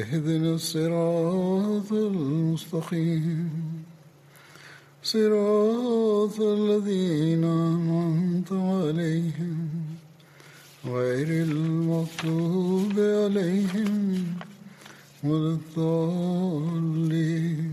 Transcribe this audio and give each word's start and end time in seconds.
اهدنا 0.00 0.54
الصراط 0.54 1.92
المستقيم. 1.92 3.50
صراط 5.02 6.40
الذين 6.40 7.44
أنعمت 7.44 8.52
عليهم 8.52 9.68
غير 10.84 11.28
المغضوب 11.48 12.92
عليهم 12.98 14.24
ولا 15.24 15.50
الضالين. 15.58 17.70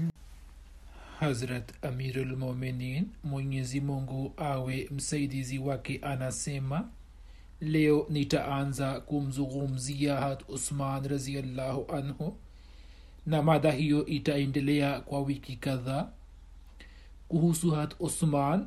hazrat 1.20 1.68
amirulmuminin 1.82 3.06
mwenyezi 3.24 3.82
mungu 3.82 4.34
awe 4.38 4.90
msaidizi 4.92 5.60
wake 5.60 6.00
anasema 6.02 6.90
leo 7.62 8.06
nitaanza 8.10 9.00
kumzungumzia 9.00 10.16
hat 10.16 10.44
usman 10.50 11.08
raziallahu 11.08 11.86
anhu. 11.96 12.38
Na 13.26 13.44
mada 13.44 13.72
hiyo 13.72 14.06
itaendelea 14.06 15.00
kwa 15.00 15.22
wiki 15.22 15.56
kadhaa. 15.56 16.10
Kuhusu 17.28 17.72
hat 17.72 17.96
usman 18.00 18.66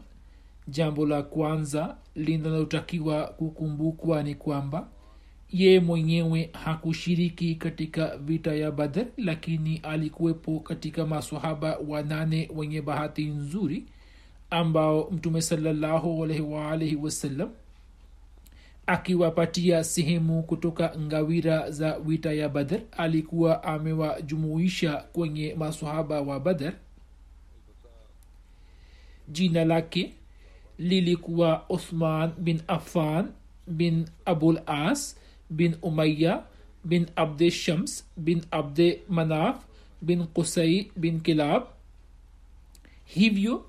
jambo 0.68 1.06
la 1.06 1.22
kwanza 1.22 1.96
linalotakiwa 2.14 3.26
kukumbukwa 3.26 4.22
ni 4.22 4.34
kwamba 4.34 4.88
ye 5.50 5.80
mwenyewe 5.80 6.50
hakushiriki 6.52 7.54
katika 7.54 8.16
vita 8.16 8.54
ya 8.54 8.70
badr 8.70 9.06
lakini 9.16 9.76
alikuwepo 9.82 10.60
katika 10.60 11.06
masahaba 11.06 11.78
wanane 11.88 12.50
wenye 12.56 12.82
bahati 12.82 13.24
nzuri 13.24 13.84
ambao 14.50 15.10
mtume 15.10 15.42
salallahu 15.42 16.24
alaihi 16.24 16.42
waalihi 16.42 16.96
wasallam 16.96 17.50
akiwapatia 18.86 19.84
sehemu 19.84 20.42
kutoka 20.42 20.94
ngawira 20.98 21.70
za 21.70 21.96
wita 21.96 22.32
ya 22.32 22.48
badr 22.48 22.80
alikuwa 22.92 23.62
amewajumuisha 23.64 24.96
kwenye 24.96 25.54
masohaba 25.54 26.20
wa 26.20 26.40
badr. 26.40 26.72
Jina 29.28 29.64
lake 29.64 30.12
lilikuwa 30.78 31.64
uthman 31.68 32.32
bin 32.38 32.62
affan 32.68 33.28
bin 33.66 34.06
abul 34.24 34.60
as 34.66 35.16
bin 35.50 35.76
umaya 35.82 36.42
bin 36.84 37.06
abde 37.16 37.50
shams 37.50 38.04
bin 38.16 38.42
abde 38.50 39.00
manaf 39.08 39.56
bin 40.02 40.26
kusai 40.26 40.90
bin 40.96 41.20
kilab. 41.20 41.62
Hivyo 43.04 43.66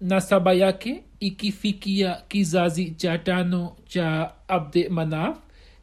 nasaba 0.00 0.52
yake 0.52 1.04
ikifikia 1.20 2.14
kizazi 2.28 2.90
cha 2.90 3.18
tano 3.18 3.76
cha 3.86 4.32
abde 4.48 4.88
manaf 4.88 5.38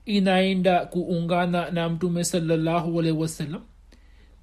inaenda 0.05 0.85
kuungana 0.85 1.71
na 1.71 1.89
mtume 1.89 2.23
salllahualhi 2.23 3.11
wasalam 3.11 3.61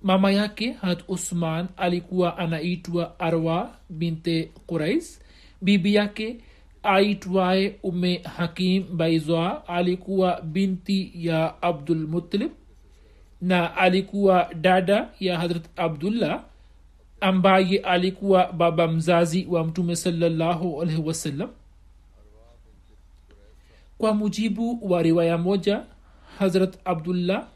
mama 0.03 0.31
yake 0.33 0.73
hat 0.73 1.05
usman 1.09 1.67
alikuwa 1.77 2.39
anaitwa 2.39 3.21
arwa 3.21 3.71
binte 3.91 4.51
qurais 4.67 5.21
bibi 5.63 5.95
yake 5.95 6.37
aitwaye 6.83 7.79
ume 7.83 8.17
hakim 8.37 8.97
baizwa 8.97 9.69
alikuwa 9.69 10.41
binti 10.41 11.13
ya 11.15 11.63
abdulmutalib 11.63 12.51
na 13.41 13.77
alikuwa 13.77 14.51
dada 14.61 15.09
ya 15.21 15.39
hadrat 15.39 15.65
abdullah 15.77 16.45
ambaye 17.23 17.79
alikuwa 17.79 18.53
baba 18.53 18.89
mzazi 18.89 19.47
wa 19.51 19.65
mtume 19.65 19.97
salallahu 19.97 20.83
alaihi 20.83 21.03
wasallam. 21.03 21.51
Kwa 23.99 24.15
mujibu 24.15 24.79
wa 24.93 25.03
riwaya 25.03 25.39
moja 25.39 25.85
hazrat 26.39 26.79
abdullah 26.85 27.47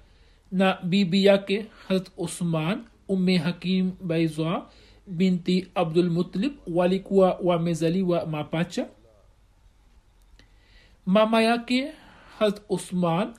na 0.53 0.79
bibi 0.83 1.25
yake 1.25 1.67
hazrat 1.89 2.11
usman 2.17 2.85
umme 3.09 3.37
hakim 3.39 3.93
baizwa 4.01 4.71
binti 5.07 5.69
abdulmutlib 5.75 6.53
walikuwa 6.67 7.39
wamezaliwa 7.43 8.27
mapacha. 8.27 8.87
Mama 11.07 11.43
yake 11.43 11.93
hazrat 12.39 12.63
usman 12.69 13.35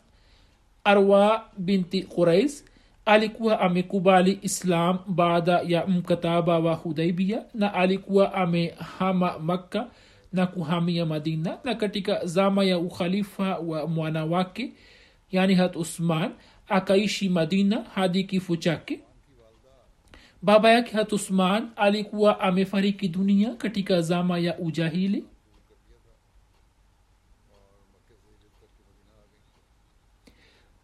arwa 0.83 1.45
binti 1.57 2.03
qurais 2.03 2.65
alikuwa 3.07 3.59
amekubali 3.59 4.39
islam 4.41 4.97
baada 5.07 5.61
ya 5.67 5.87
mkataba 5.87 6.59
wa 6.59 6.73
hudaibia 6.75 7.43
na 7.53 7.73
alikuwa 7.73 8.33
amehama 8.33 9.39
makka 9.39 9.87
na 10.33 10.47
kuhamia 10.47 11.05
madina. 11.05 11.57
Na 11.63 11.75
katika 11.75 12.25
zama 12.25 12.63
ya 12.63 12.79
ukhalifa 12.79 13.57
wa 13.57 13.87
mwana 13.87 14.25
wake 14.25 14.73
yani 15.31 15.55
hat 15.55 15.75
usman 15.75 16.31
akaishi 16.67 17.29
madina 17.29 17.83
hadi 17.95 18.23
kifo 18.23 18.55
chake. 18.55 18.99
Baba 20.41 20.71
yake 20.71 20.91
hat 20.97 21.13
usman 21.13 21.69
alikuwa 21.75 22.39
amefariki 22.39 23.07
dunia 23.07 23.55
katika 23.55 24.01
zama 24.01 24.39
ya 24.39 24.59
ujahili 24.59 25.23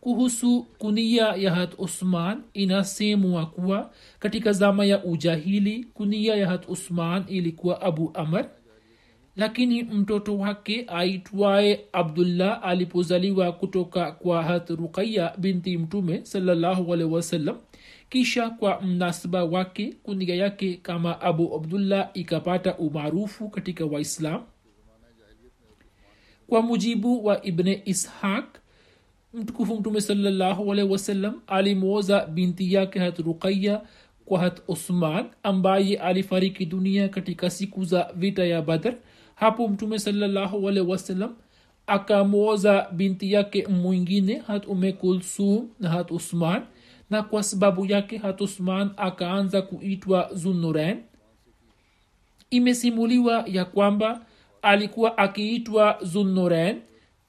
kuhusu 0.03 0.63
kunia 0.77 1.25
ya 1.35 1.55
hat 1.55 1.73
usman 1.77 2.41
inasemwa 2.53 3.45
kuwa 3.45 3.91
katika 4.19 4.51
zama 4.51 4.85
ya 4.85 5.03
ujahili 5.03 5.83
kunia 5.83 6.35
ya 6.35 6.47
hat 6.47 6.69
usman 6.69 7.23
ilikuwa 7.27 7.81
abu 7.81 8.11
amr. 8.13 8.45
Lakini 9.35 9.83
mtoto 9.83 10.37
wake 10.37 10.85
aitwaye 10.87 11.85
abdullah 11.93 12.59
alipozaliwa 12.63 13.51
kutoka 13.51 14.11
kwa 14.11 14.43
hat 14.43 14.69
ruqaya 14.69 15.33
binti 15.37 15.77
mtume 15.77 16.19
salallahu 16.25 16.89
wasallam 16.89 17.57
kisha 18.09 18.49
kwa 18.49 18.81
mnasaba 18.81 19.43
wake 19.43 19.93
kunia 20.03 20.35
yake 20.35 20.73
kama 20.81 21.21
abu 21.21 21.55
abdullah 21.55 22.09
ikapata 22.13 22.77
umaarufu 22.77 23.49
katika 23.49 23.85
waislam. 23.85 24.41
Kwa 26.47 26.61
mujibu 26.61 27.25
wa 27.25 27.45
ibne 27.45 27.81
ishaq 27.85 28.62
mtukufu 29.33 29.75
mtume 29.75 30.01
salallahu 30.01 30.71
alaihi 30.71 30.91
wasallam 30.91 31.41
alimwoza 31.47 32.25
binti 32.25 32.73
yake 32.73 32.99
hat 32.99 33.19
ruqaya 33.19 33.81
kwa 34.25 34.39
hat 34.39 34.61
usman 34.67 35.25
ambaye 35.43 35.97
alifariki 35.97 36.65
dunia 36.65 37.09
katika 37.09 37.49
siku 37.49 37.85
za 37.85 38.11
vita 38.15 38.45
ya 38.45 38.61
badr. 38.61 38.93
Hapo 39.35 39.67
mtume 39.67 39.99
salallahu 39.99 40.69
alaihi 40.69 40.89
wasallam 40.91 41.35
akamwoza 41.87 42.87
binti 42.91 43.31
yake 43.33 43.67
mwingine 43.67 44.37
hat 44.47 44.67
ume 44.67 44.91
kulsum 44.93 45.69
na 45.79 45.89
hat 45.89 46.11
usman 46.11 46.61
na 47.09 47.23
kwa 47.23 47.43
sababu 47.43 47.85
yake 47.85 48.17
hat 48.17 48.41
usman 48.41 48.89
akaanza 48.97 49.61
kuitwa 49.61 50.29
zunuren 50.33 50.97
imesimuliwa 52.49 53.43
ya 53.47 53.65
kwamba 53.65 54.25
alikuwa 54.61 55.17
akiitwa 55.17 55.97
zunuren 56.01 56.81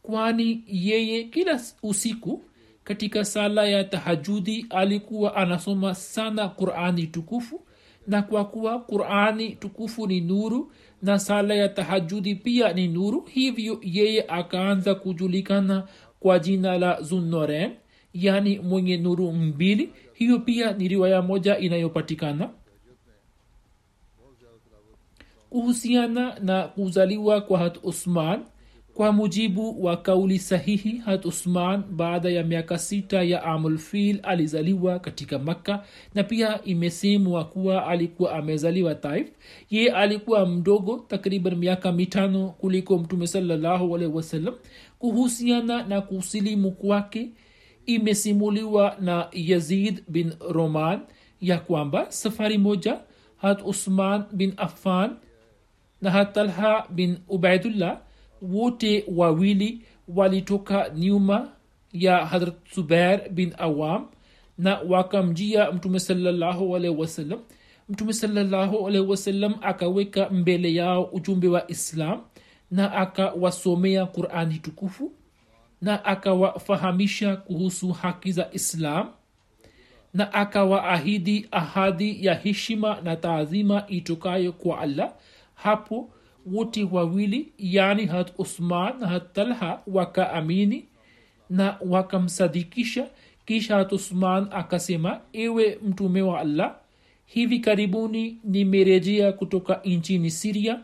kwani 0.07 0.65
yeye 0.67 1.25
kila 1.25 1.61
usiku 1.83 2.45
katika 2.85 3.25
sala 3.25 3.67
ya 3.69 3.85
tahajudi 3.85 4.67
alikuwa 4.71 5.37
anasoma 5.37 5.95
sana 5.95 6.49
qurani 6.49 7.07
tukufu 7.07 7.61
na 8.07 8.23
kwa 8.23 8.45
kuwa 8.45 8.81
qurani 8.81 9.51
tukufu 9.57 10.07
ni 10.07 10.21
nuru 10.21 10.73
na 11.03 11.19
sala 11.19 11.55
ya 11.55 11.69
tahajudi 11.69 12.35
pia 12.35 12.73
ni 12.73 12.89
nuru 12.89 13.21
hivyo 13.21 13.79
yeye 13.83 14.25
akaanza 14.29 14.95
kujulikana 14.95 15.89
kwa 16.21 16.39
jina 16.39 16.79
la 16.79 17.03
zunoren 17.03 17.71
yani 18.15 18.59
mwenye 18.59 18.97
nuru 18.97 19.33
mbili. 19.33 19.93
Hiyo 20.13 20.39
pia 20.39 20.73
ni 20.73 20.89
riwaya 20.89 21.23
moja 21.23 21.59
inayopatikana. 21.59 22.51
Kuhusiana 25.51 26.39
na 26.41 26.63
kuzaliwa 26.69 27.41
kwa 27.41 27.59
hat 27.59 27.79
usman 27.83 28.45
kwa 28.95 29.13
mujibu 29.13 29.85
wa 29.85 29.97
kauli 29.97 30.39
sahihi 30.39 30.99
hat 30.99 31.25
usman 31.27 31.83
baada 31.91 32.31
ya 32.31 32.45
miaka 32.45 32.79
sita 32.79 33.23
ya 33.23 33.43
amulfil 33.43 34.21
alizaliwa 34.23 34.99
katika 34.99 35.39
makka 35.39 35.85
na 36.15 36.25
pia 36.25 36.65
imesemwa 36.65 37.45
kuwa 37.45 37.87
alikuwa 37.87 38.33
amezaliwa 38.33 38.95
taif. 38.95 39.29
Ye 39.71 39.91
alikuwa 39.93 40.47
mdogo 40.47 41.05
takriban 41.09 41.55
miaka 41.57 41.93
mitano 41.93 42.49
kuliko 42.49 42.99
mtume 42.99 43.27
salallahu 43.27 43.93
wasallam. 43.93 44.55
Kuhusiana 44.99 45.83
na 45.83 46.01
kusilimu 46.01 46.71
kwake 46.71 47.29
imesimuliwa 47.87 48.97
na 49.01 49.29
yazid 49.33 50.03
bin 50.09 50.33
roman 50.51 51.01
ya 51.41 51.59
kwamba 51.59 52.07
safari 52.13 52.59
moja 52.59 53.01
hat 53.37 53.63
usman 53.65 54.25
bin 54.33 54.53
affan 54.57 55.11
na 56.03 56.11
hat 56.11 56.33
talha 56.35 56.87
bin 56.91 57.17
ubaidullah 57.29 58.01
wote 58.53 59.05
wawili 59.09 59.81
walitoka 60.09 60.91
nyuma 60.97 61.49
ya 61.93 62.27
hadrat 62.27 62.55
zubair 62.75 63.29
bin 63.31 63.55
awam 63.59 64.07
na 64.59 64.79
wakamjia 64.89 65.73
mtume 65.73 66.01
salallahu 66.01 66.79
mtume 67.89 68.13
salallahu 68.13 68.89
akaweka 69.63 70.31
mbele 70.31 70.75
yao 70.75 71.05
ujumbe 71.05 71.49
wa 71.49 71.71
islam 71.71 72.21
na 72.71 72.93
akawasomea 72.93 74.07
qurani 74.07 74.59
tukufu 74.59 75.13
na 75.81 76.05
akawafahamisha 76.05 77.37
kuhusu 77.37 77.93
haki 77.93 78.33
za 78.33 78.49
islam 78.53 79.09
na 80.15 80.33
akawaahidi 80.33 81.49
ahadi 81.51 82.27
ya 82.27 82.35
heshima 82.35 83.01
na 83.01 83.17
taadhima 83.17 83.85
itokayo 83.89 84.53
kwa 84.53 84.79
allah. 84.81 85.13
Hapo 85.55 86.11
wote 86.53 86.89
wawili 86.93 87.53
yani 87.59 88.07
hat 88.07 88.33
usman 88.39 89.01
na 89.01 89.07
hat 89.07 89.33
talha 89.33 89.81
wakaamini 89.87 90.85
na 91.51 91.77
wakamsadikisha. 91.89 93.07
Kisha 93.47 93.77
hat 93.77 93.93
usman 93.93 94.47
akasema 94.51 95.21
ewe 95.33 95.79
mtume 95.89 96.23
wa 96.23 96.41
allah 96.41 96.75
hivi 97.27 97.59
karibuni 97.59 98.39
nimerejea 98.45 99.33
kutoka 99.33 99.81
nchini 99.85 100.31
siria 100.31 100.81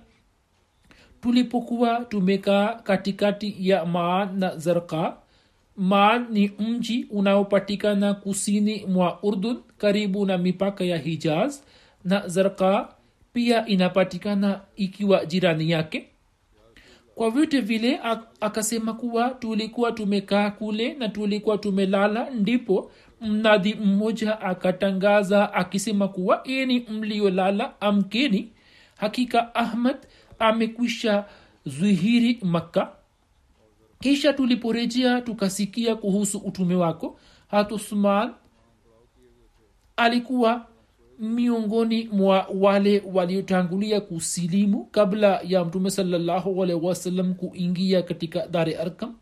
tulipokuwa 1.21 2.05
tumekaa 2.05 2.75
katikati 2.75 3.55
ya 3.59 3.85
maan 3.87 4.39
na 4.39 4.57
zarka 4.57 5.17
maan 5.77 6.27
ni 6.31 6.53
mji 6.59 7.07
unaopatikana 7.11 8.15
kusini 8.15 8.87
mwa 8.87 9.23
urdun 9.23 9.62
karibu 9.79 10.27
na 10.27 10.39
mipaka 10.39 10.85
ya 10.85 10.99
hijaz 10.99 11.57
na 12.05 12.29
zarka 12.29 12.89
pia 13.32 13.67
inapatikana 13.67 14.61
ikiwa 14.77 15.25
jirani 15.27 15.71
yake. 15.71 16.06
Kwa 17.15 17.31
vyote 17.31 17.61
vile 17.61 18.00
akasema 18.41 18.93
kuwa 18.94 19.31
tulikuwa 19.31 19.93
tumekaa 19.93 20.50
kule 20.50 20.94
na 20.94 21.09
tulikuwa 21.09 21.59
tumelala 21.59 22.31
ndipo 22.31 22.91
mnadhi 23.21 23.75
mmoja 23.75 24.41
akatangaza 24.41 25.53
akisema 25.55 26.09
kuwa 26.09 26.44
ini 26.44 26.81
mliolala 26.91 27.81
amkeni. 27.81 28.49
Hakika 28.97 29.55
ahmad 29.55 29.97
amekwisha 30.38 31.25
zwihiri 31.67 32.38
makka. 32.43 32.93
Kisha 34.00 34.33
tuliporejea 34.33 35.21
tukasikia 35.21 35.97
kuhusu 35.97 36.38
utume 36.38 36.75
wako. 36.75 37.19
Hatusman 37.49 38.35
alikuwa 39.97 40.67
miongoni 41.20 42.08
mwa 42.12 42.46
wale 42.55 43.02
waliotangulia 43.14 44.00
kusilimu 44.00 44.84
kabla 44.84 45.40
ya 45.44 45.64
mtume 45.64 45.90
salallahu 45.90 46.62
alaihi 46.62 46.87
wasallam 46.87 47.34
kuingia 47.34 48.02
katika 48.02 48.46
dare 48.46 48.76
arkam 48.76 49.14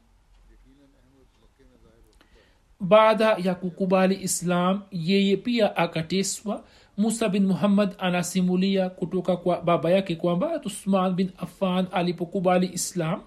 baada 2.81 3.25
ya 3.45 3.55
kukubali 3.55 4.15
islam 4.23 4.83
yeye 4.93 5.37
pia 5.37 5.77
akateswa. 5.77 6.65
Musa 6.99 7.29
bin 7.29 7.47
muhammad 7.47 7.95
anasimulia 7.99 8.91
kutoka 8.91 9.37
kwa 9.37 9.63
baba 9.63 9.91
yake 9.91 10.17
kwamba 10.17 10.61
usman 10.65 11.15
bin 11.15 11.31
affan 11.39 11.87
alipokubali 11.93 12.71
islam 12.73 13.21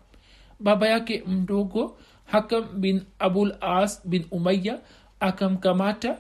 baba 0.60 0.88
yake 0.90 1.24
mdogo 1.28 1.98
hakam 2.26 2.66
bin 2.82 3.02
abul 3.20 3.54
as 3.62 4.08
bin 4.08 4.26
umaya 4.32 4.80
akamkamata 5.20 6.18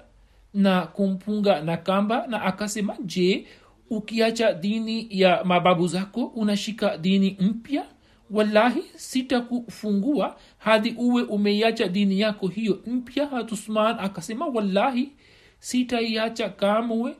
na 0.53 0.81
kumpunga 0.87 1.61
na 1.61 1.77
kamba 1.77 2.27
na 2.27 2.41
akasema 2.41 2.97
je 3.05 3.47
ukiacha 3.89 4.53
dini 4.53 5.07
ya 5.09 5.43
mababu 5.43 5.87
zako 5.87 6.25
unashika 6.25 6.97
dini 6.97 7.37
mpya? 7.39 7.85
Wallahi 8.31 8.83
sitakufungua 8.95 10.35
hadi 10.57 10.95
uwe 10.97 11.23
umeiacha 11.23 11.87
dini 11.87 12.19
yako 12.19 12.47
hiyo 12.47 12.79
mpya. 12.87 13.27
Hatusman 13.27 13.95
akasema 13.99 14.45
wallahi 14.47 15.11
sitaiacha 15.59 16.49
kamwe 16.49 17.15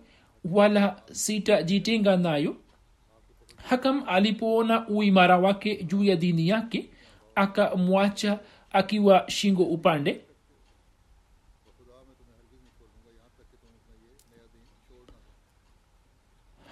wala 0.45 1.01
sitajitenga 1.11 2.17
nayo. 2.17 2.55
Hakam 3.55 4.03
alipoona 4.07 4.87
uimara 4.87 5.37
wake 5.37 5.83
juu 5.83 6.03
ya 6.03 6.15
dini 6.15 6.47
yake 6.47 6.89
akamwacha 7.35 8.39
akiwa 8.71 9.23
shingo 9.27 9.63
upande 9.63 10.21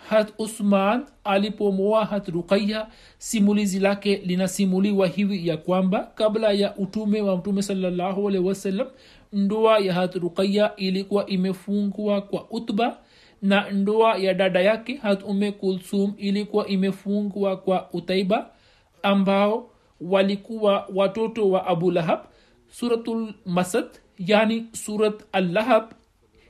hat 0.10 0.34
usman 0.38 1.06
alipomoa 1.24 2.06
hat 2.06 2.28
ruqaya 2.28 2.88
simulizi 3.18 3.80
lake 3.80 4.16
linasimuliwa 4.26 5.08
hivi 5.08 5.48
ya 5.48 5.58
kwamba 5.58 6.12
kabla 6.16 6.52
ya 6.52 6.76
utume 6.78 7.22
wa 7.22 7.38
mtume 7.38 7.62
salallahu 7.62 8.26
wasallam 8.26 8.88
ndoa 9.34 9.80
ya 9.80 9.94
hat 9.94 10.16
ruqaya 10.16 10.76
ilikuwa 10.76 11.26
imefungwa 11.26 12.22
kwa 12.22 12.48
utba 12.52 12.98
na 13.42 13.72
ndoa 13.72 14.18
ya 14.18 14.34
dada 14.34 14.62
yake 14.62 14.96
hat 14.96 15.24
ume 15.24 15.52
kulsum 15.52 16.14
ilikuwa 16.18 16.68
imefungwa 16.68 17.58
kwa 17.58 17.90
utaiba 17.94 18.50
ambao 19.04 19.70
walikuwa 20.02 20.88
watoto 20.96 21.50
wa 21.50 21.68
abu 21.68 21.92
lahab 21.92 22.20
suratul 22.72 23.34
yani 24.18 24.66
surat 24.72 25.24
allahab 25.32 25.84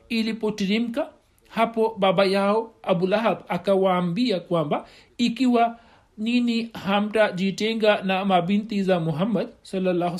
ilipotirimka 0.09 1.09
hapo 1.49 1.95
baba 1.99 2.25
yao 2.25 2.73
abulahab 2.83 3.37
akawaambia 3.47 4.39
kwamba 4.39 4.87
ikiwa 5.17 5.79
nini 6.17 6.69
hamtajitenga 6.73 8.01
na 8.01 8.25
mabinti 8.25 8.83
za 8.83 8.99
muhammad 8.99 9.47
salllahu 9.63 10.19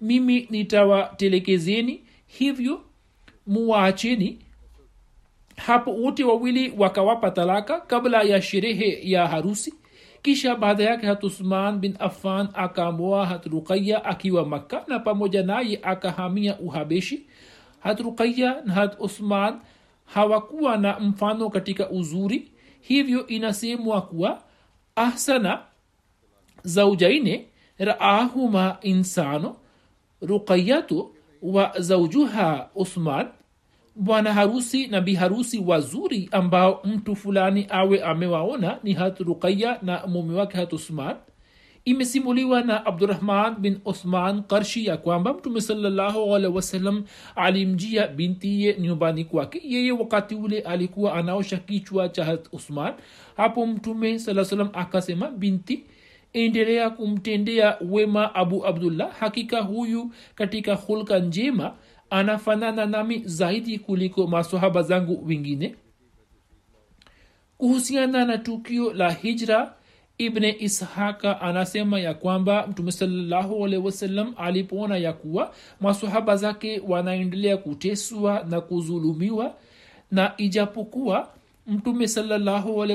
mimi 0.00 0.46
nitawatelekezeni 0.50 2.02
hivyo 2.26 2.80
muwaacheni. 3.46 4.38
Hapo 5.56 5.92
wote 5.94 6.24
wawili 6.24 6.74
wakawapa 6.78 7.30
talaka 7.30 7.80
kabla 7.80 8.22
ya 8.22 8.42
sherehe 8.42 9.00
ya 9.10 9.28
harusi. 9.28 9.74
Kisha 10.22 10.56
baada 10.56 10.84
yake 10.84 11.06
hat 11.06 11.24
usman 11.24 11.78
bin 11.78 11.96
afan 11.98 12.48
akamoa 12.54 13.26
hat 13.26 13.46
ruqaya 13.46 14.04
akiwa 14.04 14.44
makka 14.46 14.84
na 14.88 14.98
pamoja 14.98 15.42
naye 15.42 15.80
akahamia 15.82 16.58
uhabeshi. 16.58 17.26
Hatruqaya 17.80 18.62
na 18.64 18.74
hat 18.74 18.96
usman 19.00 19.60
hawakuwa 20.06 20.76
na 20.76 21.00
mfano 21.00 21.50
katika 21.50 21.90
uzuri 21.90 22.52
hivyo 22.80 23.26
inasemwa 23.26 24.02
kuwa 24.02 24.42
ahsana 24.96 25.60
zaujaine 26.62 27.46
raahuma 27.78 28.78
insano 28.82 29.56
ruqayatu 30.22 31.14
wa 31.42 31.72
zaujuha 31.78 32.68
usman 32.74 33.28
bwana 33.94 34.32
harusi 34.34 34.86
na 34.86 35.00
biharusi 35.00 35.58
wazuri 35.58 36.28
ambao 36.32 36.80
mtu 36.84 37.16
fulani 37.16 37.66
awe 37.70 38.02
amewaona 38.02 38.78
ni 38.82 38.92
hat 38.92 39.20
ruqaya 39.20 39.78
na 39.82 40.06
mume 40.06 40.34
wake 40.34 40.56
hat 40.56 40.72
usman 40.72 41.16
imesimuliwa 41.86 42.62
na 42.62 42.86
abdurahman 42.86 43.54
bin 43.58 43.78
uthman 43.84 44.42
karshi 44.42 44.86
ya 44.86 44.96
kwamba 44.96 45.34
mtume 45.34 45.60
wasallam 46.54 47.04
alimjia 47.36 48.06
bintiye 48.08 48.76
nyumbani 48.80 49.24
kwake. 49.24 49.60
Yeye 49.64 49.92
wakati 49.92 50.34
ule 50.34 50.60
alikuwa 50.60 51.14
anaosha 51.14 51.56
kichwa 51.56 52.08
cha 52.08 52.24
harat 52.24 52.48
usman 52.52 52.94
hapo 53.36 53.66
mtume 53.66 54.18
saa 54.18 54.44
akasema 54.74 55.30
binti 55.30 55.84
endelea 56.32 56.90
kumtendea 56.90 57.76
wema 57.90 58.34
abu 58.34 58.66
abdullah. 58.66 59.12
Hakika 59.18 59.60
huyu 59.60 60.10
katika 60.34 60.74
hulka 60.74 61.18
njema 61.18 61.74
anafanana 62.10 62.86
nami 62.86 63.22
zaidi 63.24 63.78
kuliko 63.78 64.26
masohaba 64.26 64.82
zangu 64.82 65.26
wengine. 65.26 65.74
Kuhusiana 67.58 68.24
na 68.24 68.38
tukio 68.38 68.92
la 68.92 69.10
hijra 69.12 69.75
ibne 70.18 70.56
ishaka 70.58 71.40
anasema 71.40 72.00
ya 72.00 72.14
kwamba 72.14 72.66
mtume 72.66 72.92
salallahu 72.92 73.66
alipoona 74.36 74.96
ya 74.96 75.12
kuwa 75.12 75.54
masahaba 75.80 76.36
zake 76.36 76.82
wanaendelea 76.88 77.56
kuteswa 77.56 78.44
na 78.50 78.60
kuzulumiwa 78.60 79.54
na 80.10 80.32
ijapokuwa 80.36 81.28
mtume 81.66 82.08
salallahu 82.08 82.86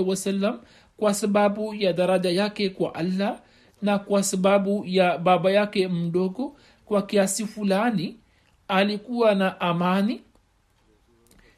kwa 0.97 1.13
sababu 1.13 1.73
ya 1.73 1.93
daraja 1.93 2.29
yake 2.29 2.69
kwa 2.69 2.95
allah 2.95 3.39
na 3.81 3.99
kwa 3.99 4.23
sababu 4.23 4.83
ya 4.87 5.17
baba 5.17 5.51
yake 5.51 5.87
mdogo 5.87 6.55
kwa 6.85 7.01
kiasi 7.01 7.45
fulani 7.45 8.17
alikuwa 8.67 9.35
na 9.35 9.61
amani. 9.61 10.21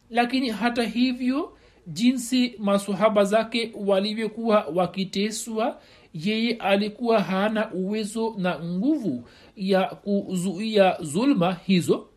Lakini 0.10 0.50
hata 0.50 0.84
hivyo 0.84 1.58
jinsi 1.88 2.56
masohaba 2.60 3.24
zake 3.24 3.72
walivyokuwa 3.86 4.66
wakiteswa 4.76 5.82
yeye 6.14 6.54
alikuwa 6.54 7.20
hana 7.22 7.72
uwezo 7.74 8.36
na 8.38 8.60
nguvu 8.60 9.28
ya 9.56 9.84
kuzuia 9.86 10.98
zulma 11.02 11.54
hizo. 11.54 12.08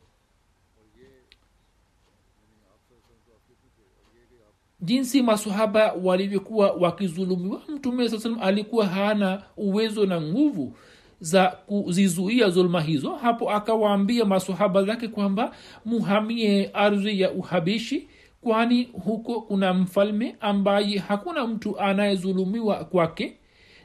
Jinsi 4.80 5.22
masahaba 5.22 5.92
walivyokuwa 5.92 6.70
wakizulumiwa 6.72 7.62
mtume 7.68 8.08
saa 8.08 8.18
salam 8.18 8.38
alikuwa 8.42 8.86
hana 8.86 9.42
uwezo 9.56 10.06
na 10.06 10.20
nguvu 10.20 10.76
za 11.20 11.46
kuzizuia 11.48 12.48
zuluma 12.50 12.80
hizo. 12.80 13.12
Hapo 13.14 13.50
akawaambia 13.50 14.24
masahaba 14.24 14.84
zake 14.84 15.08
kwamba 15.08 15.54
muhamie 15.84 16.70
ardhi 16.74 17.20
ya 17.20 17.30
uhabishi 17.30 18.08
kwani 18.40 18.82
huko 18.84 19.40
kuna 19.40 19.74
mfalme 19.74 20.36
ambaye 20.40 20.98
hakuna 20.98 21.46
mtu 21.46 21.80
anayezulumiwa 21.80 22.84
kwake? 22.84 23.36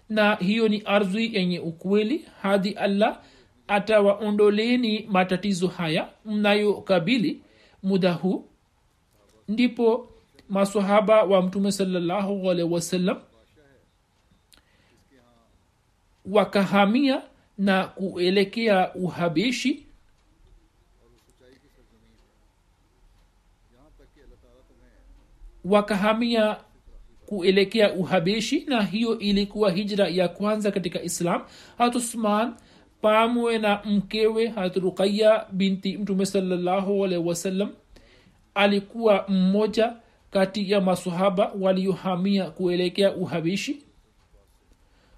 Na 0.10 0.36
hiyo 0.36 0.68
ni 0.68 0.82
ardhi 0.86 1.36
yenye 1.36 1.60
ukweli 1.60 2.26
hadi 2.42 2.70
allah 2.72 3.22
atawaondoleni 3.68 5.08
matatizo 5.12 5.68
haya 5.68 6.10
mnayokabili 6.26 7.42
muda 7.84 8.14
huu. 8.14 8.46
Ndipo 9.48 10.10
masahaba 10.50 11.24
wa 11.24 11.42
mtume 11.42 11.72
salallahu 11.72 12.52
alaihi 12.52 12.74
wasallam 12.74 13.18
wakahamia 16.26 17.22
na 17.58 17.84
kuelekea 17.88 18.94
uhabeshi 18.94 19.86
wakahamia 25.66 26.58
kuelekea 27.26 27.94
uhabeshi 27.94 28.66
na 28.68 28.84
hiyo 28.84 29.20
ilikuwa 29.20 29.72
hijra 29.72 30.08
ya 30.08 30.28
kwanza 30.28 30.72
katika 30.72 31.02
islam. 31.02 31.42
Hat 31.78 31.96
usman 31.96 32.54
pamwe 33.02 33.58
na 33.58 33.82
mkewe 33.86 34.48
hat 34.48 34.80
binti 35.52 35.98
mtume 35.98 36.26
salallahu 36.26 37.06
alaihi 37.06 37.28
wasallam 37.28 37.70
alikuwa 38.56 39.26
mmoja 39.28 39.94
kati 40.32 40.72
ya 40.72 40.82
masahaba 40.82 41.52
waliohamia 41.60 42.52
kuelekea 42.52 43.16
uhabishi 43.16 43.84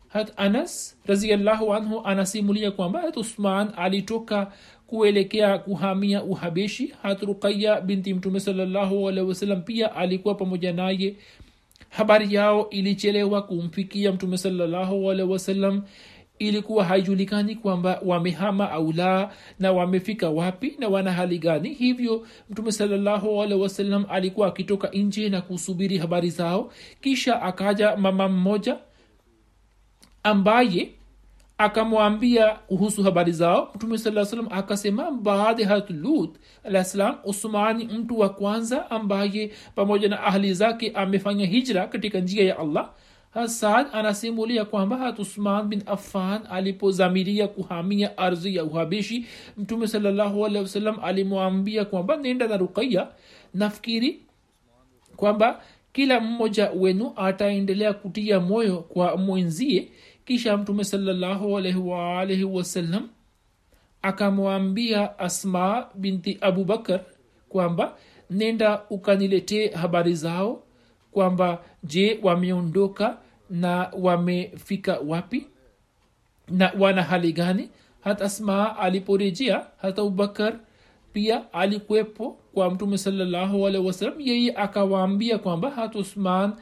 hat 0.08 0.34
anas 0.38 0.98
raziallahu 1.06 1.74
anhu 1.74 2.02
anasimulia 2.06 2.72
kwamba 2.72 3.02
hat 3.02 3.18
usman 3.18 3.74
alitoka 3.78 4.52
kuelekea 4.94 5.58
kuhamia 5.58 6.24
uhabeshi. 6.24 6.94
Hat 7.02 7.22
ruqaya 7.24 7.82
binti 7.82 8.14
mtume 8.14 8.40
sawasalam 8.40 9.62
pia 9.62 9.96
alikuwa 9.96 10.36
pamoja 10.36 10.74
naye. 10.74 11.16
Habari 11.90 12.34
yao 12.34 12.70
ilichelewa 12.70 13.42
kumfikia 13.42 14.12
mtume 14.12 14.38
sawasalam 14.38 15.82
ilikuwa 16.40 16.86
haijulikani 16.86 17.56
kwamba 17.56 18.02
wamehama 18.06 18.72
au 18.72 18.92
la 18.92 19.34
na 19.60 19.72
wamefika 19.72 20.30
wapi 20.30 20.76
na 20.80 20.88
wana 20.88 21.12
hali 21.12 21.40
gani. 21.40 21.70
Hivyo 21.74 22.28
mtume 22.50 22.72
sawasalam 22.72 24.06
alikuwa 24.10 24.48
akitoka 24.48 24.88
nje 24.90 25.30
na 25.30 25.42
kusubiri 25.42 25.98
habari 25.98 26.30
zao. 26.30 26.72
Kisha 27.02 27.42
akaja 27.42 27.96
mama 27.98 28.30
mmoja 28.30 28.78
ambaye 30.24 30.90
akamwambia 31.64 32.48
kuhusu 32.50 33.04
habari 33.04 33.32
zao 33.32 33.72
mtume 33.76 33.98
saa 33.98 34.26
salam 34.26 34.48
akasema 34.52 35.12
baada 35.12 35.68
harat 35.68 35.90
lut 35.90 36.36
alah 36.64 36.86
salam 36.86 37.16
usmani 37.24 37.86
mtu 37.86 38.20
wa 38.20 38.30
kwanza 38.30 38.92
ambaye 38.92 39.52
pamoja 39.76 40.10
na 40.10 40.24
ahli 40.24 40.54
zake 40.54 40.92
amefanya 40.96 41.46
hijra 41.46 41.88
katika 41.88 42.20
njia 42.20 42.44
ya 42.46 42.60
allah. 42.60 42.90
Hasad 43.34 43.88
anasimulia 43.94 44.66
kwamba 44.66 44.98
hat 44.98 45.20
usman 45.20 45.68
bin 45.68 45.84
affan 45.86 46.42
alipozamiria 46.50 47.48
kuhamia 47.48 48.18
ardhi 48.18 48.56
ya 48.56 48.64
uhabishi 48.64 49.26
mtume 49.58 49.88
sawasalam 49.88 51.00
alimwambia 51.04 51.86
kwamba 51.86 52.16
nenda 52.18 52.48
na 52.48 52.58
ruqaya 52.58 53.08
nafikiri 53.54 54.20
kwamba 55.16 55.62
kila 55.94 56.20
mmoja 56.20 56.70
wenu 56.76 57.14
ataendelea 57.16 57.94
kutia 57.94 58.40
moyo 58.40 58.78
kwa 58.78 59.18
mwenzie 59.18 59.90
kisha 60.26 60.58
mtume 60.58 60.84
salallahu 60.84 61.54
wasallam 62.44 63.10
akamwambia 64.02 65.20
asma 65.20 65.88
binti 65.96 66.38
abubakar 66.42 67.02
kwamba 67.50 67.96
nenda 68.30 68.82
ukaniletee 68.90 69.68
habari 69.68 70.16
zao 70.16 70.64
kwamba 71.12 71.64
je 71.84 72.20
wameondoka 72.24 73.18
na 73.50 73.90
wamefika 74.00 75.00
wapi 75.08 75.48
na 76.48 76.72
wana 76.80 77.04
hali 77.04 77.34
gani? 77.34 77.70
Hata 78.02 78.26
asma 78.26 78.78
aliporejea 78.78 79.66
hata 79.82 80.02
abubakar 80.02 80.60
pia 81.14 81.54
alikwepo 81.54 82.38
kwa 82.54 82.72
mtume 82.72 82.98
salallahu 82.98 83.68
alaihi 83.68 83.88
wasallam 83.88 84.22
yeye 84.22 84.54
akawaambia 84.56 85.38
kwamba 85.38 85.70
hata 85.70 86.00
usman 86.00 86.54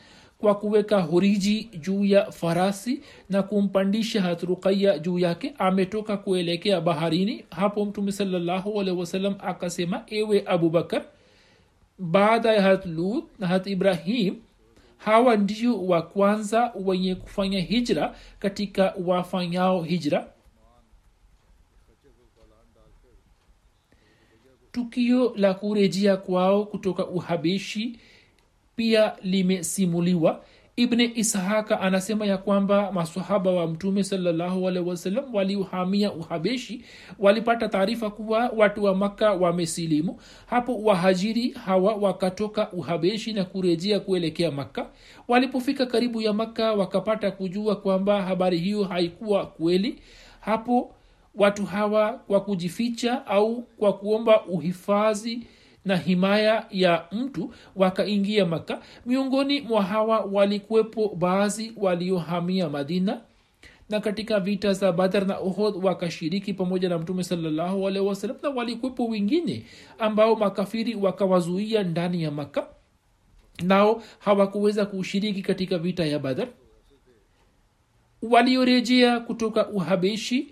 kwa 0.42 0.56
kuweka 0.56 1.02
horiji 1.02 1.64
juu 1.80 2.06
ya 2.06 2.32
farasi 2.32 3.02
na 3.30 3.44
kumpandisha 3.44 4.22
hatruqaya 4.22 5.00
juu 5.00 5.20
yake 5.20 5.54
ametoka 5.58 6.18
kuelekea 6.18 6.82
baharini. 6.82 7.46
Hapo 7.50 7.86
mtume 7.86 8.12
salallahu 8.12 8.82
alaihi 8.82 9.36
akasema 9.40 10.04
ewe 10.08 10.44
abubakar 10.46 11.04
baada 12.00 12.54
ya 12.54 12.62
hat 12.62 12.86
lut 12.86 13.26
na 13.40 13.48
hat 13.48 13.68
ibrahim 13.68 14.36
hawa 14.98 15.36
ndio 15.38 15.86
wa 15.86 16.02
kwanza 16.02 16.74
wenye 16.86 17.16
kufanya 17.16 17.60
hijra 17.60 18.16
katika 18.40 18.94
wafanyao 19.06 19.82
hijra. 19.84 20.28
Tukio 24.72 25.34
la 25.36 25.54
kurejea 25.54 26.18
kwao 26.18 26.66
kutoka 26.66 27.08
uhabeshi 27.08 28.00
pia 28.82 29.14
limesimuliwa. 29.24 30.44
Ibne 30.76 31.12
ishaka 31.16 31.82
anasema 31.82 32.26
ya 32.26 32.38
kwamba 32.38 32.92
masahaba 32.92 33.52
wa 33.52 33.68
mtume 33.68 34.04
sawasalam 34.04 35.34
waliohamia 35.36 36.12
uhabeshi 36.14 36.82
walipata 37.20 37.70
taarifa 37.70 38.10
kuwa 38.10 38.50
watu 38.58 38.84
wa 38.84 38.96
makka 38.96 39.34
wamesilimu. 39.34 40.20
Hapo 40.46 40.78
wahajiri 40.84 41.50
hawa 41.50 41.96
wakatoka 41.96 42.72
uhabeshi 42.72 43.34
na 43.34 43.44
kurejea 43.44 44.00
kuelekea 44.00 44.52
makka. 44.52 44.86
Walipofika 45.28 45.86
karibu 45.86 46.22
ya 46.22 46.34
makka 46.34 46.74
wakapata 46.74 47.32
kujua 47.32 47.76
kwamba 47.76 48.22
habari 48.22 48.58
hiyo 48.58 48.84
haikuwa 48.84 49.46
kweli. 49.46 50.00
Hapo 50.40 50.96
watu 51.36 51.66
hawa 51.66 52.12
kwa 52.14 52.42
kujificha 52.42 53.26
au 53.28 53.62
kwa 53.62 53.94
kuomba 53.94 54.46
uhifadhi 54.46 55.48
na 55.86 55.98
himaya 55.98 56.66
ya 56.72 57.06
mtu 57.12 57.54
wakaingia 57.76 58.46
maka 58.46 58.82
miongoni 59.06 59.62
mwa 59.62 59.84
hawa 59.84 60.20
walikuwepo 60.20 61.16
baadhi 61.16 61.74
waliohamia 61.78 62.70
madina 62.70 63.22
na 63.90 64.00
katika 64.00 64.40
vita 64.40 64.74
za 64.74 64.92
badar 64.92 65.28
na 65.28 65.40
uhod 65.42 65.86
wakashiriki 65.86 66.54
pamoja 66.54 66.90
na 66.90 66.98
mtume 66.98 67.24
sawasalam 67.24 68.38
na 68.44 68.50
walikuwepo 68.50 69.08
wengine 69.08 69.66
ambao 70.00 70.36
makafiri 70.36 70.96
wakawazuia 70.96 71.84
ndani 71.84 72.24
ya 72.24 72.32
maka 72.32 72.68
nao 73.64 74.04
hawakuweza 74.20 74.86
kushiriki 74.86 75.42
katika 75.42 75.78
vita 75.78 76.06
ya 76.06 76.20
badar. 76.20 76.48
Waliorejea 78.22 79.20
kutoka 79.20 79.68
uhabeshi 79.70 80.48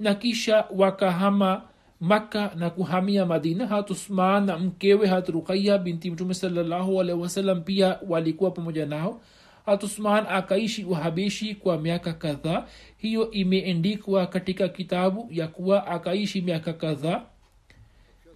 na 0.00 0.14
kisha 0.14 0.64
wakahama 0.76 1.62
makka 2.00 2.52
na 2.56 2.70
kuhamia 2.70 3.26
madina. 3.26 3.66
Hat 3.66 3.90
usman 3.90 4.44
na 4.46 4.58
mkewe 4.58 5.06
hat 5.06 5.28
ruqaya 5.28 5.78
binti 5.78 6.10
mtume 6.10 6.34
sawasalam 6.34 7.62
pia 7.62 7.98
walikuwa 8.08 8.50
pamoja 8.50 8.86
nao. 8.86 9.20
Hat 9.66 9.82
usman 9.82 10.26
akaishi 10.28 10.84
uhabeshi 10.84 11.54
kwa 11.54 11.78
miaka 11.78 12.12
kadhaa. 12.12 12.66
Hiyo 12.96 13.30
imeendikwa 13.30 14.26
katika 14.26 14.68
kitabu 14.68 15.28
ya 15.30 15.48
kuwa 15.48 15.86
akaishi 15.86 16.40
miaka 16.40 16.72
kadhaa. 16.72 17.22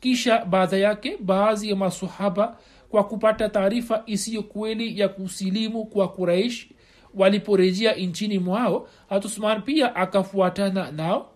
Kisha 0.01 0.45
baadha 0.45 0.77
yake 0.77 1.17
baadhi 1.21 1.71
ya 1.71 1.77
masahaba 1.77 2.59
kwa 2.89 3.05
kupata 3.05 3.49
taarifa 3.49 4.03
isiyo 4.07 4.43
kweli 4.43 5.01
ya 5.01 5.09
kusilimu 5.09 5.85
kwa 5.87 6.09
kuraishi 6.09 6.71
waliporejea 7.15 7.93
nchini 7.95 8.39
mwao 8.39 8.89
hatusman 9.09 9.63
pia 9.63 9.97
akafuatana 9.97 10.91
nao 10.91 11.31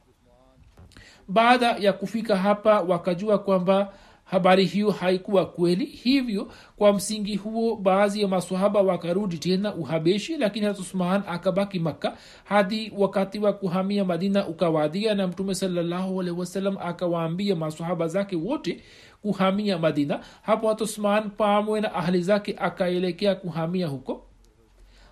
baada 1.33 1.67
ya 1.79 1.93
kufika 1.93 2.37
hapa 2.37 2.81
wakajua 2.81 3.39
kwamba 3.39 3.93
habari 4.25 4.65
hiyo 4.65 4.91
haikuwa 4.91 5.47
kweli. 5.47 5.85
Hivyo 5.85 6.49
kwa 6.77 6.93
msingi 6.93 7.37
huo 7.37 7.77
baadhi 7.77 8.23
ya 8.23 8.29
masahaba 8.29 8.81
wakarudi 8.81 9.39
tena 9.39 9.75
uhabeshi 9.75 10.37
lakini 10.37 10.67
hatusman 10.67 11.23
akabaki 11.29 11.79
makka 11.79 12.17
hadi 12.45 12.93
wakati 12.97 13.39
wa 13.39 13.53
kuhamia 13.53 14.05
madina 14.05 14.47
ukawadia 14.49 15.15
na 15.15 15.27
mtume 15.27 15.55
sawasalam 15.55 16.77
akawaambia 16.81 17.57
masahaba 17.57 18.09
zake 18.09 18.37
wote 18.37 18.81
kuhamia 19.23 19.79
madina. 19.79 20.21
Hapo 20.43 20.69
hatusman 20.69 21.31
pamwe 21.31 21.81
na 21.81 21.95
ahli 21.95 22.23
zake 22.23 22.57
akaelekea 22.59 23.35
kuhamia 23.35 23.87
huko. 23.87 24.27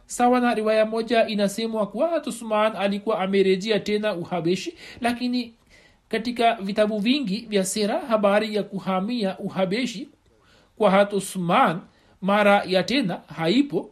Sawa 0.07 0.41
na 0.41 0.55
riwaya 0.55 0.87
moja 0.87 1.27
inasemwa 1.27 1.87
kuwa 1.87 2.09
hatusman 2.09 2.77
alikuwa 2.77 3.19
amerejea 3.21 3.81
tena 3.81 4.15
uhabeshi 4.15 4.75
lakini 5.01 5.55
katika 6.11 6.55
vitabu 6.55 6.99
vingi 6.99 7.37
vya 7.49 7.65
sera 7.65 7.99
habari 7.99 8.55
ya 8.55 8.63
kuhamia 8.63 9.39
uhabeshi 9.39 10.09
kwa 10.77 10.91
hatusman 10.91 11.81
mara 12.21 12.63
ya 12.67 12.83
tena 12.83 13.21
haipo. 13.37 13.91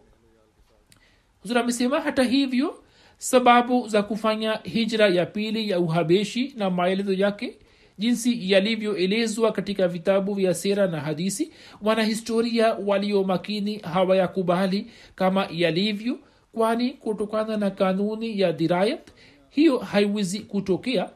Huzur 1.42 1.58
amesema 1.58 2.00
hata 2.00 2.22
hivyo 2.22 2.82
sababu 3.18 3.88
za 3.88 4.02
kufanya 4.02 4.54
hijra 4.62 5.08
ya 5.08 5.26
pili 5.26 5.70
ya 5.70 5.80
uhabeshi 5.80 6.54
na 6.56 6.70
maelezo 6.70 7.12
yake 7.12 7.58
jinsi 7.98 8.52
yalivyoelezwa 8.52 9.52
katika 9.52 9.88
vitabu 9.88 10.34
vya 10.34 10.54
sera 10.54 10.86
na 10.86 11.00
hadisi 11.00 11.52
wanahistoria 11.82 12.74
walio 12.74 13.24
makini 13.24 13.78
hawayakubali 13.78 14.86
kama 15.14 15.48
yalivyo 15.52 16.18
kwani 16.52 16.90
kutokana 16.90 17.56
na 17.56 17.70
kanuni 17.70 18.40
ya 18.40 18.52
dirayat 18.52 19.08
hiyo 19.50 19.78
haiwezi 19.78 20.40
kutokea 20.40 21.10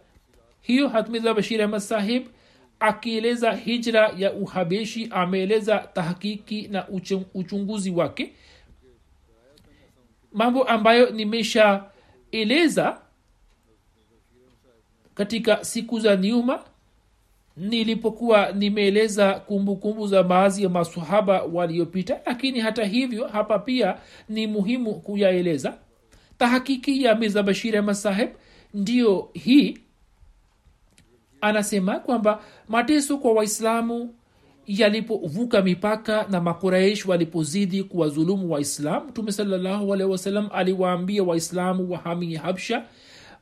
hiyo 0.63 0.89
hatmiza 0.89 1.35
bashir 1.35 1.63
ahmad 1.63 1.81
sahib 1.81 2.27
akieleza 2.81 3.53
hijra 3.53 4.13
ya 4.19 4.33
uhabeshi 4.33 5.09
ameeleza 5.11 5.79
tahakiki 5.79 6.69
na 6.69 6.89
uchunguzi 7.35 7.91
wake. 7.91 8.33
Mambo 10.33 10.65
ambayo 10.65 11.11
nimeshaeleza 11.11 12.99
katika 15.15 15.65
siku 15.65 16.01
za 16.01 16.17
nyuma 16.17 16.65
nilipokuwa 17.57 18.53
nimeeleza 18.53 19.35
kumbukumbu 19.35 20.07
za 20.07 20.23
baadhi 20.23 20.63
ya 20.63 20.69
masahaba 20.69 21.43
waliopita 21.43 22.21
lakini 22.27 22.61
hata 22.61 22.85
hivyo 22.85 23.29
hapa 23.29 23.59
pia 23.59 23.97
ni 24.29 24.47
muhimu 24.47 24.95
kuyaeleza. 24.95 25.79
Tahakiki 26.39 27.05
ya 27.05 27.15
mirza 27.15 27.43
bashir 27.43 27.77
ahmad 27.79 27.95
saheb 27.95 28.31
ndiyo 28.75 29.31
hii 29.33 29.79
anasema 31.43 31.99
kwamba 31.99 32.43
mateso 32.69 33.19
kwa 33.19 33.33
waislamu 33.33 34.15
yalipovuka 34.67 35.63
mipaka 35.63 36.27
na 36.31 36.41
makuraish 36.41 37.07
walipozidi 37.07 37.83
kuwazulumu 37.83 38.53
waislamu 38.53 39.07
mtume 39.09 39.33
sawasalam 39.33 40.49
aliwaambia 40.53 41.23
waislamu 41.23 41.91
wahamie 41.93 42.37
habsha 42.37 42.85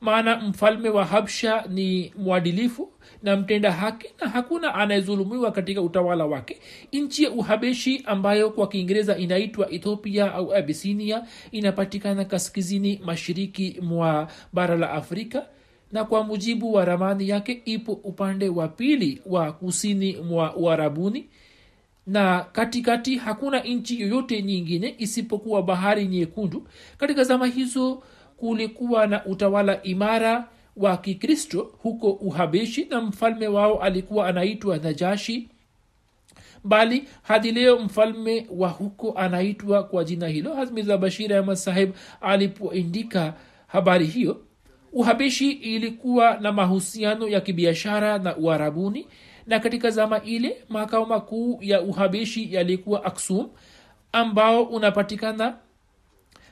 maana 0.01 0.37
mfalme 0.37 0.89
wa 0.89 1.05
habsha 1.05 1.65
ni 1.69 2.13
mwadilifu 2.19 2.93
na 3.23 3.37
mtenda 3.37 3.73
haki 3.73 4.09
na 4.21 4.29
hakuna 4.29 4.75
anayezulumiwa 4.75 5.53
katika 5.53 5.83
utawala 5.83 6.27
wake. 6.27 6.61
Nchi 6.93 7.25
ya 7.25 7.31
uhabeshi 7.31 8.03
ambayo 8.07 8.51
kwa 8.51 8.69
kiingereza 8.69 9.17
inaitwa 9.19 9.71
ethiopia 9.71 10.35
au 10.35 10.55
abisinia 10.55 11.23
inapatikana 11.53 12.25
kaskazini 12.25 13.01
mashariki 13.05 13.79
mwa 13.83 14.29
bara 14.53 14.77
la 14.77 14.91
afrika 14.91 15.47
na 15.93 16.05
kwa 16.05 16.25
mujibu 16.25 16.73
wa 16.73 16.85
ramani 16.85 17.29
yake 17.29 17.63
ipo 17.65 17.93
upande 17.93 18.49
wa 18.49 18.69
pili 18.69 19.23
wa 19.27 19.53
kusini 19.53 20.17
mwa 20.17 20.57
uarabuni 20.57 21.29
na 22.07 22.41
katikati 22.53 23.17
hakuna 23.17 23.61
nchi 23.61 24.01
yoyote 24.01 24.43
nyingine 24.43 24.95
isipokuwa 24.99 25.63
bahari 25.63 26.07
nyekundu. 26.09 26.69
Katika 26.99 27.25
zama 27.25 27.47
hizo 27.47 28.03
kulikuwa 28.37 29.07
na 29.07 29.25
utawala 29.27 29.83
imara 29.83 30.49
wa 30.77 30.97
kikristo 30.97 31.75
huko 31.83 32.11
uhabeshi 32.11 32.85
na 32.85 33.01
mfalme 33.01 33.49
wao 33.49 33.83
alikuwa 33.83 34.27
anaitwa 34.29 34.77
najashi. 34.79 35.49
Bali 36.65 37.05
hadi 37.23 37.53
leo 37.53 37.79
mfalme 37.79 38.47
wa 38.51 38.69
huko 38.69 39.13
anaitwa 39.13 39.83
kwa 39.85 40.05
jina 40.05 40.29
hilo 40.29 40.55
hazmiza 40.55 40.99
bashir 40.99 41.35
ahmad 41.35 41.57
sahib 41.57 41.91
alipoindika 42.21 43.35
habari 43.67 44.07
hiyo 44.07 44.41
uhabeshi 44.93 45.51
ilikuwa 45.51 46.37
na 46.41 46.53
mahusiano 46.53 47.29
ya 47.29 47.41
kibiashara 47.41 48.19
na 48.19 48.37
uharabuni 48.37 49.07
na 49.47 49.61
katika 49.61 49.91
zama 49.91 50.23
ile 50.23 50.65
makao 50.69 51.07
makuu 51.07 51.59
ya 51.63 51.83
uhabeshi 51.83 52.55
yalikuwa 52.55 53.05
aksum 53.05 53.49
ambao 54.13 54.63
unapatikana 54.63 55.57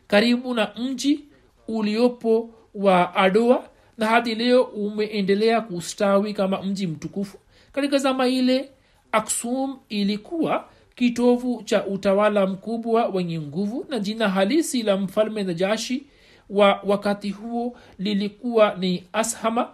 karibu 0.06 0.54
na 0.54 0.72
mji 0.78 1.20
uliopo 1.68 2.50
wa 2.74 3.14
adoa 3.14 3.68
na 3.98 4.06
hadi 4.06 4.34
leo 4.34 4.62
umeendelea 4.62 5.60
kustawi 5.60 6.34
kama 6.34 6.62
mji 6.62 6.86
mtukufu. 6.86 7.38
Katika 7.72 7.98
zama 7.98 8.28
ile 8.28 8.70
aksum 9.12 9.78
ilikuwa 9.88 10.68
kitovu 10.94 11.62
cha 11.64 11.86
utawala 11.86 12.46
mkubwa 12.46 13.06
wenye 13.06 13.40
nguvu 13.40 13.86
na 13.88 13.98
jina 13.98 14.28
halisi 14.28 14.82
la 14.82 14.96
mfalme 14.96 15.42
najashi 15.42 16.06
wa 16.50 16.80
wakati 16.84 17.30
huo 17.30 17.76
lilikuwa 17.98 18.74
ni 18.74 19.04
ashama 19.12 19.68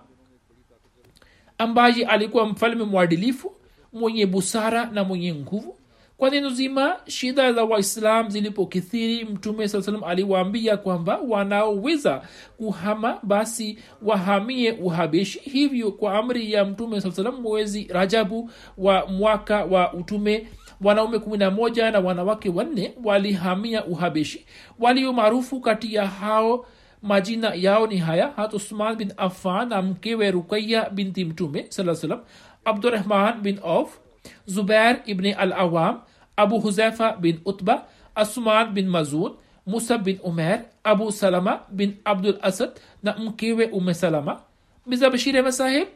ambaye 1.58 2.06
alikuwa 2.06 2.46
mfalme 2.46 2.84
mwadilifu 2.84 3.52
mwenye 3.92 4.26
busara 4.26 4.86
na 4.86 5.04
mwenye 5.04 5.34
nguvu 5.34 5.76
kwa 6.16 6.30
neno 6.30 6.50
zima 6.50 6.96
shida 7.06 7.52
za 7.52 7.64
waislam 7.64 8.30
zilipokithiri 8.30 9.24
mtume 9.24 9.68
saa 9.68 9.82
salam 9.82 10.04
aliwaambia 10.04 10.76
kwamba 10.76 11.18
wanaoweza 11.28 12.22
kuhama 12.56 13.18
basi 13.22 13.78
wahamie 14.02 14.72
uhabeshi. 14.72 15.38
Hivyo 15.38 15.92
kwa 15.92 16.14
amri 16.18 16.52
ya 16.52 16.64
mtume 16.64 17.00
saa 17.00 17.10
salam 17.10 17.40
mwezi 17.40 17.86
rajabu 17.90 18.50
wa 18.78 19.06
mwaka 19.06 19.64
wa 19.64 19.92
utume 19.92 20.48
wanaume 20.80 21.18
kumi 21.18 21.38
na 21.38 22.00
wanawake 22.04 22.48
wanne 22.48 22.94
walihamia 23.04 23.84
uhabeshi. 23.84 24.46
Walio 24.78 25.12
maarufu 25.12 25.60
kati 25.60 25.94
ya 25.94 26.06
hao 26.06 26.66
majina 27.02 27.54
yao 27.54 27.86
ni 27.86 27.96
haya. 27.96 28.32
Hat 28.36 28.54
usman 28.54 28.96
bin 28.96 29.12
affan 29.16 29.68
na 29.68 29.82
mkewe 29.82 30.30
rukaya 30.30 30.90
binti 30.90 31.24
mtume 31.24 31.66
saa 31.68 31.94
salam 31.94 32.20
abdurahman 32.64 33.40
bin 33.40 33.58
auf 33.64 33.98
zubair 34.46 35.02
ibn 35.06 35.26
al 35.38 35.52
awam 35.52 36.00
abu 36.36 36.60
huzaifa 36.60 37.12
bin 37.12 37.40
utba 37.44 37.86
asman 38.14 38.72
bin 38.74 38.88
mazud 38.88 39.32
musa 39.66 39.98
bin 39.98 40.18
umer 40.24 40.64
abu 40.84 41.12
salama 41.12 41.60
bin 41.70 41.96
abdul 42.04 42.38
asad 42.42 42.70
na 43.02 43.16
mkewe 43.18 43.66
ume 43.66 43.94
salama. 43.94 44.40
Miza 44.86 45.10
bashir 45.10 45.36
ahmed 45.38 45.52
saheb 45.52 45.88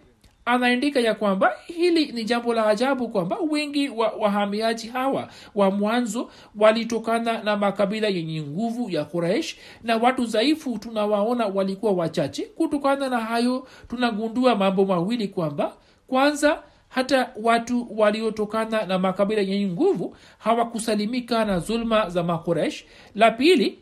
ya 1.05 1.15
kwamba 1.15 1.53
hili 1.67 2.13
ni 2.13 2.25
jambo 2.25 2.55
la 2.55 2.67
ajabu 2.67 3.09
kwamba 3.09 3.37
wengi 3.51 3.89
wa 3.89 4.09
wahamiaji 4.09 4.89
hawa 4.89 5.29
wa 5.55 5.71
mwanzo 5.71 6.31
walitokana 6.57 7.43
na 7.43 7.57
makabila 7.57 8.09
yenye 8.09 8.43
nguvu 8.43 8.91
ya 8.91 9.05
kuraish 9.05 9.57
na 9.83 9.97
watu 9.97 10.25
dhaifu 10.25 10.79
tunawaona 10.79 11.47
walikuwa 11.47 11.93
wachache. 11.93 12.43
Kutokana 12.43 13.09
na 13.09 13.19
hayo 13.21 13.67
tunagundua 13.89 14.55
mambo 14.57 14.85
mawili 14.85 15.29
kwamba 15.29 15.73
kwanza 16.07 16.63
hata 16.89 17.31
watu 17.43 17.99
waliotokana 17.99 18.87
na 18.87 18.99
makabila 18.99 19.41
yenye 19.43 19.67
nguvu 19.69 20.17
hawakusalimika 20.39 21.45
na 21.45 21.59
zulma 21.59 22.09
za 22.11 22.23
makoresh 22.23 22.85
la 23.15 23.31
pili 23.31 23.79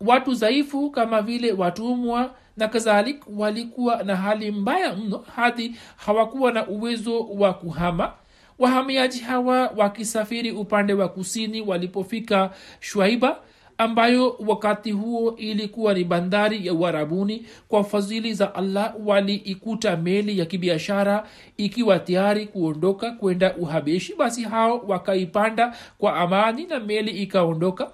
watu 0.00 0.34
dhaifu 0.34 0.90
kama 0.90 1.22
vile 1.22 1.52
watumwa 1.52 2.34
na 2.56 2.68
kadhalik 2.68 3.22
walikuwa 3.36 4.02
na 4.02 4.16
hali 4.16 4.50
mbaya 4.50 4.96
mno 4.96 5.24
hadi 5.36 5.76
hawakuwa 5.96 6.52
na 6.52 6.66
uwezo 6.66 7.20
wa 7.20 7.54
kuhama. 7.54 8.12
Wahamiaji 8.58 9.18
hawa 9.20 9.72
wakisafiri 9.76 10.50
upande 10.50 10.92
wa 10.94 11.08
kusini 11.08 11.60
walipofika 11.60 12.50
shwaiba 12.80 13.40
ambayo 13.78 14.36
wakati 14.46 14.90
huo 14.90 15.36
ilikuwa 15.36 15.94
ni 15.94 16.04
bandari 16.04 16.66
ya 16.66 16.72
uharabuni 16.74 17.46
kwa 17.68 17.84
fadhili 17.84 18.34
za 18.34 18.54
allah 18.54 18.94
waliikuta 19.04 19.96
meli 19.96 20.38
ya 20.38 20.46
kibiashara 20.46 21.26
ikiwa 21.56 21.98
tayari 21.98 22.46
kuondoka 22.46 23.10
kwenda 23.10 23.56
uhabeshi. 23.56 24.14
Basi 24.14 24.42
hao 24.42 24.78
wakaipanda 24.88 25.76
kwa 25.98 26.16
amani 26.16 26.66
na 26.66 26.80
meli 26.80 27.10
ikaondoka 27.10 27.90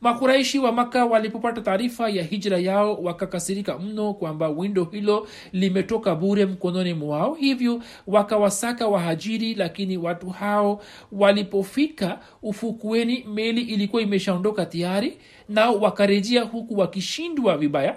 makuraishi 0.00 0.58
wa 0.58 0.72
maka 0.72 1.04
walipopata 1.04 1.60
taarifa 1.60 2.08
ya 2.08 2.22
hijra 2.22 2.58
yao 2.58 2.94
wakakasirika 2.96 3.78
mno 3.78 4.14
kwamba 4.14 4.48
windo 4.48 4.84
hilo 4.84 5.28
limetoka 5.52 6.14
bure 6.14 6.46
mkononi 6.46 6.94
mwao. 6.94 7.34
Hivyo 7.34 7.82
wakawasaka 8.06 8.86
wahajiri 8.88 9.54
lakini 9.54 9.96
watu 9.96 10.28
hao 10.30 10.82
walipofika 11.12 12.18
ufukweni 12.42 13.24
meli 13.34 13.60
ilikuwa 13.60 14.02
imeshaondoka 14.02 14.66
tayari 14.66 15.18
nao 15.48 15.78
wakarejea 15.80 16.42
huku 16.42 16.78
wakishindwa 16.78 17.56
vibaya. 17.58 17.96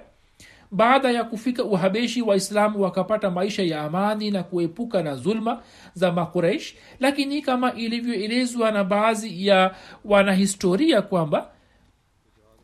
Baada 0.73 1.11
ya 1.11 1.23
kufika 1.23 1.63
uhabeshi 1.63 2.21
waislamu 2.21 2.81
wakapata 2.81 3.29
maisha 3.31 3.63
ya 3.63 3.81
amani 3.81 4.31
na 4.31 4.43
kuepuka 4.43 5.03
na 5.03 5.15
zulma 5.15 5.61
za 5.93 6.11
makuraish 6.11 6.75
lakini 6.99 7.41
kama 7.41 7.73
ilivyoelezwa 7.73 8.71
na 8.71 8.83
baadhi 8.83 9.47
ya 9.47 9.75
wanahistoria 10.05 11.01
kwamba 11.01 11.50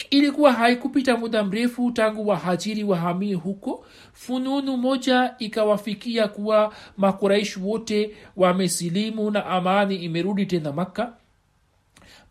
ilikuwa 0.10 0.54
haikupita 0.54 1.18
muda 1.18 1.44
mrefu 1.44 1.92
tangu 1.92 2.28
wahajiri 2.28 2.84
wahamie 2.84 3.34
huko. 3.34 3.86
Fununu 4.14 4.78
moja 4.78 5.36
ikawafikia 5.40 6.28
kuwa 6.28 6.74
makuraishi 6.98 7.60
wote 7.60 8.16
wamesilimu 8.36 9.32
na 9.32 9.46
amani 9.46 9.96
imerudi 9.96 10.46
tena 10.46 10.72
makka. 10.72 11.14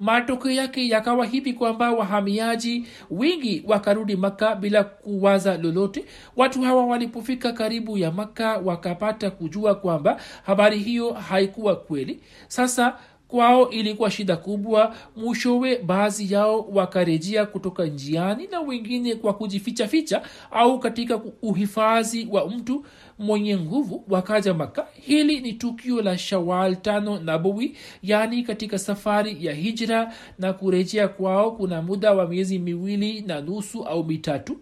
Matokeo 0.01 0.51
yake 0.53 0.89
yakawa 0.89 1.27
hivi 1.27 1.53
kwamba 1.53 1.93
wahamiaji 1.93 2.87
wingi 3.11 3.65
wakarudi 3.67 4.17
maka 4.17 4.57
bila 4.57 4.85
kuwaza 4.85 5.57
lolote. 5.57 6.05
Watu 6.37 6.63
hawa 6.63 6.87
walipofika 6.87 7.53
karibu 7.53 7.99
ya 7.99 8.11
maka 8.11 8.57
wakapata 8.59 9.31
kujua 9.31 9.75
kwamba 9.75 10.21
habari 10.47 10.79
hiyo 10.79 11.13
haikuwa 11.13 11.77
kweli. 11.77 12.21
Sasa 12.49 12.97
kwao 13.29 13.71
ilikuwa 13.71 14.11
shida 14.11 14.37
kubwa. 14.37 14.95
Mwishowe 15.17 15.79
baadhi 15.79 16.33
yao 16.35 16.61
wakarejea 16.73 17.47
kutoka 17.47 17.85
njiani 17.87 18.47
na 18.47 18.61
wengine 18.61 19.15
kwa 19.15 19.35
kujifichaficha 19.35 20.23
au 20.51 20.79
katika 20.79 21.21
uhifadhi 21.43 22.29
wa 22.31 22.51
mtu 22.51 22.85
mwenye 23.19 23.57
nguvu. 23.59 24.05
Wakaja 24.09 24.55
maka 24.55 24.87
hili 24.93 25.41
ni 25.41 25.53
tukio 25.53 26.03
la 26.03 26.19
shawal 26.19 26.77
tano 26.77 27.19
nabowi 27.21 27.77
yaani 28.03 28.43
katika 28.43 28.79
safari 28.79 29.47
ya 29.47 29.53
hijra. 29.55 30.15
Na 30.39 30.53
kurejea 30.53 31.09
kwao 31.09 31.51
kuna 31.51 31.83
muda 31.83 32.13
wa 32.15 32.29
miezi 32.29 32.59
miwili 32.59 33.21
na 33.21 33.41
nusu 33.41 33.85
au 33.85 34.05
mitatu 34.05 34.57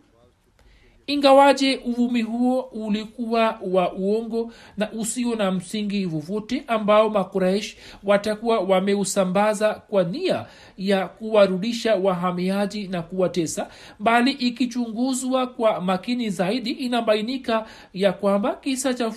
ingawaje 1.07 1.77
uvumi 1.77 2.23
huo 2.23 2.61
ulikuwa 2.61 3.59
wa 3.71 3.93
uongo 3.93 4.53
na 4.77 4.93
usio 4.93 5.35
na 5.35 5.51
msingi 5.51 6.05
vovote 6.05 6.65
ambao 6.67 7.11
makuraish 7.11 7.77
watakuwa 8.05 8.61
wameusambaza 8.61 9.75
kwa 9.75 10.05
nia 10.05 10.47
ya 10.79 11.09
kuwarudisha 11.09 11.97
wahamiaji 11.97 12.89
na 12.89 13.03
kuwatesa 13.03 13.69
bali 13.99 14.31
ikichunguzwa 14.31 15.47
kwa 15.47 15.81
makini 15.81 16.31
zaidi 16.31 16.71
inabainika 16.71 17.67
ya 17.95 18.13
kwamba 18.13 18.55
kisa 18.55 18.95
cha 18.95 19.13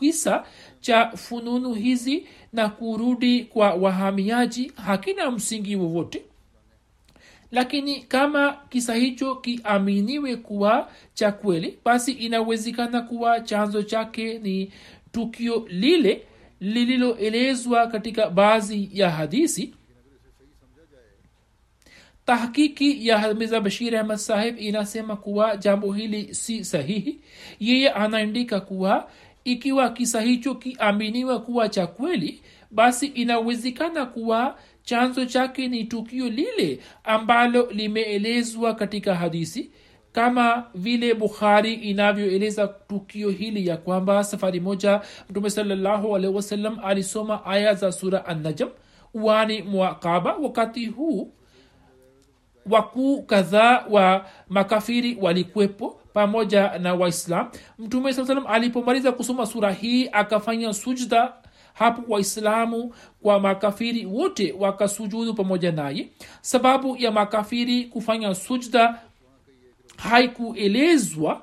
kisa 0.00 0.44
cha 0.80 1.10
fununu 1.10 1.74
hizi 1.74 2.26
na 2.52 2.68
kurudi 2.68 3.44
kwa 3.44 3.74
wahamiaji 3.74 4.72
hakina 4.86 5.30
msingi 5.30 5.76
wowote 5.76 6.22
lakini 7.56 8.00
kama 8.00 8.52
kisa 8.68 8.94
hicho 8.94 9.34
kiaminiwe 9.36 10.36
kuwa 10.36 10.90
cha 11.14 11.32
kweli 11.32 11.78
basi 11.84 12.12
inawezekana 12.12 13.02
kuwa 13.02 13.40
chanzo 13.40 13.82
chake 13.82 14.38
ni 14.38 14.72
tukio 15.12 15.66
lile 15.68 16.22
lililoelezwa 16.60 17.86
katika 17.86 18.30
baadhi 18.30 18.90
ya 18.92 19.10
hadisi. 19.10 19.74
Tahkiki 22.26 23.08
ya 23.08 23.34
mirza 23.34 23.60
bashir 23.60 23.96
ahmad 23.96 24.16
sahib 24.18 24.58
inasema 24.58 25.16
kuwa 25.16 25.56
jambo 25.56 25.92
hili 25.92 26.34
si 26.34 26.64
sahihi. 26.64 27.20
Yeye 27.60 27.90
anaandika 27.90 28.60
kuwa 28.60 29.10
ikiwa 29.44 29.90
kisa 29.90 30.20
hicho 30.20 30.54
kiaminiwa 30.54 31.40
kuwa 31.40 31.68
cha 31.68 31.86
kweli 31.86 32.40
basi 32.70 33.06
inawezekana 33.06 34.06
kuwa 34.06 34.58
chanzo 34.86 35.26
chake 35.26 35.68
ni 35.68 35.84
tukio 35.84 36.28
lile 36.28 36.80
ambalo 37.04 37.70
limeelezwa 37.70 38.74
katika 38.74 39.14
hadisi 39.14 39.70
kama 40.12 40.64
vile 40.74 41.14
bukhari 41.14 41.74
inavyoeleza 41.74 42.68
tukio 42.68 43.30
hili 43.30 43.66
ya 43.66 43.76
kwamba 43.76 44.24
safari 44.24 44.60
moja 44.60 45.00
mtume 45.30 45.50
wasallam 46.34 46.78
alisoma 46.84 47.44
aya 47.46 47.74
za 47.74 47.92
sura 47.92 48.26
annajam 48.26 48.68
uani 49.14 49.62
mwa 49.62 49.94
kaba 49.94 50.36
wakati 50.36 50.86
huu 50.86 51.32
wakuu 52.70 53.22
kadhaa 53.22 53.84
wa 53.90 54.26
makafiri 54.48 55.18
walikwepo 55.20 56.00
pamoja 56.12 56.78
na 56.78 56.94
waislam. 56.94 57.50
Mtume 57.78 58.12
saa 58.12 58.24
salam 58.26 58.46
alipomaliza 58.46 59.12
kusoma 59.12 59.46
sura 59.46 59.72
hii 59.72 60.08
akafanya 60.12 60.72
sujda 60.74 61.32
hapo 61.78 62.02
waislamu 62.12 62.94
kwa 63.22 63.40
makafiri 63.40 64.06
wote 64.06 64.54
wakasujudu 64.58 65.34
pamoja 65.34 65.72
naye. 65.72 66.08
Sababu 66.40 66.96
ya 66.96 67.10
makafiri 67.12 67.84
kufanya 67.84 68.34
sujda 68.34 68.98
haikuelezwa 69.96 71.42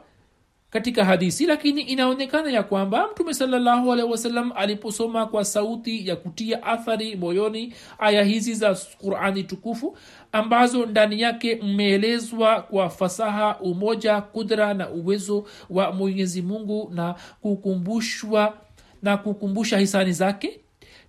katika 0.70 1.06
hadisi 1.06 1.46
lakini 1.46 1.82
inaonekana 1.82 2.52
ya 2.52 2.64
kwamba 2.64 3.08
mtume 3.12 3.34
salallahu 3.34 3.94
alehi 3.94 4.52
aliposoma 4.56 5.26
kwa 5.26 5.46
sauti 5.46 6.08
ya 6.08 6.16
kutia 6.16 6.64
athari 6.64 7.16
moyoni 7.16 7.74
aya 8.00 8.24
hizi 8.24 8.54
za 8.54 8.76
qurani 8.76 9.44
tukufu 9.44 9.98
ambazo 10.32 10.86
ndani 10.86 11.22
yake 11.22 11.56
mmeelezwa 11.56 12.62
kwa 12.62 12.90
fasaha 12.90 13.58
umoja 13.60 14.22
kudra 14.22 14.74
na 14.74 14.90
uwezo 14.90 15.46
wa 15.70 15.92
mwenyezi 15.92 16.42
mungu 16.42 16.92
na 16.94 17.16
kukumbushwa 17.42 18.58
na 19.04 19.18
kukumbusha 19.18 19.78
hisani 19.78 20.12
zake. 20.12 20.60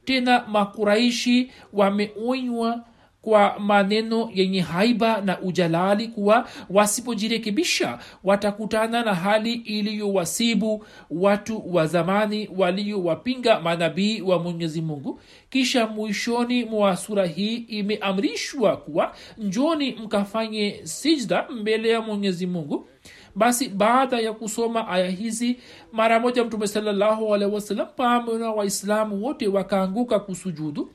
Tena 0.04 0.44
makuraishi 0.48 1.50
wameonywa 1.72 2.84
kwa 3.22 3.58
maneno 3.58 4.30
yenye 4.34 4.60
haiba 4.60 5.20
na 5.20 5.40
ujalali 5.40 6.08
kuwa 6.08 6.48
wasipojirekebisha 6.70 7.98
watakutana 8.24 9.02
na 9.04 9.14
hali 9.14 9.52
iliyowasibu 9.52 10.84
watu 11.10 11.74
wa 11.74 11.86
zamani 11.86 12.48
waliowapinga 12.56 13.60
manabii 13.60 14.20
wa 14.20 14.38
mwenyezi 14.38 14.80
mungu. 14.82 15.20
Kisha 15.50 15.86
mwishoni 15.86 16.64
mwa 16.64 16.96
sura 16.96 17.26
hii 17.26 17.56
imeamrishwa 17.56 18.76
kuwa 18.76 19.14
njoni 19.38 19.92
mkafanye 19.94 20.80
sijda 20.84 21.48
mbele 21.50 21.88
ya 21.88 22.00
mwenyezi 22.00 22.46
mungu 22.46 22.88
basi 23.34 23.68
baada 23.68 24.20
ya 24.20 24.32
kusoma 24.32 24.88
aya 24.88 25.10
hizi 25.10 25.58
mara 25.92 26.20
moja 26.20 26.44
mtume 26.44 26.66
salallahu 26.66 27.34
alehi 27.34 27.60
pamoja 27.96 28.38
na 28.38 28.50
waislamu 28.50 29.24
wote 29.24 29.48
wakaanguka 29.48 30.20
kusujudu. 30.20 30.90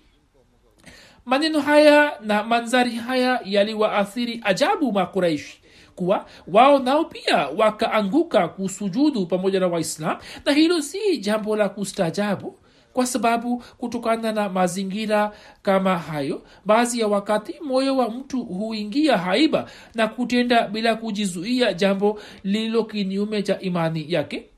Maneno 1.25 1.62
haya 1.62 2.13
na 2.21 2.43
manzari 2.43 2.91
haya 2.95 3.39
yaliwaathiri 3.45 4.41
ajabu 4.43 4.91
makuraishi 4.91 5.62
kuwa 5.95 6.25
wao 6.47 6.80
nao 6.80 7.06
pia 7.06 7.47
wakaanguka 7.58 8.47
kusujudu 8.47 9.25
pamoja 9.25 9.60
na 9.60 9.67
waislam 9.67 10.17
na 10.45 10.52
hilo 10.52 10.82
si 10.82 11.17
jambo 11.17 11.56
la 11.56 11.69
kustajabu 11.69 12.56
kwa 13.00 13.06
sababu 13.06 13.64
kutokana 13.78 14.32
na 14.32 14.50
mazingira 14.50 15.32
kama 15.62 15.98
hayo 15.98 16.44
baadhi 16.66 17.00
ya 17.00 17.08
wakati 17.08 17.60
moyo 17.64 17.98
wa 17.98 18.10
mtu 18.10 18.44
huingia 18.46 19.18
haiba 19.18 19.70
na 19.96 20.08
kutenda 20.08 20.68
bila 20.68 20.96
kujizuia 20.96 21.74
jambo 21.74 22.22
lililo 22.44 22.84
kinyume 22.84 23.44
cha 23.44 23.60
imani 23.60 24.12
yake. 24.14 24.50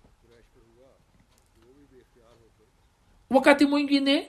Wakati 3.30 3.66
mwingine 3.66 4.28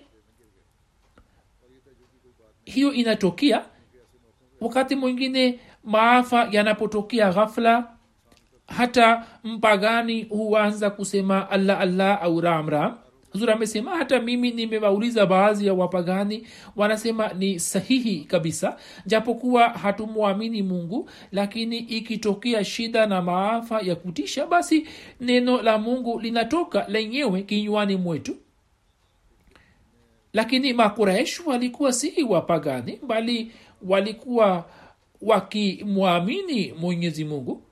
hiyo 2.64 2.92
inatokea. 2.92 3.64
Wakati 4.60 4.96
mwingine 4.96 5.60
maafa 5.84 6.48
yanapotokea 6.50 7.32
ghafla 7.32 7.92
hata 8.66 9.26
mpagani 9.44 10.22
huanza 10.22 10.90
kusema 10.90 11.50
allah 11.50 11.80
allah 11.80 12.22
au 12.22 12.40
ram 12.40 12.68
ram 13.32 13.40
huzur 13.40 13.50
amesema 13.50 13.96
hata 13.96 14.20
mimi 14.20 14.50
nimewauliza 14.50 15.26
baadhi 15.26 15.66
ya 15.66 15.74
wapagani 15.74 16.46
wanasema 16.76 17.32
ni 17.32 17.60
sahihi 17.60 18.24
kabisa 18.24 18.76
japokuwa 19.06 19.68
hatumwamini 19.68 20.62
mungu 20.62 21.10
lakini 21.32 21.78
ikitokea 21.78 22.64
shida 22.64 23.06
na 23.06 23.22
maafa 23.22 23.80
ya 23.80 23.96
kutisha 23.96 24.46
basi 24.46 24.86
neno 25.20 25.62
la 25.62 25.78
mungu 25.78 26.20
linatoka 26.20 26.86
lenyewe 26.88 27.42
kinywani 27.42 27.96
mwetu. 27.96 28.36
Lakini 30.32 30.72
makuresh 30.72 31.40
walikuwa 31.46 31.92
si 31.92 32.22
wapagani 32.22 33.00
bali 33.06 33.52
walikuwa 33.82 34.64
wakimwamini 35.22 36.72
mwenyezi 36.72 37.24
mungu. 37.24 37.62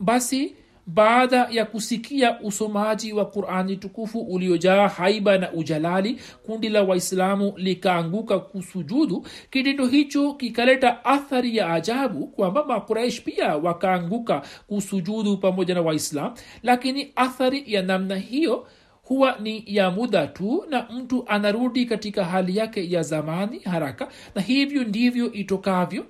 Basi 0.00 0.54
baada 0.94 1.48
ya 1.50 1.64
kusikia 1.64 2.40
usomaji 2.40 3.12
wa 3.12 3.24
qurani 3.24 3.76
tukufu 3.76 4.20
uliojaa 4.20 4.88
haiba 4.88 5.38
na 5.38 5.52
ujalali 5.52 6.20
kundi 6.46 6.68
la 6.68 6.82
waislamu 6.82 7.52
likaanguka 7.56 8.38
kusujudu. 8.38 9.26
Kitendo 9.50 9.86
hicho 9.86 10.32
kikaleta 10.34 11.04
athari 11.04 11.56
ya 11.56 11.72
ajabu 11.72 12.26
kwamba 12.26 12.64
makuraish 12.64 13.22
pia 13.22 13.56
wakaanguka 13.56 14.42
kusujudu 14.66 15.36
pamoja 15.36 15.74
na 15.74 15.80
waislam. 15.82 16.34
Lakini 16.62 17.12
athari 17.16 17.64
ya 17.66 17.82
namna 17.82 18.16
hiyo 18.16 18.66
huwa 19.02 19.36
ni 19.40 19.62
ya 19.66 19.90
muda 19.90 20.26
tu 20.26 20.64
na 20.70 20.86
mtu 20.90 21.24
anarudi 21.26 21.86
katika 21.86 22.24
hali 22.24 22.56
yake 22.56 22.90
ya 22.90 23.02
zamani 23.02 23.58
haraka. 23.58 24.08
Na 24.34 24.42
hivyo 24.42 24.84
ndivyo 24.84 25.32
itokavyo 25.32 26.06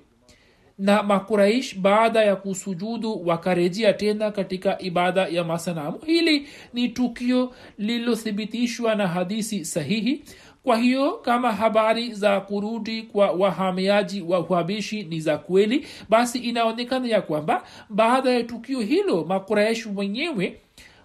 na 0.79 1.03
makuraish 1.03 1.77
baada 1.77 2.23
ya 2.23 2.35
kusujudu 2.35 3.27
wakarejea 3.27 3.93
tena 3.93 4.31
katika 4.31 4.81
ibada 4.81 5.27
ya 5.27 5.43
masanamu. 5.43 5.99
Hili 6.05 6.47
ni 6.73 6.89
tukio 6.89 7.53
lililothibitishwa 7.77 8.95
na 8.95 9.07
hadisi 9.07 9.65
sahihi. 9.65 10.23
Kwa 10.63 10.77
hiyo 10.77 11.11
kama 11.11 11.51
habari 11.51 12.13
za 12.13 12.39
kurudi 12.41 13.01
kwa 13.01 13.31
wahamiaji 13.31 14.21
wa 14.21 14.39
uhabishi 14.39 15.03
ni 15.03 15.19
za 15.21 15.37
kweli 15.37 15.87
basi 16.09 16.37
inaonekana 16.39 17.07
ya 17.07 17.21
kwamba 17.21 17.63
baada 17.89 18.31
ya 18.31 18.43
tukio 18.43 18.79
hilo 18.79 19.25
makuraish 19.25 19.87
wenyewe 19.95 20.57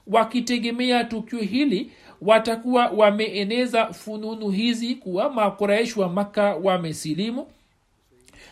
wakitegemea 0.06 1.04
tukio 1.04 1.38
hili 1.38 1.90
watakuwa 2.20 2.87
wameeneza 2.88 3.87
fununu 3.87 4.50
hizi 4.50 4.94
kuwa 4.94 5.30
makuraish 5.30 5.96
wa 5.96 6.08
makka 6.08 6.54
wamesilimu 6.54 7.46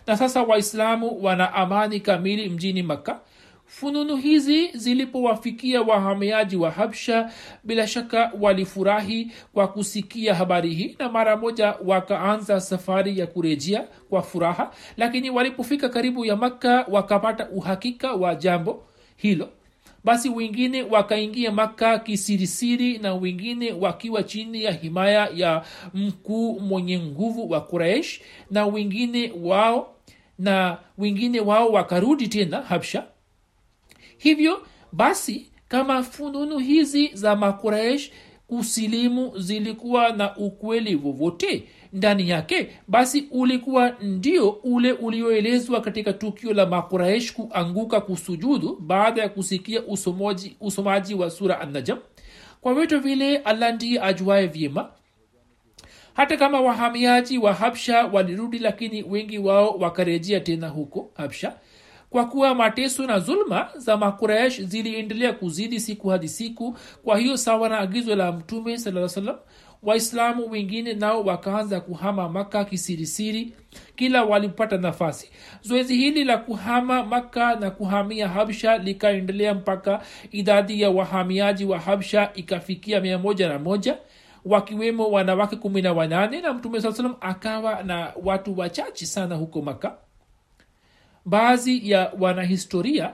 na 0.07 0.17
sasa 0.17 0.43
waislamu 0.43 1.23
wana 1.25 1.55
amani 1.55 2.01
kamili 2.01 2.49
mjini 2.49 2.83
makka. 2.83 3.21
Fununu 3.67 4.17
hizi 4.17 4.69
zilipowafikia 4.75 5.83
wahamiaji 5.83 6.57
wa 6.57 6.71
habsha 6.71 7.31
bila 7.65 7.87
shaka 7.87 8.33
walifurahi 8.41 9.31
kwa 9.53 9.69
kusikia 9.69 10.35
habari 10.35 10.75
hii 10.75 10.97
na 10.99 11.09
mara 11.09 11.37
moja 11.37 11.75
wakaanza 11.85 12.61
safari 12.61 13.19
ya 13.19 13.27
kurejea 13.27 13.85
kwa 14.11 14.23
furaha. 14.23 14.71
Lakini 14.97 15.31
walipofika 15.31 15.89
karibu 15.89 16.25
ya 16.25 16.37
makka 16.37 16.87
wakapata 16.89 17.49
uhakika 17.51 18.13
wa 18.13 18.35
jambo 18.35 18.85
hilo 19.17 19.49
basi 20.05 20.29
wengine 20.29 20.83
wakaingia 20.83 21.53
maka 21.53 21.99
kisirisiri 21.99 22.99
na 22.99 23.15
wengine 23.15 23.73
wakiwa 23.73 24.23
chini 24.23 24.63
ya 24.65 24.73
himaya 24.73 25.31
ya 25.35 25.65
mkuu 25.95 26.61
mwenye 26.61 26.99
nguvu 26.99 27.51
wa 27.51 27.61
kuraish 27.61 28.21
na 28.51 28.67
wengine 28.67 29.33
wao 29.43 29.95
na 30.39 30.79
wengine 30.99 31.41
wao 31.41 31.69
wakarudi 31.69 32.29
tena 32.29 32.63
habsha. 32.63 33.05
Hivyo 34.19 34.67
basi 34.93 35.47
kama 35.69 36.03
fununu 36.03 36.59
hizi 36.59 37.11
za 37.15 37.37
makuraish 37.37 38.11
kusilimu 38.47 39.39
zilikuwa 39.39 40.11
na 40.13 40.37
ukweli 40.37 40.95
vovote 40.95 41.65
ndani 41.93 42.29
yake 42.29 42.69
basi 42.89 43.29
ulikuwa 43.31 43.91
ndio 44.01 44.51
ule 44.51 44.93
ulioelezwa 44.93 45.81
katika 45.81 46.13
tukio 46.13 46.53
la 46.55 46.67
makuraish 46.67 47.33
kuanguka 47.33 48.01
kusujudu 48.01 48.77
baada 48.81 49.23
ya 49.23 49.29
kusikia 49.29 49.83
usomaji, 49.83 50.57
usomaji 50.61 51.15
wa 51.15 51.31
sura 51.31 51.61
annajam 51.61 51.99
kwa 52.61 52.75
vyote 52.75 52.99
vile 52.99 53.37
allah 53.37 53.75
ndiye 53.75 54.03
ajuaye 54.03 54.47
vyema. 54.47 54.89
Hata 56.15 56.37
kama 56.37 56.61
wahamiaji 56.61 57.39
wa 57.39 57.55
habsha 57.55 58.07
walirudi 58.07 58.59
lakini 58.59 59.03
wengi 59.03 59.39
wao 59.39 59.71
wakarejea 59.71 60.41
tena 60.41 60.69
huko 60.69 61.11
habsha. 61.15 61.55
Kwa 62.11 62.25
kuwa 62.27 62.55
mateso 62.55 63.07
na 63.07 63.19
zulma 63.19 63.69
za 63.77 63.97
makuraish 63.97 64.61
ziliendelea 64.61 65.33
kuzidi 65.33 65.81
siku 65.81 66.09
hadi 66.09 66.29
siku 66.29 66.77
kwa 67.05 67.19
hiyo 67.19 67.37
sawa 67.37 67.69
na 67.69 67.79
agizo 67.79 68.17
la 68.17 68.33
mtume 68.33 68.79
saa 68.79 69.09
salam 69.09 69.37
waislamu 69.83 70.51
wengine 70.51 70.95
nao 70.95 71.23
wakaanza 71.23 71.81
kuhama 71.81 72.29
maka 72.29 72.65
kisirisiri 72.65 73.53
kila 73.97 74.25
walipata 74.25 74.77
nafasi. 74.79 75.31
Zoezi 75.63 75.97
hili 75.97 76.25
la 76.25 76.39
kuhama 76.39 77.05
maka 77.05 77.55
na 77.57 77.71
kuhamia 77.71 78.29
habsha 78.29 78.79
likaendelea 78.79 79.55
mpaka 79.55 80.03
idadi 80.31 80.81
ya 80.81 80.91
wahamiaji 80.91 81.65
wa 81.65 81.79
habsha 81.79 82.31
ikafikia 82.35 83.01
mia 83.01 83.19
moja 83.19 83.49
na 83.49 83.59
wakiwemo 84.45 85.11
wanawake 85.11 85.57
kumi 85.57 85.83
na 85.83 85.93
wanane 85.93 86.41
na 86.41 86.53
mtume 86.53 86.81
saa 86.81 86.93
salam 86.93 87.17
akawa 87.21 87.83
na 87.83 88.13
watu 88.25 88.59
wachache 88.59 89.07
sana 89.07 89.35
huko 89.35 89.63
maka 89.63 89.95
baadhi 91.25 91.91
ya 91.91 92.13
wanahistoria 92.21 93.13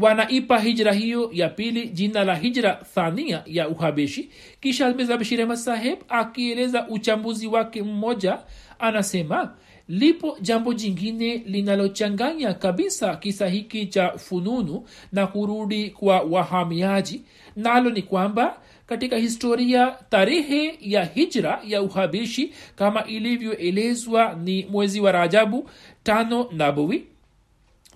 wanaipa 0.00 0.58
hijra 0.60 0.92
hiyo 0.92 1.30
ya 1.32 1.48
pili 1.48 1.88
jina 1.88 2.24
la 2.24 2.34
hijra 2.34 2.74
thania 2.94 3.42
ya 3.46 3.68
uhabeshi. 3.68 4.30
Kisha 4.60 4.86
almezabashir 4.86 5.42
ahmad 5.42 5.56
saheb 5.58 5.98
akieleza 6.08 6.88
uchambuzi 6.88 7.46
wake 7.46 7.82
mmoja 7.82 8.38
anasema 8.78 9.54
lipo 9.88 10.36
jambo 10.40 10.74
jingine 10.74 11.36
linalochanganya 11.36 12.54
kabisa 12.54 13.16
kisa 13.16 13.48
hiki 13.48 13.86
cha 13.86 14.10
fununu 14.18 14.84
na 15.12 15.26
kurudi 15.26 15.90
kwa 15.90 16.20
wahamiaji. 16.20 17.22
Nalo 17.56 17.90
ni 17.90 18.02
kwamba 18.02 18.58
katika 18.86 19.16
historia 19.16 19.96
tarehe 20.10 20.78
ya 20.80 21.04
hijra 21.04 21.60
ya 21.66 21.82
uhabishi 21.82 22.52
kama 22.76 23.04
ilivyoelezwa 23.04 24.34
ni 24.44 24.66
mwezi 24.70 25.00
wa 25.00 25.12
rajabu 25.12 25.70
tano 26.02 26.48
nabawi 26.52 27.06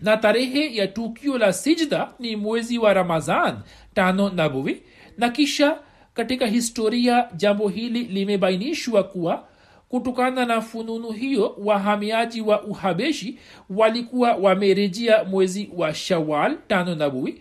na 0.03 0.17
tarehe 0.17 0.75
ya 0.77 0.87
tukio 0.89 1.39
la 1.39 1.53
sijda 1.53 2.13
ni 2.19 2.37
mwezi 2.37 2.79
wa 2.79 2.95
ramazan 2.95 3.57
tano 3.95 4.31
nabuwi 4.31 4.83
na 5.19 5.29
kisha 5.29 5.79
katika 6.15 6.47
historia 6.47 7.29
jambo 7.37 7.69
hili 7.69 8.03
limebainishwa 8.03 9.03
kuwa 9.05 9.45
kutokana 9.89 10.47
na 10.47 10.61
fununu 10.61 11.11
hiyo 11.11 11.57
wahamiaji 11.59 12.41
wa 12.41 12.63
uhabeshi 12.63 13.39
walikuwa 13.71 14.33
wamerejea 14.35 15.25
mwezi 15.25 15.71
wa 15.77 15.95
shawal 15.95 16.57
tano 16.69 16.95
nabawi 16.95 17.41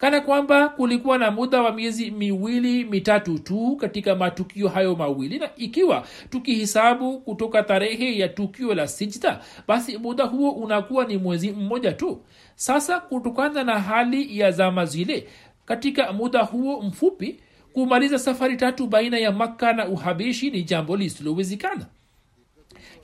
kana 0.00 0.20
kwamba 0.20 0.68
kulikuwa 0.68 1.18
na 1.18 1.30
muda 1.30 1.62
wa 1.62 1.72
miezi 1.72 2.10
miwili 2.10 2.84
mitatu 2.84 3.38
tu 3.38 3.76
katika 3.76 4.14
matukio 4.14 4.68
hayo 4.68 4.96
mawili. 4.96 5.38
Na 5.38 5.50
ikiwa 5.56 6.06
tukihisabu 6.30 7.20
kutoka 7.20 7.62
tarehe 7.62 8.18
ya 8.18 8.28
tukio 8.28 8.74
la 8.74 8.88
sijda 8.88 9.40
basi 9.68 9.98
muda 9.98 10.24
huo 10.24 10.50
unakuwa 10.50 11.04
ni 11.04 11.16
mwezi 11.16 11.50
mmoja 11.52 11.92
tu. 11.92 12.20
Sasa 12.54 13.00
kutokana 13.00 13.64
na 13.64 13.78
hali 13.80 14.38
ya 14.38 14.50
zama 14.50 14.84
zile 14.86 15.28
katika 15.64 16.12
muda 16.12 16.42
huo 16.42 16.82
mfupi 16.82 17.40
kumaliza 17.72 18.18
safari 18.18 18.56
tatu 18.56 18.86
baina 18.86 19.18
ya 19.18 19.32
makka 19.32 19.72
na 19.72 19.88
uhabeshi 19.88 20.50
ni 20.50 20.62
jambo 20.62 20.96
lisilowezekana 20.96 21.86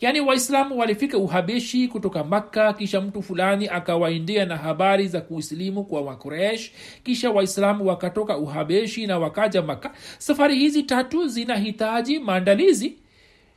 yaani 0.01 0.21
waislamu 0.21 0.79
walifika 0.79 1.19
uhabeshi 1.19 1.89
kutoka 1.89 2.25
makka 2.25 2.73
kisha 2.73 3.01
mtu 3.01 3.23
fulani 3.23 3.69
akawaendea 3.69 4.45
na 4.47 4.57
habari 4.57 5.09
za 5.09 5.21
kuisilimu 5.21 5.85
kwa 5.85 6.01
wakuresh 6.01 6.71
kisha 7.05 7.31
waislamu 7.31 7.87
wakatoka 7.87 8.39
uhabeshi 8.39 9.07
na 9.07 9.19
wakaja 9.19 9.63
makka. 9.63 9.91
Safari 10.19 10.59
hizi 10.59 10.83
tatu 10.83 11.29
zinahitaji 11.29 12.19
maandalizi. 12.19 12.97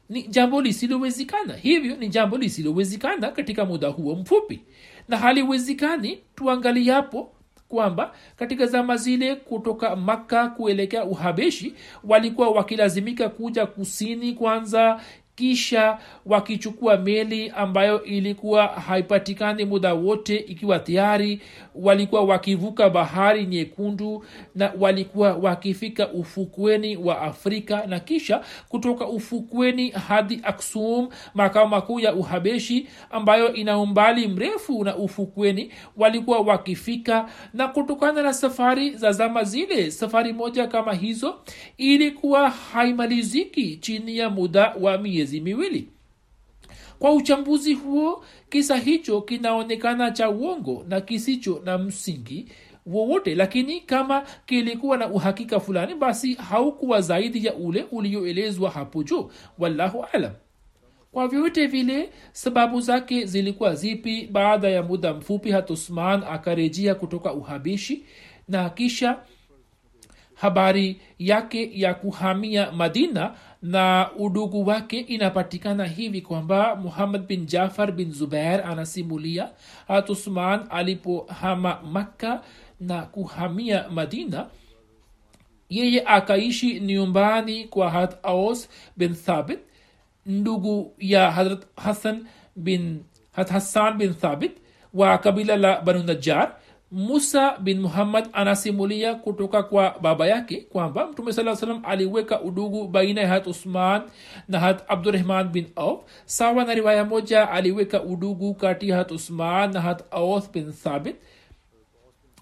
Ni 0.10 0.24
jambo 0.24 0.62
lisilowezekana. 0.62 1.54
Hivyo 1.54 1.96
ni 1.96 2.08
jambo 2.08 2.38
lisilowezekana 2.38 3.28
katika 3.32 3.66
muda 3.66 3.88
huo 3.88 4.16
mfupi. 4.16 4.60
Na 5.08 5.18
haliwezekani 5.18 6.20
tuangaliapo 6.36 7.32
kwamba 7.70 8.14
katika 8.36 8.66
zama 8.66 8.98
zile 8.98 9.36
kutoka 9.36 9.96
makka 9.96 10.48
kuelekea 10.48 11.04
uhabeshi 11.06 11.74
walikuwa 12.04 12.50
wakilazimika 12.50 13.30
kuja 13.30 13.66
kusini 13.66 14.34
kwanza 14.34 15.02
kisha 15.40 15.98
wakichukua 16.26 16.98
meli 16.98 17.50
ambayo 17.56 18.04
ilikuwa 18.04 18.68
haipatikani 18.68 19.66
muda 19.66 19.94
wote 19.94 20.36
ikiwa 20.38 20.80
tayari 20.80 21.42
walikuwa 21.76 22.22
wakivuka 22.24 22.90
bahari 22.90 23.46
nyekundu 23.46 24.26
na 24.56 24.74
walikuwa 24.80 25.34
wakifika 25.34 26.08
ufukweni 26.12 26.98
wa 26.98 27.22
afrika 27.22 27.86
na 27.88 28.00
kisha 28.00 28.42
kutoka 28.70 29.08
ufukweni 29.08 29.90
hadi 29.90 30.40
aksum 30.44 31.10
makao 31.34 31.68
makuu 31.68 32.00
ya 32.00 32.14
uhabeshi 32.14 32.88
ambayo 33.12 33.54
ina 33.54 33.78
umbali 33.78 34.28
mrefu 34.28 34.84
na 34.84 34.96
ufukweni 34.96 35.72
walikuwa 35.98 36.40
wakifika 36.40 37.30
na 37.54 37.68
kutokana 37.68 38.24
na 38.24 38.34
safari 38.34 38.90
za 38.92 39.12
zama 39.12 39.44
zile 39.44 39.92
safari 39.92 40.34
moja 40.34 40.68
kama 40.68 40.94
hizo 40.94 41.36
ilikuwa 41.78 42.50
haimaliziki 42.50 43.76
chini 43.78 44.18
ya 44.18 44.30
muda 44.30 44.76
wa 44.82 44.98
miezi 44.98 45.29
miwili. 45.42 45.88
Kwa 47.00 47.14
uchambuzi 47.14 47.74
huo 47.74 48.26
kisa 48.50 48.76
hicho 48.78 49.22
kinaonekana 49.22 50.12
cha 50.12 50.30
uongo 50.30 50.86
na 50.88 51.02
kisicho 51.02 51.62
na 51.66 51.78
msingi 51.78 52.46
wowote 52.86 53.36
lakini 53.36 53.82
kama 53.82 54.24
kilikuwa 54.46 54.98
na 54.98 55.08
uhakika 55.10 55.60
fulani 55.60 55.96
basi 55.96 56.34
haukuwa 56.34 57.02
zaidi 57.02 57.46
ya 57.46 57.54
ule 57.54 57.86
ulioelezwa 57.92 58.70
hapo 58.72 59.04
juu. 59.04 59.32
Wallahu 59.58 60.06
alam 60.14 60.32
kwa 61.12 61.28
vyote 61.28 61.68
vile 61.68 62.10
sababu 62.32 62.82
zake 62.82 63.26
zilikuwa 63.26 63.76
zipi 63.76 64.28
baada 64.32 64.70
ya 64.70 64.84
muda 64.84 65.14
mfupi 65.14 65.52
hat 65.52 65.70
usman 65.70 66.24
akarejea 66.24 66.96
kutoka 66.96 67.34
uhabishi? 67.34 68.04
Na 68.48 68.70
kisha 68.70 69.20
habari 70.34 71.02
yake 71.20 71.72
ya 71.80 71.94
kuhamia 71.94 72.72
madina 72.72 73.36
na 73.62 74.10
udugu 74.18 74.68
wake 74.68 75.00
inapatikana 75.00 75.86
hivi 75.86 76.22
kwamba 76.22 76.76
muhammad 76.76 77.28
bin 77.28 77.46
jafar 77.46 77.92
bin 77.92 78.14
zubair 78.14 78.64
anasimulia 78.66 79.50
hat 79.88 80.10
usman 80.10 80.66
alipohama 80.70 81.82
makka 81.82 82.44
na 82.80 83.02
kuhamia 83.02 83.90
madina. 83.90 84.48
Yeye 85.70 86.04
akaishi 86.06 86.80
nyumbani 86.80 87.66
kwa 87.66 87.90
hat 87.92 88.18
aus 88.24 88.70
bin 88.98 89.14
thabit 89.16 89.60
ndugu 90.26 90.94
ya 91.00 91.32
hadrat 91.32 91.62
hasan 91.76 92.28
bin 92.56 93.04
hat 93.32 93.50
hassan 93.50 93.98
bin 93.98 94.14
thabit 94.14 94.52
wa 94.94 95.18
kabila 95.18 95.58
la 95.58 95.82
banu 95.82 96.04
najjar 96.04 96.56
musa 96.92 97.58
bin 97.60 97.82
muhammad 97.82 98.30
anasimulia 98.34 99.16
kutoka 99.16 99.64
kwa 99.64 99.96
baba 100.02 100.28
yake 100.28 100.62
kwamba 100.62 101.08
mtume 101.08 101.34
saa 101.34 101.56
salam 101.56 101.82
aliweka 101.86 102.42
udugu 102.42 102.88
baina 102.88 103.22
ya 103.22 103.28
hat 103.28 103.48
usman 103.48 104.02
na 104.48 104.60
hat 104.60 104.84
abdurahman 104.88 105.48
bin 105.50 105.68
auf 105.76 106.00
sawa 106.26 106.66
na 106.66 106.74
riwaya 106.74 107.06
moja 107.06 107.50
aliweka 107.52 108.04
udugu 108.04 108.54
kati 108.54 108.90
ya 108.90 108.98
hat 108.98 109.12
usman 109.12 109.74
na 109.74 109.82
hat 109.82 110.04
aus 110.12 110.52
bin 110.52 110.72
thabit 110.74 111.16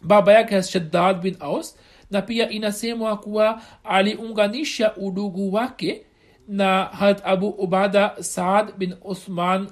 baba 0.01 0.33
yake 0.33 0.55
hat 0.55 0.65
shaddad 0.65 1.21
bin 1.21 1.35
aus 1.39 1.77
na 2.11 2.21
pia 2.21 2.49
inasemwa 2.49 3.17
kuwa 3.17 3.61
aliunganisha 3.83 4.95
udugu 4.95 5.53
wake 5.53 6.05
na 6.47 6.83
hat 6.85 7.21
abu 7.25 7.47
ubada 7.49 8.15
saad 8.23 8.73
bin 8.77 8.95
usman 9.03 9.67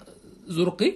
zurqi 0.47 0.93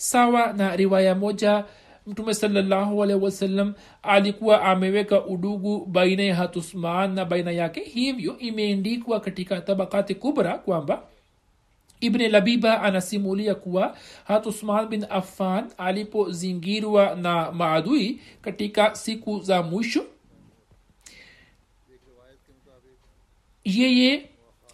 sawa 0.00 0.52
na 0.52 0.76
riwaya 0.76 1.14
moja 1.14 1.64
mtume 2.06 2.34
salallahu 2.34 2.98
wasallam 2.98 3.74
alikuwa 4.02 4.62
ameweka 4.62 5.24
udugu 5.24 5.86
baina 5.86 6.22
ya 6.22 6.34
hatusman 6.34 7.14
na 7.14 7.24
baina 7.24 7.50
yake. 7.50 7.80
Hivyo 7.80 8.38
imeendikwa 8.38 9.20
katika 9.20 9.60
tabakati 9.60 10.14
kubra 10.14 10.58
kwamba 10.58 11.02
ibne 12.00 12.28
labiba 12.28 12.82
anasimulia 12.82 13.54
kuwa 13.54 13.96
hatusman 14.24 14.86
bin 14.88 15.06
affan 15.10 15.70
alipozingirwa 15.78 17.14
na 17.14 17.52
maadui 17.52 18.20
katika 18.42 18.94
siku 18.94 19.40
za 19.40 19.62
mwisho 19.62 20.04
yeye 23.64 24.29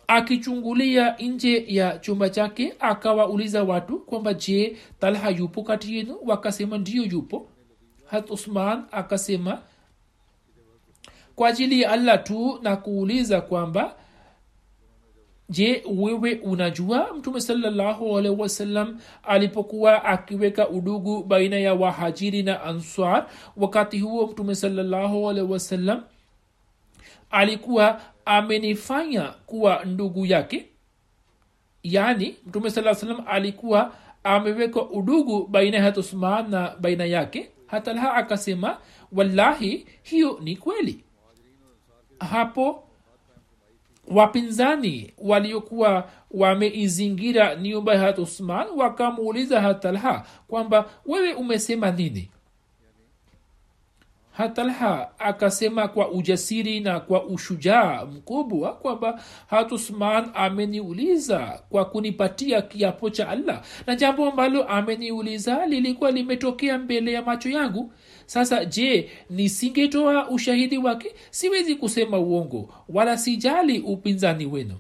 akichungulia 0.09 1.17
nje 1.17 1.65
ya 1.69 1.99
chumba 1.99 2.31
chake 2.31 2.75
akawauliza 2.81 3.63
watu 3.65 3.99
kwamba 4.01 4.35
je 4.35 4.77
talha 5.01 5.31
yupo 5.31 5.63
kati 5.63 5.97
yenu? 5.97 6.19
Wakasema 6.27 6.79
ndiyo 6.79 7.05
yupo. 7.05 7.49
Hat 8.07 8.31
usman 8.31 8.85
akasema 8.93 9.59
kwa 11.37 11.49
ajili 11.49 11.81
ya 11.83 11.91
allah 11.93 12.23
tu 12.25 12.59
na 12.63 12.77
kuuliza 12.77 13.41
kwamba 13.41 13.95
je 15.49 15.83
wewe 15.97 16.35
unajua? 16.35 17.13
Mtume 17.19 17.41
salllahualhi 17.41 18.29
wasallam 18.29 19.01
alipokuwa 19.23 20.05
akiweka 20.05 20.69
udugu 20.69 21.23
baina 21.23 21.57
ya 21.59 21.75
wahajiri 21.75 22.43
na 22.43 22.63
answar 22.63 23.27
wakati 23.57 23.99
huo 23.99 24.27
mtume 24.27 24.55
salllahualhi 24.55 25.41
wasallam 25.41 26.03
alikuwa 27.31 28.01
amenifanya 28.27 29.23
kuwa 29.47 29.85
ndugu 29.85 30.27
yake. 30.27 30.67
Yaani 31.83 32.37
mtume 32.47 32.71
saa 32.71 32.95
salam 32.95 33.23
alikuwa 33.27 33.93
ameweka 34.25 34.83
udugu 34.83 35.47
baina 35.47 35.77
ya 35.79 35.97
usman 35.97 36.51
na 36.51 36.77
baina 36.81 37.05
yake. 37.05 37.51
Hatalha 37.67 38.15
akasema 38.15 38.79
wallahi 39.13 39.87
hiyo 40.03 40.41
ni 40.43 40.57
kweli. 40.57 41.05
Hapo 42.31 42.83
wapinzani 44.09 45.13
waliokuwa 45.19 46.11
wameizingira 46.31 47.55
nyumba 47.57 47.95
ya 47.95 48.01
hat 48.01 48.19
usman 48.19 48.67
wakamuuliza 48.77 49.61
hatalha 49.61 50.27
kwamba 50.49 50.91
wewe 51.07 51.35
umesema 51.35 51.91
nini 51.91 52.31
hatalha 54.37 55.09
akasema 55.19 55.89
kwa 55.89 56.11
ujasiri 56.11 56.81
na 56.81 57.01
kwa 57.01 57.25
ushujaa 57.25 58.05
mkubwa 58.07 58.73
kwamba 58.73 59.21
hatusman 59.47 60.31
ameniuliza 60.35 61.61
kwa 61.71 61.85
kunipatia 61.85 62.63
kiapo 62.63 63.11
cha 63.11 63.29
allah. 63.29 63.63
Na 63.87 63.97
jambo 63.97 64.29
ambalo 64.31 64.65
ameniuliza 64.65 65.67
lilikuwa 65.67 66.11
limetokea 66.11 66.79
mbele 66.79 67.13
ya 67.13 67.23
macho 67.23 67.51
yangu. 67.51 67.93
Sasa 68.27 68.65
je 68.65 69.11
nisingetoa 69.31 70.29
ushahidi 70.31 70.79
wake? 70.79 71.15
Siwezi 71.31 71.75
kusema 71.75 72.19
uongo 72.19 72.75
wala 72.89 73.19
sijali 73.19 73.79
upinzani 73.81 74.47
wenu 74.47 74.75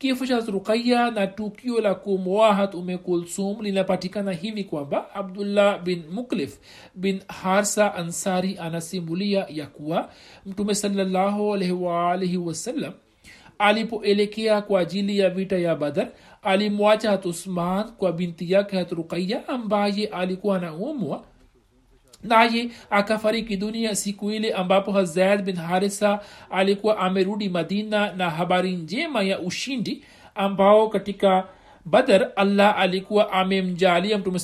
kifo 0.00 0.26
cha 0.26 0.40
ruqaya 0.40 1.10
na 1.10 1.26
tukio 1.26 1.80
la 1.80 1.94
kumwahat 1.94 2.74
ume 2.74 2.98
kulsum 2.98 3.60
linapatikana 3.62 4.32
hivi 4.32 4.64
kwamba 4.64 5.14
abdullah 5.14 5.82
bin 5.82 6.02
muklif 6.12 6.58
bin 6.94 7.20
harsa 7.28 7.94
ansari 7.94 8.58
anasimulia 8.58 9.46
ya 9.48 9.66
kuwa 9.66 10.10
mtume 10.46 10.74
salallahu 10.74 11.54
alaihi 11.54 12.36
wasallam 12.36 12.92
alipoelekea 13.58 14.62
kwa 14.62 14.80
ajili 14.80 15.18
ya 15.18 15.30
vita 15.30 15.58
ya 15.58 15.76
badar 15.76 16.08
alimwacha 16.42 17.10
hat 17.10 17.26
usman 17.26 17.84
kwa 17.92 18.12
binti 18.12 18.52
yake 18.52 18.76
hat 18.78 18.92
ruqaya 18.92 19.48
ambaye 19.48 20.06
alikuwa 20.06 20.56
anaumwa 20.56 21.24
naye 22.22 22.68
akafariki 22.90 23.56
dunia 23.56 23.94
siku 23.96 24.30
ile 24.30 24.52
ambapo 24.52 24.92
hazaid 24.92 25.42
bin 25.42 25.56
harisa 25.56 26.20
alikuwa 26.50 26.98
amerudi 26.98 27.48
madina 27.48 28.12
na 28.12 28.30
habari 28.30 28.72
njema 28.72 29.22
ya 29.22 29.38
ushindi 29.40 30.04
ambao 30.34 30.88
katika 30.88 31.44
badar 31.84 32.32
allah 32.36 32.78
alikuwa 32.78 33.32
amemjalia 33.32 34.18
mtume 34.18 34.34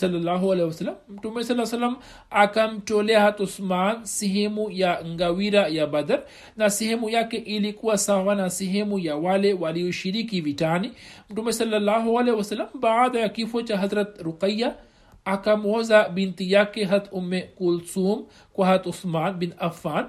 wasalam 0.64 0.96
mtume 1.08 1.44
saa 1.44 1.96
akamtolea 2.30 3.20
hat 3.20 3.40
usman 3.40 4.04
sehemu 4.04 4.70
ya 4.70 5.04
ngawira 5.06 5.68
ya 5.68 5.86
badar 5.86 6.22
na 6.56 6.70
sehemu 6.70 7.10
yake 7.10 7.36
ilikuwa 7.36 7.98
sawa 7.98 8.34
na 8.34 8.50
sehemu 8.50 8.98
ya 8.98 9.16
wale 9.16 9.52
walioshiriki 9.52 10.40
vitani. 10.40 10.92
Mtume 11.30 11.52
wasalam 12.36 12.68
baada 12.74 13.20
ya 13.20 13.28
kifo 13.28 13.62
cha 13.62 13.78
hazrat 13.78 14.20
ruqaya 14.22 14.74
akamwoza 15.26 16.08
binti 16.08 16.52
yake 16.52 16.84
hat 16.84 17.08
umme 17.12 17.42
kulsum 17.42 18.24
kwa 18.52 18.66
hat 18.66 18.86
uthman 18.86 19.34
bin 19.34 19.54
affan. 19.58 20.06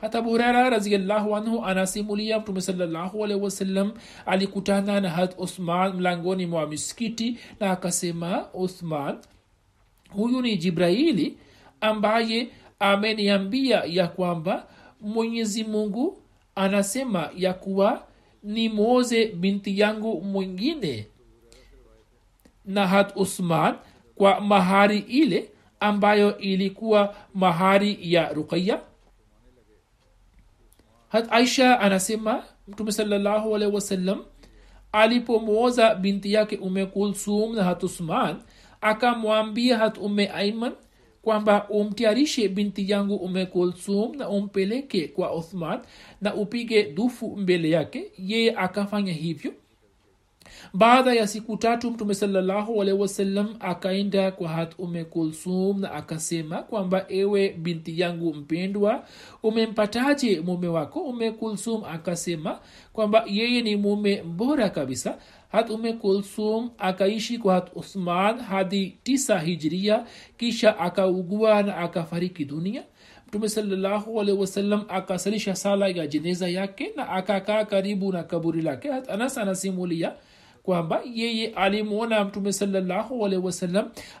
Hata 0.00 0.18
abu 0.18 0.30
huraira 0.30 0.70
raziallahu 0.70 1.36
anhu 1.36 1.64
anasimulia 1.64 2.38
mtume 2.40 2.60
wasallam 3.42 3.92
alikutana 4.26 5.00
na 5.00 5.10
hat 5.10 5.34
uthman 5.38 5.92
mlangoni 5.92 6.46
mwa 6.46 6.66
miskiti 6.66 7.38
na 7.60 7.70
akasema 7.70 8.52
uthman 8.54 9.18
huyu 10.10 10.42
ni 10.42 10.56
jibraili 10.56 11.38
ambaye 11.80 12.48
ameniambia 12.78 13.82
ya 13.86 14.08
kwamba 14.08 14.66
mwenyezi 15.00 15.64
mungu 15.64 16.18
anasema 16.54 17.30
ya 17.36 17.52
kuwa 17.54 18.02
nimwoze 18.42 19.26
binti 19.26 19.80
yangu 19.80 20.20
mwingine. 20.20 21.06
Na 22.64 22.86
hat 22.86 23.12
uthman 23.16 23.74
kwa 24.18 24.40
mahari 24.40 24.98
ile 24.98 25.50
ambayo 25.80 26.38
ilikuwa 26.38 27.14
mahari 27.34 27.98
ya 28.00 28.32
ruqaya 28.32 28.80
hat 31.08 31.26
aisha 31.30 31.80
anasema 31.80 32.44
mtume 32.68 32.92
wasallam 33.74 34.24
alipomwoza 34.92 35.94
binti 35.94 36.32
yake 36.32 36.56
ume 36.56 36.86
kulsum 36.86 37.54
na 37.56 37.64
hat 37.64 37.82
usman 37.82 38.36
akamwambia 38.80 39.78
hat 39.78 39.98
ume 39.98 40.28
aiman 40.28 40.72
kwamba 41.22 41.68
umtayarishe 41.68 42.48
binti 42.48 42.90
yangu 42.90 43.16
ume 43.16 43.46
kulsum 43.46 44.16
na 44.16 44.28
umpeleke 44.28 45.08
kwa 45.08 45.34
uthman 45.34 45.80
na 46.20 46.34
upige 46.34 46.82
dufu 46.82 47.36
mbele 47.36 47.70
yake. 47.70 48.12
Yeye 48.18 48.54
akafanya 48.56 49.12
hivyo 49.12 49.52
baada 50.74 51.14
ya 51.14 51.26
siku 51.26 51.56
tatu 51.56 51.90
mtume 51.90 52.14
wasallam 52.92 53.54
akaenda 53.60 54.30
kwa 54.30 54.48
hat 54.48 54.74
ume 54.78 55.04
kulsum 55.04 55.80
na 55.80 55.92
akasema 55.92 56.62
kwamba 56.62 57.04
ewe 57.08 57.48
binti 57.48 58.00
yangu 58.00 58.34
mpendwa 58.34 59.04
umempataje 59.42 60.40
mume 60.40 60.68
wako? 60.68 61.00
Ume 61.00 61.30
kulsum 61.30 61.84
akasema 61.84 62.58
kwamba 62.92 63.24
yeye 63.26 63.62
ni 63.62 63.76
mume 63.76 64.22
mbora 64.22 64.68
kabisa. 64.70 65.18
Hat 65.52 65.70
ume 65.70 65.92
kulsum 65.92 66.70
akaishi 66.78 67.38
kwa 67.38 67.54
hat 67.54 67.70
uthman 67.76 68.38
hadi 68.38 68.98
tisa 69.02 69.38
hijria 69.38 70.04
kisha 70.36 70.78
akaugua 70.78 71.62
na 71.62 71.76
akafariki 71.76 72.44
dunia. 72.44 72.82
Mtume 73.28 73.48
wasallam 74.38 74.84
akasalisha 74.88 75.54
sala 75.56 75.88
ya 75.88 76.06
jeneza 76.06 76.48
yake 76.48 76.92
na 76.96 77.08
akakaa 77.08 77.64
karibu 77.64 78.12
na 78.12 78.22
kaburi 78.22 78.62
lake. 78.62 78.88
Anas 79.08 79.38
anasimulia 79.38 80.12
kwamba 80.68 81.02
yeye 81.14 81.46
alimwona 81.48 82.24
mtume 82.24 82.52
salallahu 82.52 83.30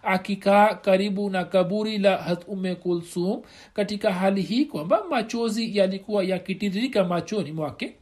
akikaa 0.02 0.74
karibu 0.74 1.30
na 1.30 1.44
kaburi 1.44 1.98
la 1.98 2.16
hat 2.16 2.44
ume 2.48 2.74
kulsum 2.74 3.42
katika 3.74 4.12
hali 4.12 4.42
hii 4.42 4.64
kwamba 4.64 5.04
machozi 5.10 5.78
yalikuwa 5.78 6.24
yakitiririka 6.24 7.04
machoni 7.04 7.52
mwake. 7.52 7.96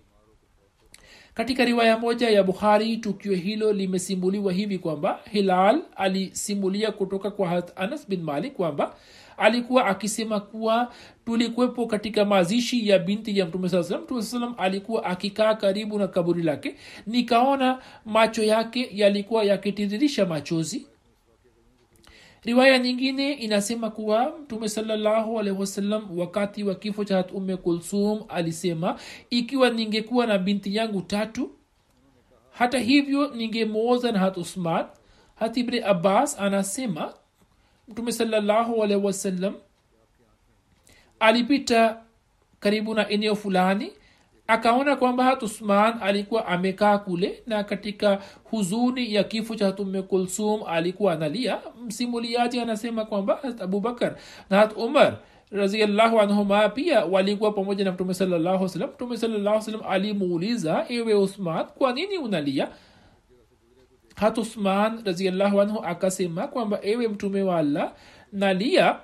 Katika 1.35 1.65
riwaya 1.65 1.99
moja 1.99 2.31
ya 2.31 2.43
bukhari 2.43 2.97
tukio 2.97 3.35
hilo 3.35 3.73
limesimuliwa 3.73 4.53
hivi 4.53 4.79
kwamba 4.79 5.21
hilal 5.31 5.83
alisimulia 5.97 6.93
kutoka 6.93 7.31
kwa 7.31 7.49
hat 7.49 7.73
anas 7.77 8.09
bin 8.09 8.23
malik 8.23 8.53
kwamba 8.53 8.97
alikuwa 9.37 9.87
akisema 9.87 10.41
kuwa 10.41 10.93
tulikwepo 11.27 11.87
katika 11.87 12.25
mazishi 12.25 12.89
ya 12.89 12.99
binti 12.99 13.39
ya 13.39 13.47
mtume 13.47 13.69
saa 13.69 13.83
salam 13.83 14.03
mtume 14.05 14.23
saa 14.23 14.55
alikuwa 14.59 15.05
akikaa 15.05 15.55
karibu 15.55 15.99
na 15.99 16.09
kaburi 16.09 16.43
lake. 16.43 16.77
Nikaona 17.07 17.79
macho 18.05 18.43
yake 18.43 18.89
yalikuwa 18.93 19.45
yakitiririsha 19.45 20.27
machozi. 20.27 20.87
Riwaya 22.45 22.79
nyingine 22.79 23.33
inasema 23.33 23.91
kuwa 23.91 24.39
mtume 24.43 24.69
salallahu 24.69 25.41
alaihi 25.41 25.61
wasallam 25.61 26.19
wakati 26.19 26.65
wa 26.65 26.75
kifo 26.75 27.05
cha 27.05 27.17
hat 27.17 27.33
umme 27.33 27.57
kulsum 27.57 28.21
alisema 28.29 28.99
ikiwa 29.31 29.71
ningekuwa 29.71 30.27
na 30.27 30.39
binti 30.39 30.77
yangu 30.77 31.03
tatu 31.03 31.51
hata 32.51 32.79
hivyo 32.79 33.35
ningemwoza 33.35 34.13
na 34.13 34.19
hat 34.19 34.37
usman. 34.37 34.87
Hat 35.35 35.57
ibne 35.57 35.85
abbas 35.85 36.41
anasema 36.41 37.13
mtume 37.89 38.13
salallahu 38.13 38.83
alaihi 38.83 39.05
wasallam 39.07 39.55
alipita 41.21 42.01
karibu 42.61 42.95
na 42.95 43.09
eneo 43.09 43.35
fulani 43.37 43.93
akaona 44.47 44.97
kwamba 44.97 45.25
hat 45.25 45.43
usman 45.43 45.95
alikuwa 46.03 46.47
amekaa 46.47 46.99
kule 46.99 47.43
na 47.47 47.65
katika 47.65 48.21
huzuni 48.45 49.15
ya 49.15 49.25
kifo 49.25 49.55
cha 49.55 49.67
hatume 49.67 50.03
kulsum 50.03 50.61
alikuwa 50.67 51.13
analia. 51.13 51.59
Msimuliaji 51.87 52.61
anasema 52.61 53.05
kwamba 53.05 53.39
hat 53.43 53.61
abubakar 53.63 54.17
na 54.51 54.59
hat 54.59 54.77
umar 54.77 55.17
raziallahu 55.51 56.21
anhuma 56.21 56.69
pia 56.69 57.05
walikuwa 57.05 57.53
pamoja 57.53 57.85
na 57.85 57.93
mtume 57.93 58.15
salllahu 58.15 58.69
salam 58.69 58.91
mtume 58.91 59.17
salllahu 59.17 59.63
salam 59.63 59.81
alimuuliza 59.89 60.85
ewe 60.89 61.15
usman 61.15 61.65
kwa 61.67 61.93
nini 61.93 62.19
unalia 62.19 62.69
hat 64.17 64.39
uthman 64.39 65.03
raziallahu 65.05 65.61
anhu 65.61 65.79
akasema 65.85 66.49
kwamba 66.49 66.79
ewe 66.83 67.09
mtume 67.09 67.43
wa 67.43 67.59
allah 67.59 67.93
nalia 68.33 69.01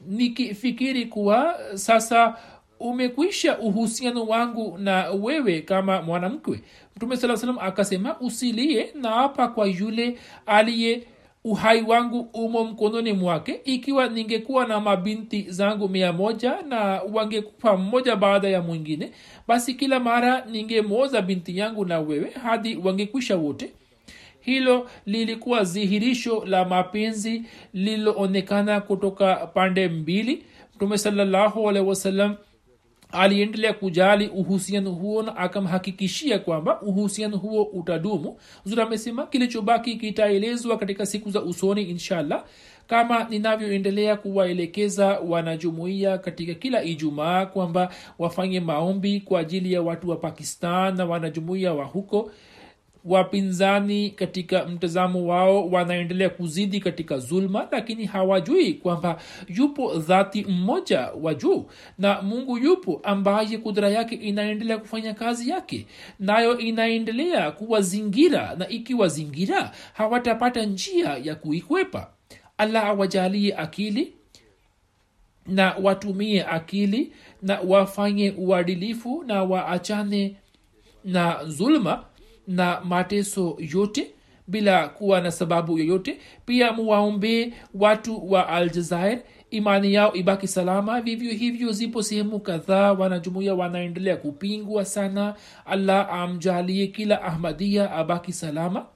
nikifikiri 0.00 1.06
kuwa 1.06 1.58
sasa 1.74 2.36
umekwisha 2.80 3.58
uhusiano 3.58 4.24
wangu 4.24 4.78
na 4.78 5.10
wewe 5.10 5.60
kama 5.60 6.02
mwanamkwe 6.02 6.62
mtume 6.96 7.16
saa 7.16 7.36
salam 7.36 7.58
akasema 7.58 8.20
usilie 8.20 8.90
naapa 8.94 9.48
kwa 9.48 9.66
yule 9.66 10.18
aliye 10.46 11.06
uhai 11.46 11.82
wangu 11.82 12.20
umo 12.32 12.64
mkononi 12.64 13.12
mwake 13.12 13.60
ikiwa 13.64 14.08
ningekuwa 14.08 14.66
na 14.66 14.80
mabinti 14.80 15.42
zangu 15.48 15.88
mia 15.88 16.12
moja 16.12 16.62
na 16.62 17.02
wangekufa 17.12 17.76
mmoja 17.76 18.16
baada 18.16 18.48
ya 18.48 18.62
mwingine 18.62 19.10
basi 19.48 19.74
kila 19.74 20.00
mara 20.00 20.44
ningemwoza 20.44 21.22
binti 21.22 21.58
yangu 21.58 21.84
na 21.84 22.00
wewe 22.00 22.30
hadi 22.30 22.76
wangekwisha 22.76 23.36
wote. 23.36 23.70
Hilo 24.40 24.90
lilikuwa 25.06 25.64
dhihirisho 25.64 26.44
la 26.46 26.64
mapenzi 26.64 27.42
lililoonekana 27.74 28.80
kutoka 28.80 29.34
pande 29.36 29.88
mbili. 29.88 30.42
Mtume 30.76 30.98
salallahu 30.98 31.68
alehi 31.68 31.86
wasallam 31.86 32.34
aliendelea 33.16 33.72
kujali 33.72 34.28
uhusiano 34.28 34.90
huo 34.90 35.22
na 35.22 35.36
akamhakikishia 35.36 36.38
kwamba 36.38 36.80
uhusiano 36.82 37.36
huo 37.36 37.62
utadumu. 37.62 38.36
Zuri 38.64 38.80
amesema 38.82 39.26
kilichobaki 39.26 39.96
kitaelezwa 39.96 40.78
katika 40.78 41.06
siku 41.06 41.30
za 41.30 41.42
usoni 41.42 41.82
inshallah 41.82 42.44
kama 42.86 43.24
ninavyoendelea 43.30 44.16
kuwaelekeza 44.16 45.06
wanajumuiya 45.06 46.18
katika 46.18 46.54
kila 46.54 46.82
ijumaa 46.84 47.46
kwamba 47.46 47.90
wafanye 48.18 48.60
maombi 48.60 49.20
kwa 49.20 49.40
ajili 49.40 49.72
ya 49.72 49.82
watu 49.82 50.08
wa 50.10 50.16
pakistan 50.16 50.96
na 50.96 51.04
wanajumuiya 51.04 51.74
wa 51.74 51.84
huko 51.84 52.30
wapinzani 53.06 54.10
katika 54.10 54.64
mtazamo 54.66 55.26
wao 55.26 55.68
wanaendelea 55.68 56.30
kuzidi 56.30 56.80
katika 56.80 57.18
zulma 57.18 57.68
lakini 57.70 58.04
hawajui 58.06 58.74
kwamba 58.74 59.20
yupo 59.48 59.94
dhati 59.98 60.44
mmoja 60.44 61.00
wa 61.20 61.34
juu 61.34 61.66
na 61.98 62.22
mungu 62.22 62.58
yupo 62.58 63.00
ambaye 63.02 63.58
kudra 63.58 63.88
yake 63.88 64.14
inaendelea 64.14 64.78
kufanya 64.78 65.14
kazi 65.14 65.48
yake. 65.50 65.86
Nayo 66.18 66.58
inaendelea 66.58 67.50
kuwazingira 67.50 68.54
na 68.58 68.68
ikiwazingira 68.68 69.72
hawatapata 69.92 70.64
njia 70.64 71.08
ya 71.22 71.34
kuikwepa. 71.34 72.10
Allah 72.58 72.84
awajalie 72.84 73.56
akili 73.56 74.12
na 75.46 75.74
watumie 75.82 76.44
akili 76.44 77.12
na 77.42 77.60
wafanye 77.60 78.34
uadilifu 78.38 79.24
na 79.26 79.42
waachane 79.42 80.36
na 81.04 81.44
zulma 81.44 82.04
na 82.46 82.80
mateso 82.80 83.56
yote 83.58 84.10
bila 84.48 84.88
kuwa 84.88 85.20
na 85.20 85.30
sababu 85.30 85.78
yoyote. 85.78 86.20
Pia 86.46 86.72
muwaombee 86.72 87.52
watu 87.74 88.30
wa 88.32 88.48
aljazair 88.48 89.22
imani 89.50 89.92
yao 89.94 90.14
ibaki 90.14 90.48
salama. 90.48 91.00
Vivyo 91.00 91.32
hivyo 91.32 91.72
zipo 91.72 92.02
sehemu 92.02 92.40
kadhaa 92.40 92.92
wanajumuia 92.92 93.54
wanaendelea 93.54 94.16
kupingwa 94.16 94.84
sana. 94.84 95.34
Allah 95.64 96.12
amjalie 96.14 96.86
kila 96.86 97.22
ahmadia 97.22 97.90
abaki 97.92 98.32
salama. 98.32 98.86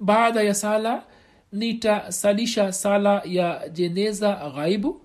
Baada 0.00 0.42
ya 0.42 0.54
sala 0.54 1.02
nitasalisha 1.52 2.72
sala 2.72 3.22
ya 3.24 3.68
jeneza 3.68 4.50
ghaibu. 4.54 5.00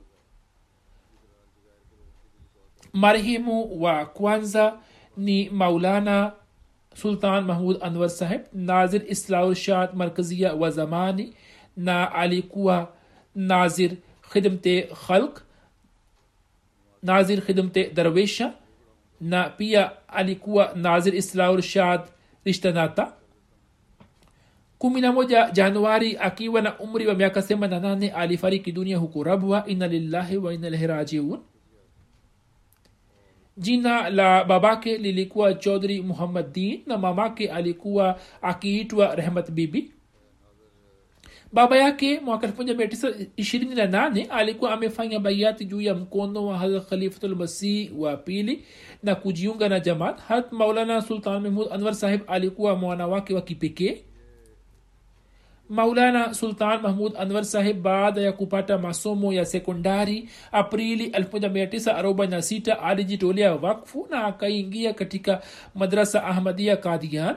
Marehemu 2.93 3.81
wa 3.83 4.05
kwanza 4.05 4.77
ni 5.17 5.49
maulana 5.49 6.31
sultan 6.95 7.43
mahmud 7.45 7.77
anwar 7.81 8.09
saheb 8.09 8.41
nazir 8.53 9.01
islaulshad 9.07 9.89
markazia 9.95 10.53
wa 10.53 10.71
zamani 10.71 11.33
na 11.77 12.11
alikuwa 12.11 12.91
nazir 13.35 13.91
khidmte 14.31 14.89
khalq 15.07 15.39
nazir 17.03 17.41
khidmte 17.41 17.89
darwesha 17.93 18.53
na 19.21 19.49
pia 19.49 19.91
alikuwa 20.07 20.73
nazir 20.75 21.15
islaulshad 21.15 22.01
rishtanata 22.45 23.13
kumi 24.77 25.01
na 25.01 25.11
moja 25.11 25.49
januari 25.51 26.17
akiwa 26.17 26.61
na 26.61 26.79
umri 26.79 27.07
wa 27.07 27.13
miaka 27.15 27.41
themani 27.41 28.09
alifariki 28.09 28.71
dunia 28.71 28.97
huku 28.97 29.23
rabwa 29.23 29.63
ina 29.67 29.87
lillahi 29.87 30.37
wa 30.37 30.53
ina 30.53 30.67
ilaihi 30.67 30.87
rajiun 30.87 31.39
jina 33.57 34.09
la 34.09 34.43
babake 34.43 34.97
lilikuwa 34.97 35.53
chodhri 35.53 36.01
muhammad 36.01 36.51
din 36.53 36.81
na 36.85 36.97
mamake 36.97 37.51
alikuwa 37.51 38.19
akiitwa 38.41 39.15
rehmat 39.15 39.51
bibi. 39.51 39.91
Baba 41.53 41.77
yake 41.77 42.19
mwaka 42.19 42.47
1928 42.47 44.25
alikuwa 44.29 44.71
amefanya 44.73 45.19
baiati 45.19 45.65
juu 45.65 45.81
ya 45.81 45.95
mkono 45.95 46.45
wa 46.47 46.57
hadrat 46.57 46.89
khalifatulmasih 46.89 47.99
wa 47.99 48.17
pili 48.17 48.63
na 49.03 49.15
kujiunga 49.15 49.69
na 49.69 49.79
jamaat. 49.79 50.19
Hat 50.19 50.51
maulana 50.51 51.01
sultan 51.01 51.41
mahmud 51.41 51.67
anwar 51.71 51.95
sahib 51.95 52.21
alikuwa 52.27 52.75
mwana 52.75 53.07
wake 53.07 53.33
wa 53.33 53.41
kipekee 53.41 53.97
maulana 55.73 56.33
sultan 56.33 56.81
mahmud 56.81 57.13
anwar 57.17 57.45
sahib 57.45 57.81
baada 57.81 58.21
ya 58.21 58.31
kupata 58.31 58.77
masomo 58.77 59.33
ya 59.33 59.45
sekondari 59.45 60.29
aprili 60.51 61.07
1946 61.09 62.71
alijitolea 62.83 63.53
wakfu 63.55 64.07
na 64.11 64.25
akaingia 64.25 64.93
katika 64.93 65.41
madrasa 65.75 66.23
ahmadia 66.23 66.77
kadian 66.77 67.35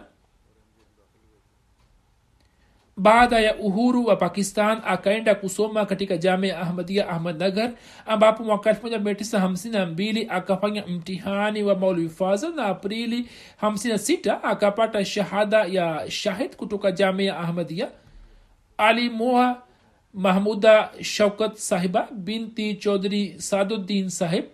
baada 2.96 3.40
ya 3.40 3.56
uhuru 3.56 4.06
wa 4.06 4.16
pakistan 4.16 4.80
akaenda 4.86 5.34
kusoma 5.34 5.86
katika 5.86 6.16
jamia 6.16 6.58
ahmadia 6.58 7.08
ahmadnagar 7.08 7.72
ambapo 8.06 8.44
mwaka 8.44 8.72
1952 8.72 10.26
akafanya 10.28 10.86
mtihani 10.86 11.62
wa 11.62 11.74
maulwi 11.74 12.08
fazl 12.08 12.54
na 12.54 12.66
aprili 12.66 13.28
56 13.62 14.38
akapata 14.42 15.04
shahada 15.04 15.64
ya 15.64 16.10
shahid 16.10 16.56
kutoka 16.56 16.92
jamia 16.92 17.38
ahmadia 17.38 17.88
alimoa 18.78 19.62
mahmuda 20.14 20.90
shaukat 21.02 21.54
sahiba 21.54 22.08
binti 22.12 22.74
chaudhri 22.74 23.34
saduddin 23.38 24.08
sahib 24.08 24.44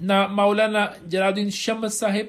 na 0.00 0.28
maulana 0.28 0.92
jalaluddin 1.08 1.50
shams 1.50 1.98
sahib 1.98 2.26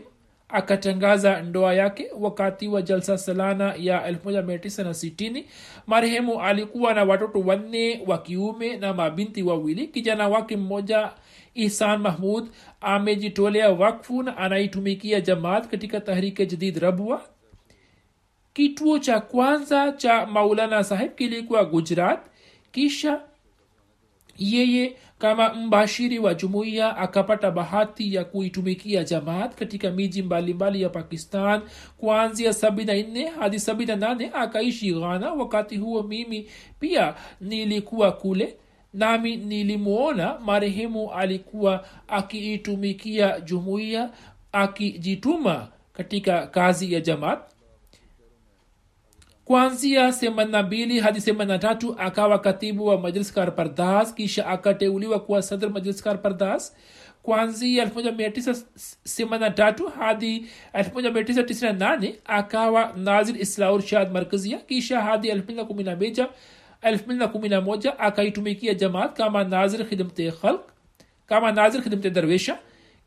akatangaza 0.49 1.41
ndoa 1.41 1.73
yake 1.73 2.07
wakati 2.19 2.67
wa 2.67 2.81
jalsa 2.81 3.17
salana 3.17 3.73
ya 3.77 4.11
1960 4.11 5.43
marehemu 5.87 6.41
alikuwa 6.41 6.93
na 6.93 7.03
watoto 7.03 7.39
wanne 7.39 8.01
wa 8.07 8.17
kiume 8.17 8.77
na 8.77 8.93
mabinti 8.93 9.43
wawili. 9.43 9.87
Kijana 9.87 10.27
wake 10.29 10.57
mmoja 10.57 11.11
ihsan 11.53 11.99
mahmud 12.01 12.47
amejitolea 12.81 13.69
wakfu 13.71 14.23
na 14.23 14.37
anaitumikia 14.37 15.21
jamaat 15.21 15.67
katika 15.67 16.01
tahrike 16.01 16.45
jadid 16.45 16.77
rabwa 16.77 17.21
kituo 18.55 18.99
cha 18.99 19.19
kwanza 19.19 19.91
cha 19.91 20.25
maulana 20.25 20.83
sahib 20.83 21.15
kilikuwa 21.15 21.65
gujarat. 21.65 22.19
Kisha 22.71 23.21
yeye 24.37 24.95
kama 25.19 25.53
mbashiri 25.53 26.19
wa 26.19 26.33
jumuiya 26.33 26.97
akapata 26.97 27.51
bahati 27.51 28.13
ya 28.15 28.25
kuitumikia 28.25 29.03
jamaat 29.03 29.55
katika 29.55 29.91
miji 29.91 30.21
mbalimbali 30.23 30.81
ya 30.81 30.89
pakistan 30.89 31.61
kuanzia 31.97 32.51
74 32.51 33.29
hadi 33.39 33.57
78 33.57 34.29
akaishi 34.33 34.93
ghana. 34.93 35.33
Wakati 35.33 35.77
huo 35.77 36.03
mimi 36.03 36.47
pia 36.79 37.15
nilikuwa 37.41 38.11
kule 38.11 38.57
nami 38.93 39.35
nilimwona 39.37 40.39
marehemu 40.39 41.11
alikuwa 41.11 41.85
akiitumikia 42.07 43.39
jumuiya 43.39 44.09
akijituma 44.51 45.67
katika 45.93 46.47
kazi 46.47 46.93
ya 46.93 46.99
jamaat 46.99 47.54
kuanzia 49.45 50.11
semana 50.11 50.63
mbili 50.63 50.99
hadi 50.99 51.21
semana 51.21 51.59
tatu 51.59 51.95
akawa 51.99 52.39
katibu 52.39 52.85
wa 52.85 52.99
majliskar 52.99 53.55
pardas 53.55 54.13
kisha 54.15 54.47
akateuliwa 54.47 55.19
kuwa 55.19 55.41
sadr 55.41 55.69
majliskar 55.69 56.21
pardas 56.21 56.75
kuanzia 57.23 57.85
1983 57.85 59.89
hadi 59.91 60.45
1998 60.73 62.13
akawa 62.25 62.93
nazir 62.97 63.41
islaur 63.41 63.81
shad 63.81 64.11
markazia 64.11 64.57
kisha 64.57 65.01
hadi 65.01 65.31
211 65.31 66.27
2011 66.83 67.93
akaitumikia 67.97 68.73
jamaat 68.73 69.17
kama 69.17 69.43
nazir 69.43 69.85
khidmte 69.85 70.31
khalq 70.31 70.61
kama 71.25 71.51
nazir 71.51 71.81
khidmte 71.81 72.09
darwesha 72.09 72.57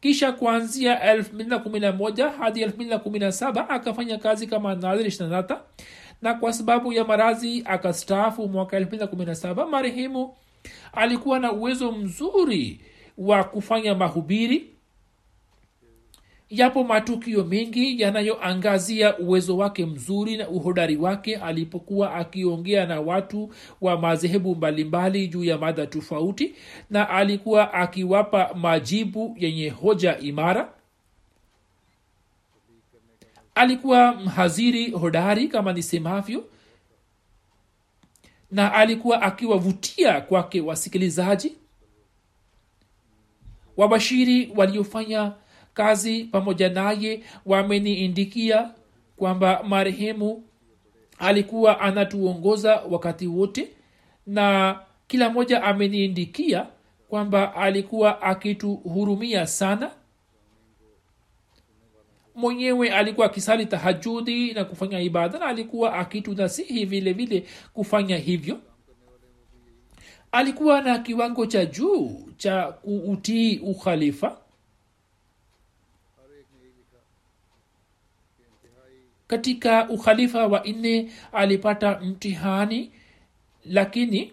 kisha 0.00 0.32
kuanzia 0.32 1.16
211 1.16 2.30
hadi 2.38 2.64
217 2.66 3.66
akafanya 3.68 4.18
kazi 4.18 4.46
kama 4.46 4.74
nazir 4.74 5.06
ishtanata 5.06 5.60
na 6.22 6.34
kwa 6.34 6.52
sababu 6.52 6.92
ya 6.92 7.04
marazi 7.04 7.62
akastaafu 7.66 8.48
mwaka 8.48 8.80
217 8.80 9.68
marehemu 9.68 10.34
alikuwa 10.92 11.38
na 11.38 11.52
uwezo 11.52 11.92
mzuri 11.92 12.80
wa 13.18 13.44
kufanya 13.44 13.94
mahubiri. 13.94 14.70
Yapo 16.50 16.84
matukio 16.84 17.44
mengi 17.44 18.00
yanayoangazia 18.02 19.18
uwezo 19.18 19.56
wake 19.56 19.86
mzuri 19.86 20.36
na 20.36 20.48
uhodari 20.48 20.96
wake 20.96 21.36
alipokuwa 21.36 22.14
akiongea 22.14 22.86
na 22.86 23.00
watu 23.00 23.50
wa 23.80 23.98
madhehebu 24.00 24.54
mbalimbali 24.54 25.28
juu 25.28 25.44
ya 25.44 25.58
mada 25.58 25.86
tofauti 25.86 26.54
na 26.90 27.08
alikuwa 27.10 27.74
akiwapa 27.74 28.54
majibu 28.54 29.36
yenye 29.38 29.68
hoja 29.68 30.18
imara 30.18 30.72
alikuwa 33.58 34.14
mhaziri 34.14 34.90
hodari 34.90 35.48
kama 35.48 35.72
nisemavyo. 35.72 36.44
Na 38.50 38.72
alikuwa 38.72 39.22
akiwavutia 39.22 40.20
kwake 40.20 40.60
wasikilizaji. 40.60 41.56
Wabashiri 43.76 44.52
waliofanya 44.56 45.32
kazi 45.74 46.24
pamoja 46.24 46.68
naye 46.68 47.24
wameniindikia 47.46 48.70
kwamba 49.16 49.62
marehemu 49.62 50.44
alikuwa 51.18 51.80
anatuongoza 51.80 52.76
wakati 52.90 53.26
wote. 53.26 53.68
Na 54.26 54.78
kila 55.06 55.30
mmoja 55.30 55.62
ameniindikia 55.62 56.66
kwamba 57.08 57.54
alikuwa 57.54 58.22
akituhurumia 58.22 59.46
sana 59.46 59.90
mwenyewe 62.38 62.90
alikuwa 62.90 63.26
akisali 63.26 63.66
tahajudi 63.66 64.52
na 64.54 64.64
kufanya 64.64 65.00
ibada 65.00 65.38
na 65.38 65.46
alikuwa 65.46 65.94
akitunasihi 65.94 66.84
vile 66.84 67.12
vile 67.12 67.46
kufanya 67.72 68.16
hivyo. 68.16 68.60
Alikuwa 70.32 70.82
na 70.82 70.98
kiwango 70.98 71.46
cha 71.46 71.66
juu 71.66 72.28
cha 72.36 72.62
kuutii 72.72 73.58
ukhalifa. 73.58 74.38
Katika 79.26 79.88
ukhalifa 79.88 80.46
wa 80.46 80.62
nne 80.64 81.12
alipata 81.32 82.00
mtihani 82.00 82.92
lakini 83.64 84.32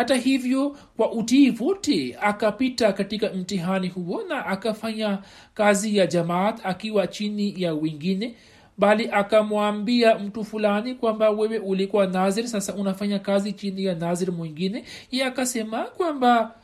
hata 0.00 0.14
hivyo 0.16 0.76
kwa 0.96 1.12
utii 1.12 1.54
wote 1.60 2.16
akapita 2.20 2.92
katika 2.92 3.28
mtihani 3.32 3.88
huo 3.88 4.22
na 4.28 4.46
akafanya 4.46 5.18
kazi 5.54 5.96
ya 5.96 6.06
jamaat 6.06 6.60
akiwa 6.66 7.06
chini 7.06 7.54
ya 7.62 7.74
wengine 7.74 8.34
bali 8.78 9.08
akamwambia 9.12 10.18
mtu 10.18 10.44
fulani 10.44 10.94
kwamba 10.94 11.30
wewe 11.30 11.58
ulikuwa 11.58 12.06
nazir 12.06 12.48
sasa 12.48 12.74
unafanya 12.74 13.18
kazi 13.18 13.52
chini 13.52 13.84
ya 13.84 13.94
nazir 13.94 14.32
mwingine. 14.32 14.84
Ye 15.10 15.24
akasema 15.24 15.82
kwamba 15.84 16.54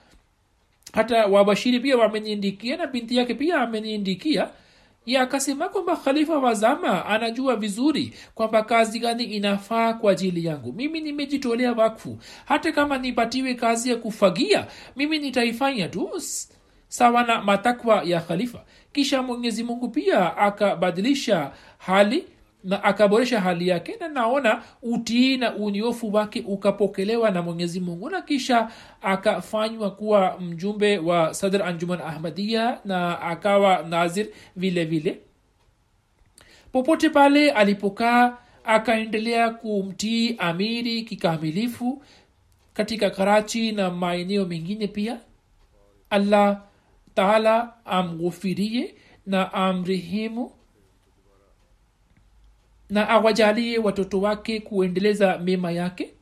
hata 0.92 1.26
wabashiri 1.26 1.80
pia 1.80 1.96
wameniindikia 1.96 2.76
na 2.76 2.86
binti 2.86 3.16
yake 3.16 3.34
pia 3.34 3.56
ameniindikia 3.60 4.48
akasema 5.14 5.68
kwamba 5.68 5.96
khalifa 5.96 6.38
wa 6.38 6.54
zama 6.54 7.06
anajua 7.06 7.56
vizuri 7.56 8.14
kwamba 8.34 8.62
kazi 8.62 8.98
gani 8.98 9.24
inafaa 9.24 9.92
kwa 9.92 10.12
ajili 10.12 10.44
yangu. 10.44 10.72
Mimi 10.72 11.00
nimejitolea 11.00 11.72
wakfu. 11.72 12.18
Hata 12.44 12.72
kama 12.72 12.98
nipatiwe 12.98 13.54
kazi 13.54 13.90
ya 13.90 13.96
kufagia 13.96 14.66
mimi 14.96 15.18
nitaifanya 15.18 15.88
tu 15.88 16.10
sawa 16.88 17.22
na 17.22 17.42
matakwa 17.42 18.02
ya 18.04 18.20
khalifa. 18.20 18.64
Kisha 18.92 19.22
mwenyezi 19.22 19.62
mungu 19.64 19.88
pia 19.88 20.36
akabadilisha 20.36 21.50
hali 21.78 22.24
na 22.66 22.84
akaboresha 22.84 23.40
hali 23.40 23.68
yake 23.68 23.96
na 24.00 24.08
naona 24.08 24.62
utii 24.82 25.36
na 25.36 25.54
uniofu 25.54 26.12
wake 26.14 26.44
ukapokelewa 26.46 27.30
na 27.30 27.42
mwenyezi 27.42 27.80
mungu. 27.80 28.10
Na 28.10 28.22
kisha 28.22 28.70
akafanywa 29.02 29.90
kuwa 29.90 30.40
mjumbe 30.40 30.98
wa 30.98 31.34
sadr 31.34 31.62
anjuman 31.62 32.00
ahmadia 32.00 32.78
na 32.84 33.20
akawa 33.20 33.82
nazir 33.82 34.26
vile 34.56 34.84
vile. 34.84 35.18
Popote 36.72 37.10
pale 37.10 37.50
alipokaa 37.50 38.36
akaendelea 38.64 39.50
kumtii 39.50 40.36
amiri 40.38 41.02
kikamilifu 41.02 42.02
katika 42.74 43.10
karachi 43.10 43.72
na 43.72 43.90
maeneo 43.90 44.44
mengine 44.44 44.86
pia. 44.86 45.20
Allah 46.10 46.62
taala 47.14 47.72
amghufirie 47.84 48.94
na 49.26 49.52
amrehemu 49.52 50.52
na 52.90 53.08
awajalie 53.08 53.78
watoto 53.78 54.20
wake 54.20 54.60
kuendeleza 54.60 55.38
mema 55.38 55.70
yake. 55.70 56.14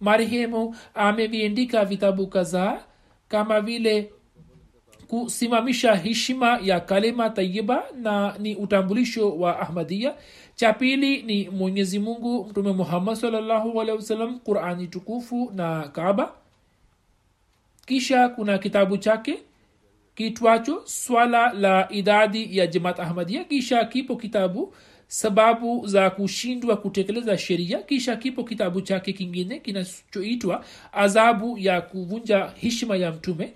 Marehemu 0.00 0.76
ameviandika 0.94 1.84
vitabu 1.84 2.26
kadhaa 2.26 2.80
kama 3.28 3.60
vile 3.60 4.12
kusimamisha 5.08 5.94
heshima 5.94 6.58
ya 6.62 6.80
kalema 6.80 7.30
tayiba 7.30 7.84
na 8.02 8.34
ni 8.38 8.56
utambulisho 8.56 9.36
wa 9.36 9.60
ahmadia 9.60 10.14
cha 10.54 10.72
pili 10.72 11.22
ni 11.22 11.48
mwenyezi 11.48 11.98
mungu 11.98 12.44
mtume 12.44 12.72
muhammad 12.72 13.24
wasallam 13.90 14.38
qurani 14.38 14.86
tukufu 14.86 15.52
na 15.54 15.88
kaba 15.88 16.32
kisha 17.86 18.28
kuna 18.28 18.58
kitabu 18.58 18.96
chake 18.98 19.38
kitwacho 20.14 20.82
swala 20.84 21.52
la 21.52 21.88
idadi 21.92 22.58
ya 22.58 22.66
jamaat 22.66 23.00
ahmadia 23.00 23.44
kisha 23.44 23.84
kipo 23.84 24.16
kitabu 24.16 24.74
sababu 25.12 25.86
za 25.86 26.10
kushindwa 26.10 26.76
kutekeleza 26.76 27.38
sheria 27.38 27.82
kisha 27.82 28.16
kipo 28.16 28.44
kitabu 28.44 28.80
chake 28.80 29.12
kingine 29.12 29.58
kinachoitwa 29.60 30.64
adhabu 30.92 31.58
ya 31.58 31.80
kuvunja 31.80 32.52
heshima 32.56 32.96
ya 32.96 33.12
mtume. 33.12 33.52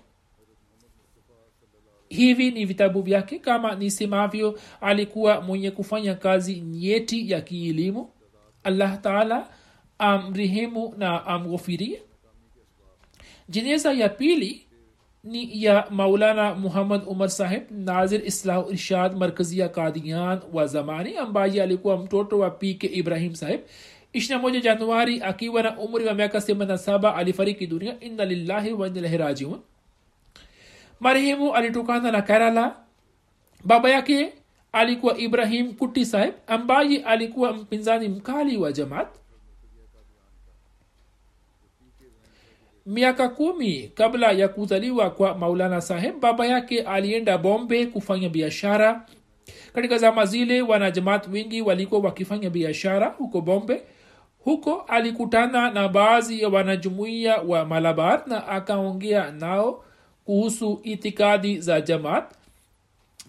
Hivi 2.09 2.51
ni 2.51 2.65
vitabu 2.65 3.01
vyake 3.01 3.39
kama 3.39 3.75
nisemavyo 3.75 4.59
alikuwa 4.81 5.41
mwenye 5.41 5.71
kufanya 5.71 6.15
kazi 6.15 6.55
nyeti 6.61 7.31
ya 7.31 7.41
kielimu. 7.41 8.09
Allah 8.63 9.01
taala 9.01 9.49
amrehemu 9.97 10.93
na 10.97 11.25
amghofirie. 11.25 12.01
Jeneza 13.49 13.93
ya 13.93 14.09
pili 14.09 14.64
ni 15.25 15.63
ya 15.63 15.87
maulana 15.89 16.53
muhammad 16.55 17.01
umar 17.07 17.29
saheb 17.29 17.63
nazir 17.71 18.21
islah 18.25 18.65
irshad 18.71 19.17
markazia 19.17 19.69
kadian 19.69 20.39
wa 20.53 20.67
zamani 20.67 21.17
ambaye 21.17 21.63
alikuwa 21.63 21.97
mtoto 21.97 22.39
wa 22.39 22.49
pike 22.49 22.87
ibrahim 22.87 23.35
saheb 23.35 23.61
ishina 24.13 24.39
moja 24.39 24.59
januari 24.61 25.21
akiwa 25.21 25.63
na 25.63 25.77
umri 25.79 26.05
wa 26.05 26.13
miaka 26.13 26.41
semana 26.41 26.77
saba 26.77 27.15
alifariki 27.15 27.67
dunia. 27.67 27.99
Inna 27.99 28.25
lillahi 28.25 28.73
wa 28.73 28.87
inna 28.87 28.99
ilahi 28.99 29.17
rajiun. 29.17 29.59
Marehemu 30.99 31.53
alitokana 31.55 32.11
na 32.11 32.21
kerala. 32.21 32.75
Baba 33.63 33.89
yake 33.89 34.33
alikuwa 34.71 35.17
ibrahim 35.17 35.73
kutti 35.73 36.05
saheb 36.05 36.33
ambaye 36.47 37.03
alikuwa 37.03 37.53
mpinzani 37.53 38.09
mkali 38.09 38.57
wa 38.57 38.71
jamaat 38.71 39.07
miaka 42.85 43.29
kumi 43.29 43.91
kabla 43.95 44.31
ya 44.31 44.47
kuzaliwa 44.47 45.09
kwa 45.09 45.37
maulana 45.37 45.81
saheb 45.81 46.19
baba 46.19 46.45
yake 46.45 46.81
alienda 46.81 47.37
bombe 47.37 47.85
kufanya 47.85 48.29
biashara. 48.29 49.05
Katika 49.73 49.97
zama 49.97 50.25
zile 50.25 50.61
wanajamaat 50.61 51.27
wengi 51.27 51.61
walikuwa 51.61 52.01
wakifanya 52.01 52.49
biashara 52.49 53.07
huko 53.07 53.41
bombe 53.41 53.81
huko 54.43 54.81
alikutana 54.87 55.71
na 55.71 55.87
baadhi 55.89 56.41
ya 56.41 56.49
wanajumuiya 56.49 57.37
wa 57.41 57.65
malabar 57.65 58.23
na 58.27 58.47
akaongea 58.47 59.31
nao 59.31 59.83
kuhusu 60.25 60.79
itikadi 60.83 61.59
za 61.59 61.81
jamaat 61.81 62.23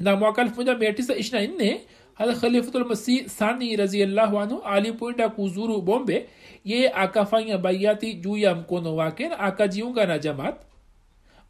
na 0.00 0.16
mwaka 0.16 0.44
1924 0.44 1.76
khalifatulmasih 2.18 3.28
sani 3.28 3.76
raziallahu 3.76 4.38
anhu 4.40 4.62
alipoenda 4.62 5.28
kuzuru 5.28 5.82
bombe 5.82 6.26
yeye 6.64 6.92
akafanya 6.92 7.58
baiati 7.58 8.14
juu 8.14 8.36
ya 8.36 8.54
mkono 8.54 8.96
wake 8.96 9.28
na 9.28 9.38
akajiunga 9.38 10.06
na 10.06 10.18
jamaat 10.18 10.56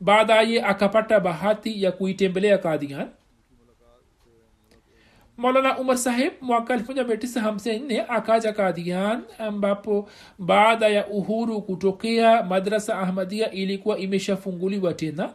baadaye 0.01 0.63
akapata 0.63 1.21
bahati 1.21 1.83
ya 1.83 1.93
kuitembelea 1.93 2.59
kadian 2.59 3.09
maulana 5.37 5.79
umar 5.79 5.99
saheb 5.99 6.33
mwaka 6.41 6.77
1954 6.77 8.05
akaja 8.09 8.53
kadian 8.53 9.23
ambapo 9.39 10.09
baada 10.39 10.89
ya 10.89 11.07
uhuru 11.09 11.63
kutokea 11.63 12.43
madrasa 12.43 12.99
ahmadia 12.99 13.51
ilikuwa 13.51 13.99
imeshafunguliwa 13.99 14.95
tena 14.95 15.35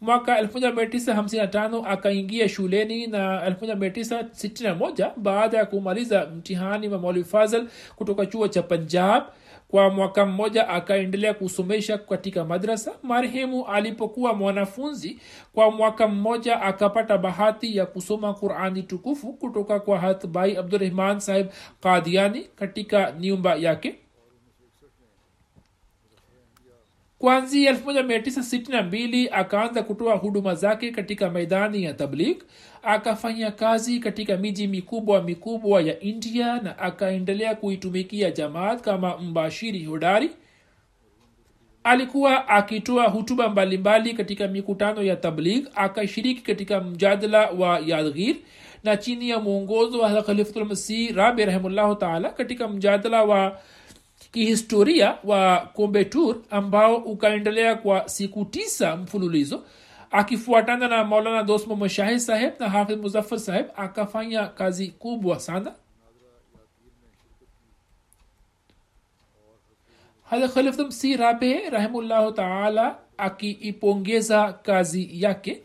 mwaka 0.00 0.42
1955 0.42 1.86
akaingia 1.86 2.48
shuleni 2.48 3.06
na 3.06 3.50
1961 3.50 5.10
baada 5.16 5.58
ya 5.58 5.66
kumaliza 5.66 6.26
mtihani 6.26 6.88
wa 6.88 7.24
fazl 7.24 7.66
kutoka 7.96 8.26
chuo 8.26 8.48
cha 8.48 8.62
punjab. 8.62 9.22
Kwa 9.68 9.90
mwaka 9.90 10.26
mmoja 10.26 10.68
akaendelea 10.68 11.34
kusomesha 11.34 11.98
katika 11.98 12.44
madrasa. 12.44 12.92
Marehemu 13.02 13.66
alipokuwa 13.66 14.34
mwanafunzi 14.34 15.18
kwa 15.54 15.70
mwaka 15.70 16.08
mmoja 16.08 16.62
akapata 16.62 17.18
bahati 17.18 17.76
ya 17.76 17.86
kusoma 17.86 18.34
qurani 18.34 18.82
tukufu 18.82 19.32
kutoka 19.32 19.80
kwa 19.80 19.98
hathbai 19.98 20.56
abdurahman 20.56 21.20
sahib 21.20 21.46
kadiani 21.80 22.44
katika 22.56 23.12
nyumba 23.20 23.54
yake 23.54 23.94
kwanzia 27.18 27.72
1962 27.72 29.28
akaanza 29.32 29.82
kutoa 29.82 30.14
huduma 30.16 30.54
zake 30.54 30.90
katika 30.90 31.30
maidani 31.30 31.82
ya 31.84 31.94
tablik 31.94 32.44
akafanya 32.82 33.50
kazi 33.50 33.98
katika 34.00 34.36
miji 34.36 34.66
mikubwa 34.66 35.22
mikubwa 35.22 35.80
ya 35.82 36.00
india 36.00 36.60
na 36.60 36.78
akaendelea 36.78 37.54
kuitumikia 37.54 38.30
jamaat 38.30 38.80
kama 38.80 39.18
mbashiri 39.18 39.84
hodari. 39.84 40.30
Alikuwa 41.84 42.48
akitoa 42.48 43.08
hutuba 43.08 43.48
mbalimbali 43.48 44.14
katika 44.14 44.48
mikutano 44.48 45.02
ya 45.02 45.16
tabligh 45.16 45.66
akashiriki 45.74 46.40
katika 46.42 46.80
mjadala 46.80 47.50
wa 47.50 47.78
yadghir 47.78 48.36
na 48.84 48.96
chini 48.96 49.28
ya 49.28 49.40
mwongozo 49.40 49.98
wa 49.98 50.22
khalifatulmasih 50.22 51.14
rabi 51.16 51.44
rahimllahu 51.44 51.94
taala 51.94 52.30
katika 52.30 52.68
mjadala 52.68 53.22
wa 53.24 53.58
kihistoria 54.32 55.18
wa 55.24 55.58
kombetur 55.74 56.36
ambao 56.50 56.96
ukaendelea 56.96 57.74
kwa 57.74 58.08
siku 58.08 58.44
tisa 58.44 58.96
mfululizo 58.96 59.62
akifuatana 60.10 60.88
na 60.88 61.04
maulana 61.04 61.42
dosmo 61.42 61.76
mashahid 61.76 62.18
saheb 62.18 62.52
na 62.60 62.68
hafidh 62.70 63.00
muzaffar 63.00 63.38
saheb 63.40 63.66
akafanya 63.76 64.46
kazi 64.46 64.88
kubwa 64.88 65.40
sana. 65.40 65.74
Khalifmsi 70.54 71.16
rabe 71.16 71.70
rahimullahu 71.70 72.32
taala 72.32 72.98
akiipongeza 73.18 74.52
kazi 74.52 75.22
yake 75.22 75.62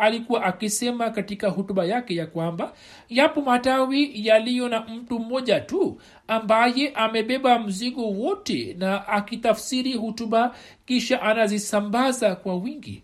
alikuwa 0.00 0.44
akisema 0.44 1.10
katika 1.10 1.48
hutuba 1.48 1.84
yake 1.84 2.14
ya 2.14 2.26
kwamba 2.26 2.72
yapo 3.08 3.40
matawi 3.40 4.10
yaliyo 4.26 4.68
na 4.68 4.80
mtu 4.80 5.18
mmoja 5.18 5.60
tu 5.60 6.00
ambaye 6.28 6.92
amebeba 6.94 7.58
mzigo 7.58 8.10
wote 8.10 8.76
na 8.78 9.08
akitafsiri 9.08 9.92
hutuba 9.92 10.54
kisha 10.86 11.22
anazisambaza 11.22 12.34
kwa 12.36 12.54
wingi 12.54 13.02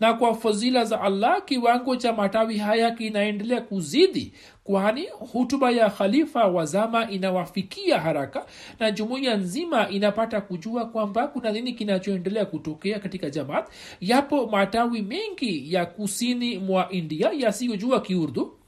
na 0.00 0.14
kwa 0.14 0.34
fadhila 0.34 0.84
za 0.84 1.00
allah 1.00 1.44
kiwango 1.44 1.96
cha 1.96 2.12
matawi 2.12 2.58
haya 2.58 2.90
kinaendelea 2.90 3.60
kuzidi 3.60 4.32
kwani 4.64 5.06
hutuba 5.32 5.70
ya 5.70 5.90
khalifa 5.90 6.46
wa 6.46 6.66
zama 6.66 7.10
inawafikia 7.10 8.00
haraka 8.00 8.46
na 8.80 8.90
jumuiya 8.90 9.36
nzima 9.36 9.88
inapata 9.88 10.40
kujua 10.40 10.86
kwamba 10.86 11.28
kuna 11.28 11.52
nini 11.52 11.72
kinachoendelea 11.72 12.44
kutokea 12.44 12.98
katika 12.98 13.30
jamaat. 13.30 13.68
Yapo 14.00 14.46
matawi 14.46 15.02
mengi 15.02 15.74
ya 15.74 15.86
kusini 15.86 16.58
mwa 16.58 16.90
india 16.90 17.30
yasiyojua 17.38 18.00
kiurdu 18.00 18.58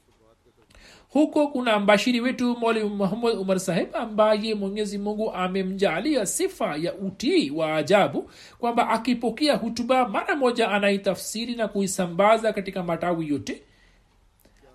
huko 1.17 1.47
kuna 1.47 1.79
mbashiri 1.79 2.21
wetu 2.21 2.57
moli 2.57 2.83
muhammad 2.83 3.35
umar 3.37 3.59
saheb 3.59 3.95
ambaye 3.95 4.55
mwenyezi 4.55 4.97
mungu 4.97 5.33
amemjalia 5.33 6.25
sifa 6.25 6.75
ya 6.75 6.93
utii 6.93 7.49
wa 7.49 7.75
ajabu 7.75 8.31
kwamba 8.59 8.89
akipokea 8.89 9.55
hutuba 9.55 10.07
mara 10.09 10.35
moja 10.35 10.69
anaitafsiri 10.71 11.55
na 11.55 11.67
kuisambaza 11.67 12.53
katika 12.53 12.83
matawi 12.83 13.27
yote. 13.29 13.61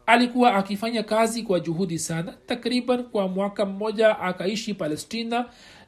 Alikuwa 0.06 0.54
akifanya 0.54 1.02
kazi 1.02 1.42
kwa 1.42 1.60
juhudi 1.60 1.98
sana 1.98 2.34
takriban 2.46 3.04
kwa 3.04 3.28
mwaka 3.28 3.66
mmoja 3.66 4.18
akaishi 4.18 4.74
palestina 4.74 5.44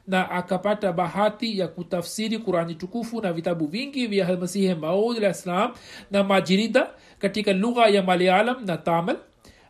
na 0.07 0.31
akapata 0.31 0.93
bahati 0.93 1.59
ya 1.59 1.67
kutafsiri 1.67 2.37
qurani 2.39 2.75
tukufu 2.75 3.21
na 3.21 3.33
vitabu 3.33 3.67
vingi 3.67 4.07
vya 4.07 4.37
masihi 4.37 4.75
maud 4.75 5.17
alah 5.17 5.33
ssalam 5.33 5.71
na 6.11 6.23
majirida 6.23 6.89
katika 7.19 7.53
lugha 7.53 7.87
ya 7.87 8.03
malayalam 8.03 8.65
na 8.65 8.77
tamil 8.77 9.15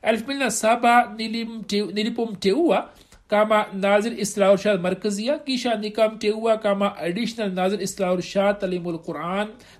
27 0.05 1.93
nilipomteua 1.93 2.89
kama 3.27 3.65
nazir 3.73 4.19
islaurshad 4.19 4.81
markazia 4.81 5.39
kisha 5.39 5.75
nikamteua 5.75 6.57
kama 6.57 6.97
additional 6.97 7.51
nazir 7.53 7.81
islaurshad 7.81 8.59
talimul 8.59 8.99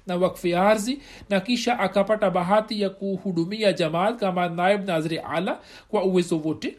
na 0.08 0.16
wakfi 0.16 0.56
arzi 0.56 1.00
na 1.30 1.40
kisha 1.40 1.80
akapata 1.80 2.30
bahati 2.30 2.82
ya 2.82 2.90
kuhudumia 2.90 3.74
jamaat 3.74 4.20
kama 4.20 4.50
naib 4.50 4.88
naziri 4.88 5.18
ala 5.18 5.60
kwa 5.88 6.04
uwezo 6.04 6.38
wote. 6.38 6.78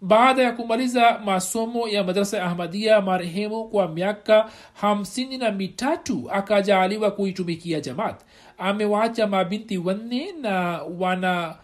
Baada 0.00 0.42
ya 0.42 0.52
kumaliza 0.52 1.18
masomo 1.18 1.88
ya 1.88 2.04
madrasa 2.04 2.44
ahmadia 2.44 3.00
marehemu 3.00 3.64
kwa 3.68 3.88
miaka 3.88 4.50
hamsini 4.74 5.38
na 5.38 5.52
mitatu 5.52 6.30
akajaaliwa 6.32 7.10
kuitumikia 7.10 7.80
jamaat. 7.80 8.20
Amewacha 8.58 9.26
mabinti 9.26 9.78
wanne 9.78 10.32
na 10.40 10.82
wana 10.98 11.54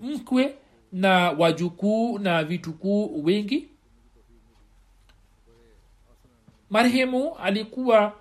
mkwe 0.00 0.54
na 0.92 1.30
wajukuu 1.30 2.18
na 2.18 2.44
vitukuu 2.44 3.24
wengi. 3.24 3.68
Marehemu 6.70 7.34
alikuwa 7.34 8.12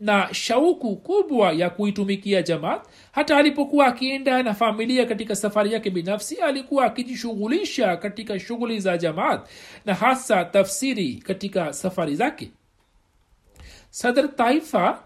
na 0.00 0.34
shauku 0.34 0.96
kubwa 0.96 1.52
ya 1.52 1.70
kuitumikia 1.70 2.42
jamaat. 2.42 2.86
Hata 3.12 3.36
alipokuwa 3.36 3.86
akienda 3.86 4.42
na 4.42 4.54
familia 4.54 5.06
katika 5.06 5.36
safari 5.36 5.72
yake 5.72 5.90
binafsi 5.90 6.36
alikuwa 6.36 6.84
akijishughulisha 6.84 7.96
katika 7.96 8.40
shughuli 8.40 8.80
za 8.80 8.98
jamaat 8.98 9.48
na 9.84 9.94
hasa 9.94 10.44
tafsiri 10.44 11.14
katika 11.14 11.72
safari 11.72 12.14
zake. 12.16 12.50
Sadr 13.90 14.36
taifa 14.36 15.02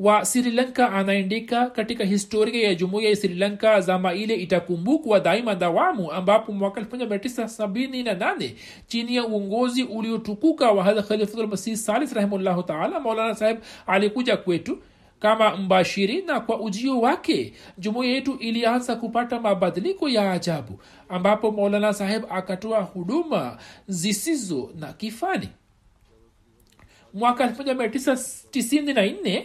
wa 0.00 0.24
sri 0.24 0.50
lanka 0.50 0.92
anaandika 0.92 1.66
katika 1.70 2.04
historia 2.04 2.68
ya 2.68 2.74
jumuiya 2.74 3.10
ya 3.10 3.16
sri 3.16 3.34
lanka 3.34 3.80
zama 3.80 4.14
ile 4.14 4.34
itakumbukwa 4.34 5.20
daima 5.20 5.54
dawamu 5.54 6.12
ambapo 6.12 6.52
mwaka 6.52 6.80
1978 6.80 8.50
chini 8.86 9.16
ya 9.16 9.26
uongozi 9.26 9.82
uliotukuka 9.84 10.70
wa 10.70 10.84
hadha 10.84 11.02
khalifatulmasih 11.02 11.76
salis 11.76 12.12
rahimahullahu 12.12 12.62
taala 12.62 13.00
maulana 13.00 13.34
saheb 13.34 13.58
alikuja 13.86 14.36
kwetu 14.36 14.78
kama 15.18 15.56
mbashiri 15.56 16.22
na 16.22 16.40
kwa 16.40 16.60
ujio 16.60 17.00
wake 17.00 17.52
jumuiya 17.78 18.14
yetu 18.14 18.34
ilianza 18.34 18.96
kupata 18.96 19.40
mabadiliko 19.40 20.08
ya 20.08 20.32
ajabu 20.32 20.80
ambapo 21.08 21.50
maulana 21.50 21.92
saheb 21.92 22.22
akatoa 22.30 22.80
huduma 22.80 23.58
zisizo 23.88 24.70
na 24.78 24.92
kifani. 24.92 25.48
Mwaka 27.14 27.46
1994 27.46 29.42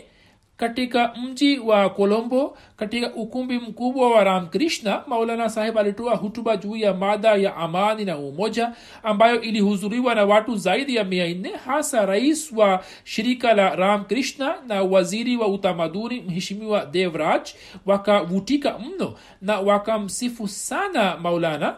katika 0.58 1.14
mji 1.24 1.60
wa 1.60 1.90
kolombo 1.90 2.58
katika 2.78 3.14
ukumbi 3.14 3.60
mkubwa 3.60 4.10
wa 4.12 4.24
ramkrishna 4.24 5.04
maulana 5.08 5.50
saheb 5.50 5.78
alitoa 5.78 6.16
hutuba 6.16 6.58
juu 6.58 6.76
ya 6.76 6.94
mada 6.94 7.36
ya 7.36 7.56
amani 7.56 8.06
na 8.06 8.18
umoja 8.18 8.74
ambayo 9.04 9.42
ilihudhuriwa 9.42 10.16
na 10.16 10.26
watu 10.26 10.56
zaidi 10.56 10.96
ya 10.96 11.04
mia 11.04 11.28
nne 11.34 11.50
hasa 11.66 12.06
rais 12.06 12.52
wa 12.52 12.84
shirika 13.04 13.54
la 13.54 13.76
ramkrishna 13.76 14.56
na 14.68 14.82
waziri 14.84 15.38
wa 15.38 15.48
utamaduni 15.48 16.22
mheshimiwa 16.22 16.86
devraj 16.86 17.42
wakavutika 17.86 18.80
mno 18.80 19.14
na 19.42 19.60
wakamsifu 19.60 20.48
sana 20.48 21.18
maulana. 21.18 21.76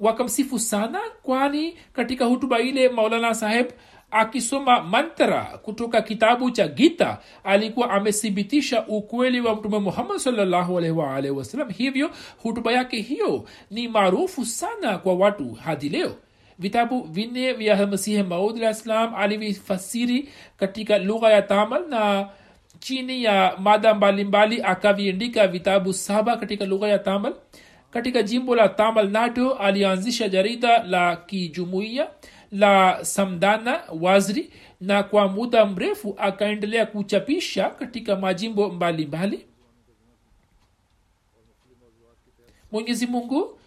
Wakamsifu 0.00 0.58
sana 0.58 1.00
kwani 1.22 1.76
katika 1.92 2.24
hutuba 2.24 2.58
ile 2.60 2.88
maulana 2.88 3.34
saheb 3.34 3.66
akisoma 4.10 4.82
mantra 4.82 5.44
kutoka 5.62 6.02
kitabu 6.02 6.50
cha 6.50 6.68
gita 6.68 7.18
alikuwa 7.44 7.90
amethibitisha 7.90 8.86
ukweli 8.86 9.40
wa 9.40 9.56
mtume 9.56 9.78
muhammad 9.78 10.18
salllahualwalhi 10.18 11.30
wasalam 11.30 11.70
hivyo 11.70 12.10
hutuba 12.42 12.72
yake 12.72 13.00
hiyo 13.00 13.44
ni 13.70 13.88
maarufu 13.88 14.44
sana 14.46 14.98
kwa 14.98 15.14
watu 15.14 15.52
hadi 15.52 15.88
leo. 15.88 16.16
Vitabu 16.58 17.02
vinne 17.02 17.52
vya 17.52 17.86
masihi 17.86 18.22
maud 18.22 18.64
alah 18.64 19.18
alivifasiri 19.20 20.28
katika 20.56 20.98
lugha 20.98 21.30
ya 21.30 21.42
tamal 21.42 21.88
na 21.88 22.28
chini 22.78 23.24
ya 23.24 23.54
mada 23.58 23.94
mbalimbali 23.94 24.62
akaviandika 24.62 25.46
vitabu 25.48 25.92
saba 25.92 26.36
katika 26.36 26.64
lugha 26.66 26.88
ya 26.88 26.98
tamal 26.98 27.34
katika 27.90 28.22
jimbo 28.22 28.56
la 28.56 28.68
tamal 28.68 29.08
nato 29.10 29.52
alianzisha 29.54 30.28
jarida 30.28 30.82
la 30.82 31.16
kijumuiya 31.16 32.08
la 32.52 33.04
samdana 33.04 33.82
wazri 34.00 34.50
na 34.80 35.02
kwa 35.02 35.28
muda 35.28 35.66
mrefu 35.66 36.14
akaendelea 36.18 36.86
kuchapisha 36.86 37.70
katika 37.70 38.16
majimbo 38.16 38.68
mbalimbali. 38.68 39.46
Mwenyezi 42.72 43.06
mungu 43.06 43.58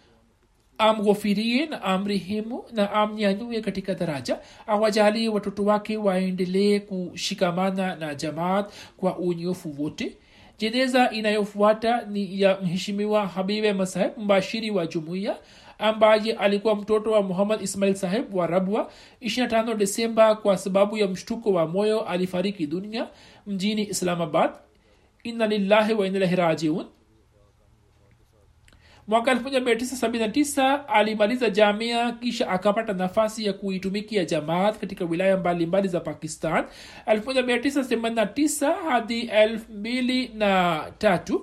amghofirie 0.78 1.66
na 1.66 1.82
amrehemu 1.82 2.64
na 2.72 2.92
amnyanyue 2.92 3.60
katika 3.60 3.94
daraja 3.94 4.38
awajalie 4.66 5.28
watoto 5.28 5.64
wake 5.64 5.96
waendelee 5.96 6.80
kushikamana 6.80 7.96
na 7.96 8.14
jamaat 8.14 8.72
kwa 8.96 9.18
unyofu 9.18 9.74
wote. 9.82 10.16
Jeneza 10.58 11.10
inayofuata 11.10 12.02
ni 12.02 12.40
ya 12.40 12.60
mheshimiwa 12.60 13.26
habibe 13.26 13.72
masaheb 13.72 14.18
mbashiri 14.18 14.70
wa 14.70 14.86
jumuiya 14.86 15.36
ambaye 15.80 16.32
alikuwa 16.32 16.76
mtoto 16.76 17.12
wa 17.12 17.22
muhammad 17.22 17.62
ismail 17.62 17.94
saheb 17.94 18.34
wa 18.34 18.46
rabwa. 18.46 18.90
25 19.22 19.74
desemba 19.74 20.34
kwa 20.34 20.58
sababu 20.58 20.98
ya 20.98 21.08
mshtuko 21.08 21.52
wa 21.52 21.66
moyo 21.66 22.00
alifariki 22.00 22.66
dunia 22.66 23.08
mjini 23.46 23.88
islamabad. 23.88 24.50
Inna 25.22 25.46
lillahi 25.46 25.94
wa 25.94 26.08
rajiun. 26.08 26.86
Mwaka 29.10 29.34
1979 29.34 30.84
alimaliza 30.88 31.50
jamia 31.50 32.12
kisha 32.12 32.48
akapata 32.48 32.92
nafasi 32.92 33.44
ya 33.44 33.52
kuitumikia 33.52 34.24
jamaat 34.24 34.78
katika 34.78 35.04
wilaya 35.04 35.36
mbalimbali 35.36 35.66
mbali 35.66 35.88
za 35.88 36.00
pakistan. 36.00 36.64
1989 37.06 38.74
hadi 38.88 39.22
23 39.22 41.40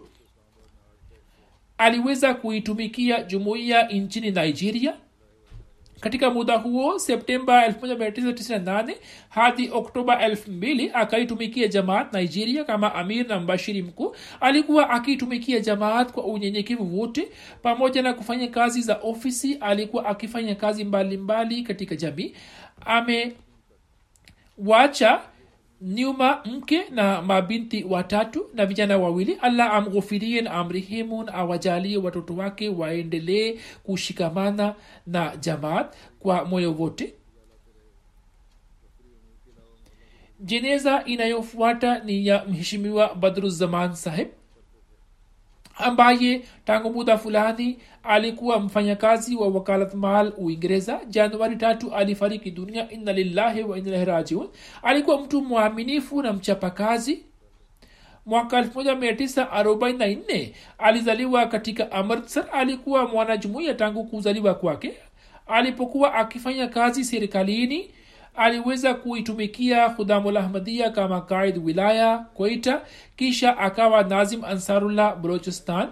aliweza 1.78 2.34
kuitumikia 2.34 3.23
jumuiya 3.23 3.88
nchini 3.88 4.32
nigeria. 4.32 4.93
Katika 5.99 6.30
muda 6.30 6.57
huo 6.57 6.99
septemba 6.99 7.67
1998 7.67 8.95
hadi 9.30 9.69
oktoba 9.73 10.28
20 10.28 10.89
akaitumikia 10.93 11.67
jamaat 11.67 12.13
nigeria 12.13 12.63
kama 12.63 12.95
amir 12.95 13.28
na 13.28 13.39
mbashiri 13.39 13.82
mkuu. 13.82 14.15
Alikuwa 14.41 14.89
akiitumikia 14.89 15.59
jamaat 15.59 16.11
kwa 16.11 16.23
unyenyekevu 16.25 16.99
wote 16.99 17.28
pamoja 17.61 18.01
na 18.01 18.13
kufanya 18.13 18.47
kazi 18.47 18.82
za 18.82 18.95
ofisi. 18.97 19.53
Alikuwa 19.55 20.05
akifanya 20.05 20.55
kazi 20.55 20.84
mbalimbali 20.84 21.45
mbali 21.47 21.63
katika 21.63 21.95
jamii. 21.95 22.34
Amewacha 24.57 25.21
nyuma 25.82 26.41
mke 26.45 26.89
na 26.89 27.21
mabinti 27.21 27.84
watatu 27.84 28.49
na 28.53 28.65
vijana 28.65 28.97
wawili. 28.97 29.38
Allah 29.41 29.73
amghufirie 29.73 30.41
na 30.41 30.51
amrehemu 30.51 31.23
na 31.23 31.34
awajalie 31.34 31.97
watoto 31.97 32.36
wake 32.36 32.69
waendelee 32.69 33.59
kushikamana 33.84 34.75
na 35.07 35.38
jamaat 35.38 35.95
kwa 36.19 36.45
moyo 36.45 36.73
wote. 36.73 37.13
Jeneza 40.39 41.03
inayofuata 41.05 41.99
ni 41.99 42.28
ya 42.28 42.45
mheshimiwa 42.45 43.15
badruzaman 43.15 43.95
saheb 43.95 44.28
ambaye 45.78 46.41
tangu 46.65 46.93
muda 46.93 47.17
fulani 47.17 47.80
alikuwa 48.03 48.59
mfanyakazi 48.59 49.36
wa 49.36 49.47
wakalat 49.47 49.93
mal 49.93 50.34
uingereza. 50.38 50.99
Januari 51.09 51.55
tatu 51.55 51.93
alifariki 51.95 52.51
dunia. 52.51 52.89
Inna 52.91 53.13
lillahi 53.13 53.63
wa 53.63 53.78
inalahi 53.78 54.05
rajiun. 54.05 54.47
Alikuwa 54.84 55.21
mtu 55.21 55.41
mwaminifu 55.41 56.21
na 56.21 56.34
mchapakazi. 56.34 57.23
Mwaka 58.25 58.61
1944 58.61 60.49
alizaliwa 60.78 61.45
katika 61.45 61.91
amritsar. 61.91 62.45
Alikuwa 62.51 63.07
mwanajumuiya 63.07 63.73
tangu 63.73 64.03
kuzaliwa 64.03 64.53
kwake. 64.53 64.93
Alipokuwa 65.47 66.13
akifanya 66.13 66.67
kazi 66.67 67.03
serikalini 67.05 67.91
aliweza 68.38 68.93
kuitumikia 68.93 69.89
khudamulahmadia 69.89 70.89
kama 70.89 71.21
kaid 71.21 71.57
wilaya 71.65 72.17
koita 72.17 72.81
kisha 73.15 73.57
akawa 73.57 74.03
nazim 74.03 74.45
ansarullah 74.45 75.15
balochistan. 75.15 75.89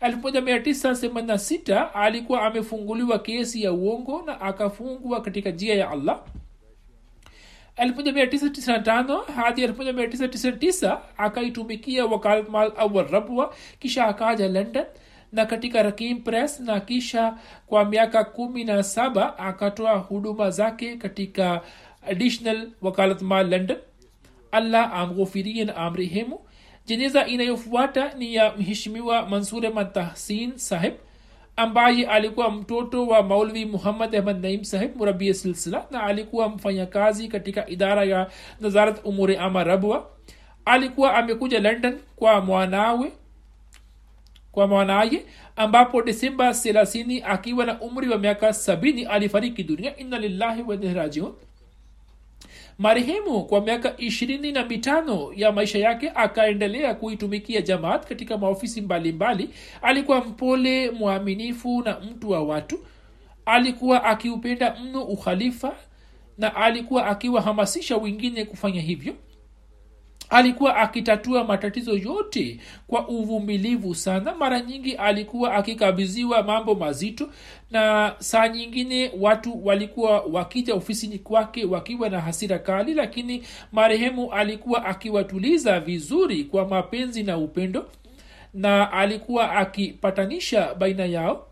1986 0.00 1.88
alikuwa 1.94 2.42
amefunguliwa 2.42 3.18
kesi 3.18 3.62
ya 3.62 3.72
uongo 3.72 4.22
na 4.26 4.40
akafungwa 4.40 5.20
katika 5.22 5.50
jia 5.50 5.74
ya 5.74 5.90
allah. 5.90 6.20
1995 7.78 9.24
hadi 9.36 9.66
1999 9.66 10.98
akaitumikia 11.16 12.06
wakalatmal 12.06 12.72
awal 12.76 13.06
rabwa 13.08 13.54
kisha 13.78 14.06
akaja 14.06 14.48
london 14.48 14.84
na 15.32 15.46
katika 15.46 15.82
rakim 15.82 16.22
press 16.22 16.60
na 16.60 16.80
kisha 16.80 17.36
kwa 17.66 17.84
miaka 17.84 18.24
kumi 18.24 18.64
na 18.64 18.82
saba 18.82 19.38
akatoa 19.38 19.92
huduma 19.96 20.50
zake 20.50 20.96
katika 20.96 21.60
additional 22.10 22.68
wakalatmal 22.82 23.50
london 23.50 23.76
allah 24.52 24.92
amghofirie 24.94 25.64
na 25.64 25.76
amrehemu 25.76 26.40
jeneza 26.86 27.26
inayofuata 27.26 28.12
ni 28.14 28.34
ya 28.34 28.52
mheshimiwa 28.56 29.26
mansur 29.28 29.66
ahmad 29.66 29.92
tahsin 29.92 30.52
saheb 30.56 30.94
ambaye 31.56 32.06
alikuwa 32.06 32.50
mtoto 32.50 33.06
wa 33.06 33.22
maulvi 33.22 33.64
muhammad 33.66 34.16
ahmad 34.16 34.42
naim 34.42 34.64
saheb 34.64 34.96
murabia 34.96 35.34
silsila 35.34 35.86
na 35.90 36.02
alikuwa 36.02 36.48
mfanyakazi 36.48 37.28
katika 37.28 37.68
idara 37.68 38.04
ya 38.04 38.30
nazarat 38.60 39.00
umuri 39.04 39.36
ama 39.36 39.64
rabwa. 39.64 40.10
Alikuwa 40.64 41.14
amekuja 41.16 41.60
london 41.60 41.98
kwa 42.16 42.40
mwanawe 42.40 43.12
kwa 44.52 44.66
mwanaye 44.66 45.26
ambapo 45.56 46.02
desemba 46.02 46.50
30 46.50 47.22
akiwa 47.26 47.66
na 47.66 47.80
umri 47.80 48.08
wa 48.08 48.18
miaka 48.18 48.48
70 48.48 49.06
alifariki 49.10 49.62
dunia. 49.62 49.96
Inna 49.96 50.18
lillahi 50.18 50.62
wa 50.62 50.74
inna 50.74 50.94
rajiun 50.94 51.32
marehemu 52.82 53.44
kwa 53.44 53.60
miaka 53.60 53.94
ishirini 53.96 54.52
na 54.52 54.64
mitano 54.64 55.32
ya 55.36 55.52
maisha 55.52 55.78
yake 55.78 56.12
akaendelea 56.14 56.94
kuitumikia 56.94 57.60
jamaat 57.62 58.06
katika 58.08 58.38
maofisi 58.38 58.80
mbalimbali 58.80 59.44
mbali. 59.44 59.58
alikuwa 59.82 60.20
mpole 60.24 60.90
mwaminifu 60.90 61.82
na 61.82 62.00
mtu 62.00 62.30
wa 62.30 62.42
watu 62.42 62.78
alikuwa 63.46 64.04
akiupenda 64.04 64.76
mno 64.82 65.02
ukhalifa 65.02 65.76
na 66.38 66.56
alikuwa 66.56 67.06
akiwahamasisha 67.06 67.96
wengine 67.96 68.44
kufanya 68.44 68.80
hivyo 68.80 69.14
alikuwa 70.32 70.76
akitatua 70.76 71.44
matatizo 71.44 71.92
yote 71.94 72.60
kwa 72.86 73.08
uvumilivu 73.08 73.94
sana. 73.94 74.34
Mara 74.34 74.60
nyingi 74.60 74.92
alikuwa 74.94 75.54
akikabidhiwa 75.54 76.42
mambo 76.42 76.74
mazito 76.74 77.28
na 77.70 78.14
saa 78.18 78.48
nyingine 78.48 79.10
watu 79.20 79.66
walikuwa 79.66 80.20
wakija 80.20 80.74
ofisini 80.74 81.18
kwake 81.18 81.64
wakiwa 81.64 82.08
na 82.08 82.20
hasira 82.20 82.58
kali 82.58 82.94
lakini 82.94 83.42
marehemu 83.72 84.32
alikuwa 84.32 84.84
akiwatuliza 84.84 85.80
vizuri 85.80 86.44
kwa 86.44 86.68
mapenzi 86.68 87.22
na 87.22 87.38
upendo 87.38 87.90
na 88.54 88.92
alikuwa 88.92 89.52
akipatanisha 89.52 90.74
baina 90.74 91.04
yao. 91.04 91.46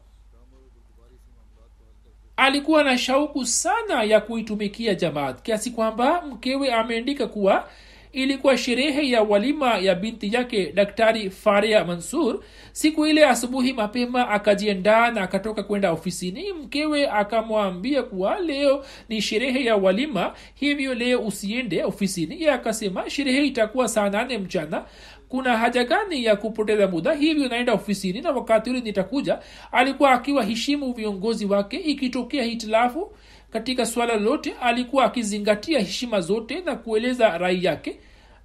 Alikuwa 2.37 2.85
na 2.85 2.99
shauku 2.99 3.47
sana 3.47 4.03
ya 4.03 4.21
kuitumikia 4.21 4.95
jamaat 4.95 5.43
kiasi 5.43 5.71
kwamba 5.71 6.23
mkewe 6.23 6.73
ameandika 6.73 7.27
kuwa 7.27 7.69
ilikuwa 8.13 8.59
sherehe 8.59 9.11
ya 9.11 9.23
walima 9.23 9.79
ya 9.79 9.95
binti 9.95 10.35
yake 10.35 10.73
daktari 10.73 11.31
faria 11.31 11.85
mansur. 11.85 12.41
Siku 12.73 13.07
ile 13.07 13.27
asubuhi 13.27 13.73
mapema 13.73 14.29
akajiendaa 14.29 15.11
na 15.11 15.23
akatoka 15.23 15.63
kwenda 15.63 15.93
ofisini. 15.93 16.53
Mkewe 16.53 17.09
akamwambia 17.11 18.03
kuwa 18.03 18.41
leo 18.41 18.85
ni 19.09 19.23
sherehe 19.23 19.65
ya 19.65 19.77
walima 19.77 20.35
hivyo 20.55 20.95
leo 20.95 21.21
usiende 21.21 21.85
ofisini. 21.85 22.43
Ye 22.43 22.51
akasema 22.53 23.11
sherehe 23.11 23.47
itakuwa 23.47 23.89
saa 23.89 24.11
nane 24.11 24.39
mchana. 24.39 24.85
Kuna 25.29 25.59
haja 25.59 25.85
gani 25.85 26.25
ya 26.25 26.37
kupoteza 26.37 26.89
muda? 26.89 27.13
Hivyo 27.15 27.49
naenda 27.49 27.73
ofisini 27.73 28.21
na 28.21 28.31
wakati 28.31 28.71
ule 28.71 28.81
nitakuja. 28.81 29.39
Alikuwa 29.73 30.11
akiwa 30.13 30.45
heshimu 30.45 30.93
viongozi 30.93 31.47
wake. 31.47 31.77
Ikitokea 31.77 32.45
hitilafu 32.45 33.13
katika 33.51 33.87
swala 33.87 34.15
lolote 34.17 34.55
alikuwa 34.63 35.05
akizingatia 35.05 35.79
heshima 35.79 36.21
zote 36.21 36.61
na 36.61 36.77
kueleza 36.77 37.39
rai 37.39 37.65
yake. 37.65 38.01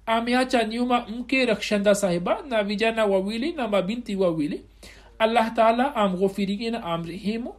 Ameacha 0.06 0.64
nyuma 0.64 1.06
mke 1.08 1.46
rakshanda 1.46 1.94
sahiba 1.94 2.42
na 2.48 2.64
vijana 2.64 3.06
wawili 3.06 3.52
na 3.52 3.68
mabinti 3.68 4.16
wawili. 4.16 4.62
Allah 5.18 5.52
taala 5.54 5.96
amghofirike 5.96 6.70
na 6.70 6.82
amrehemu 6.84 7.54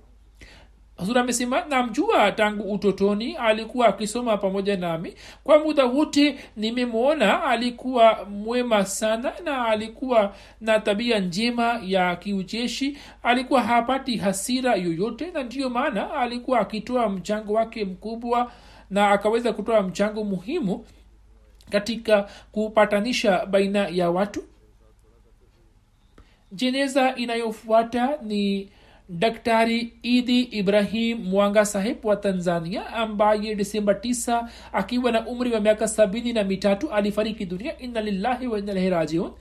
amesema 0.97 1.65
namjua 1.65 2.31
tangu 2.31 2.73
utotoni 2.73 3.35
alikuwa 3.35 3.87
akisoma 3.87 4.37
pamoja 4.37 4.77
nami. 4.77 5.13
Kwa 5.43 5.59
muda 5.59 5.85
wote 5.85 6.39
nimemwona 6.55 7.43
alikuwa 7.43 8.25
mwema 8.25 8.85
sana 8.85 9.33
na 9.43 9.65
alikuwa 9.65 10.35
na 10.61 10.79
tabia 10.79 11.19
njema 11.19 11.79
ya 11.83 12.15
kiucheshi. 12.15 12.97
Alikuwa 13.23 13.61
hapati 13.63 14.17
hasira 14.17 14.75
yoyote 14.75 15.31
na 15.31 15.43
ndiyo 15.43 15.69
maana 15.69 16.13
alikuwa 16.13 16.59
akitoa 16.59 17.09
mchango 17.09 17.53
wake 17.53 17.85
mkubwa 17.85 18.51
na 18.89 19.09
akaweza 19.11 19.53
kutoa 19.53 19.81
mchango 19.81 20.23
muhimu 20.23 20.85
katika 21.69 22.29
kupatanisha 22.51 23.45
baina 23.45 23.87
ya 23.87 24.09
watu. 24.09 24.43
Jeneza 26.51 27.15
inayofuata 27.15 28.17
ni 28.21 28.69
daktari 29.09 29.93
idi 30.03 30.41
ibrahim 30.41 31.17
mwanga 31.17 31.65
sahib 31.65 32.05
wa 32.05 32.15
tanzania 32.15 32.87
ambaye 32.87 33.55
disemba 33.55 33.93
9 33.93 34.47
akiwa 34.73 35.11
na 35.11 35.27
umri 35.27 35.51
wa 35.53 35.59
miaka 35.59 35.87
sabini 35.87 36.33
na 36.33 36.43
mitatu 36.43 36.91
alifariki 36.91 37.45
dunia. 37.45 37.77
Inna 37.79 38.01
lillahi 38.01 38.47
wa 38.47 38.59
inna 38.59 38.89
rajiun. 38.89 39.31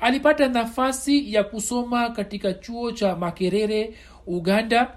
Alipata 0.00 0.48
nafasi 0.48 1.34
ya 1.34 1.44
kusoma 1.44 2.10
katika 2.10 2.52
chuo 2.52 2.92
cha 2.92 3.16
makerere 3.16 3.94
uganda 4.26 4.92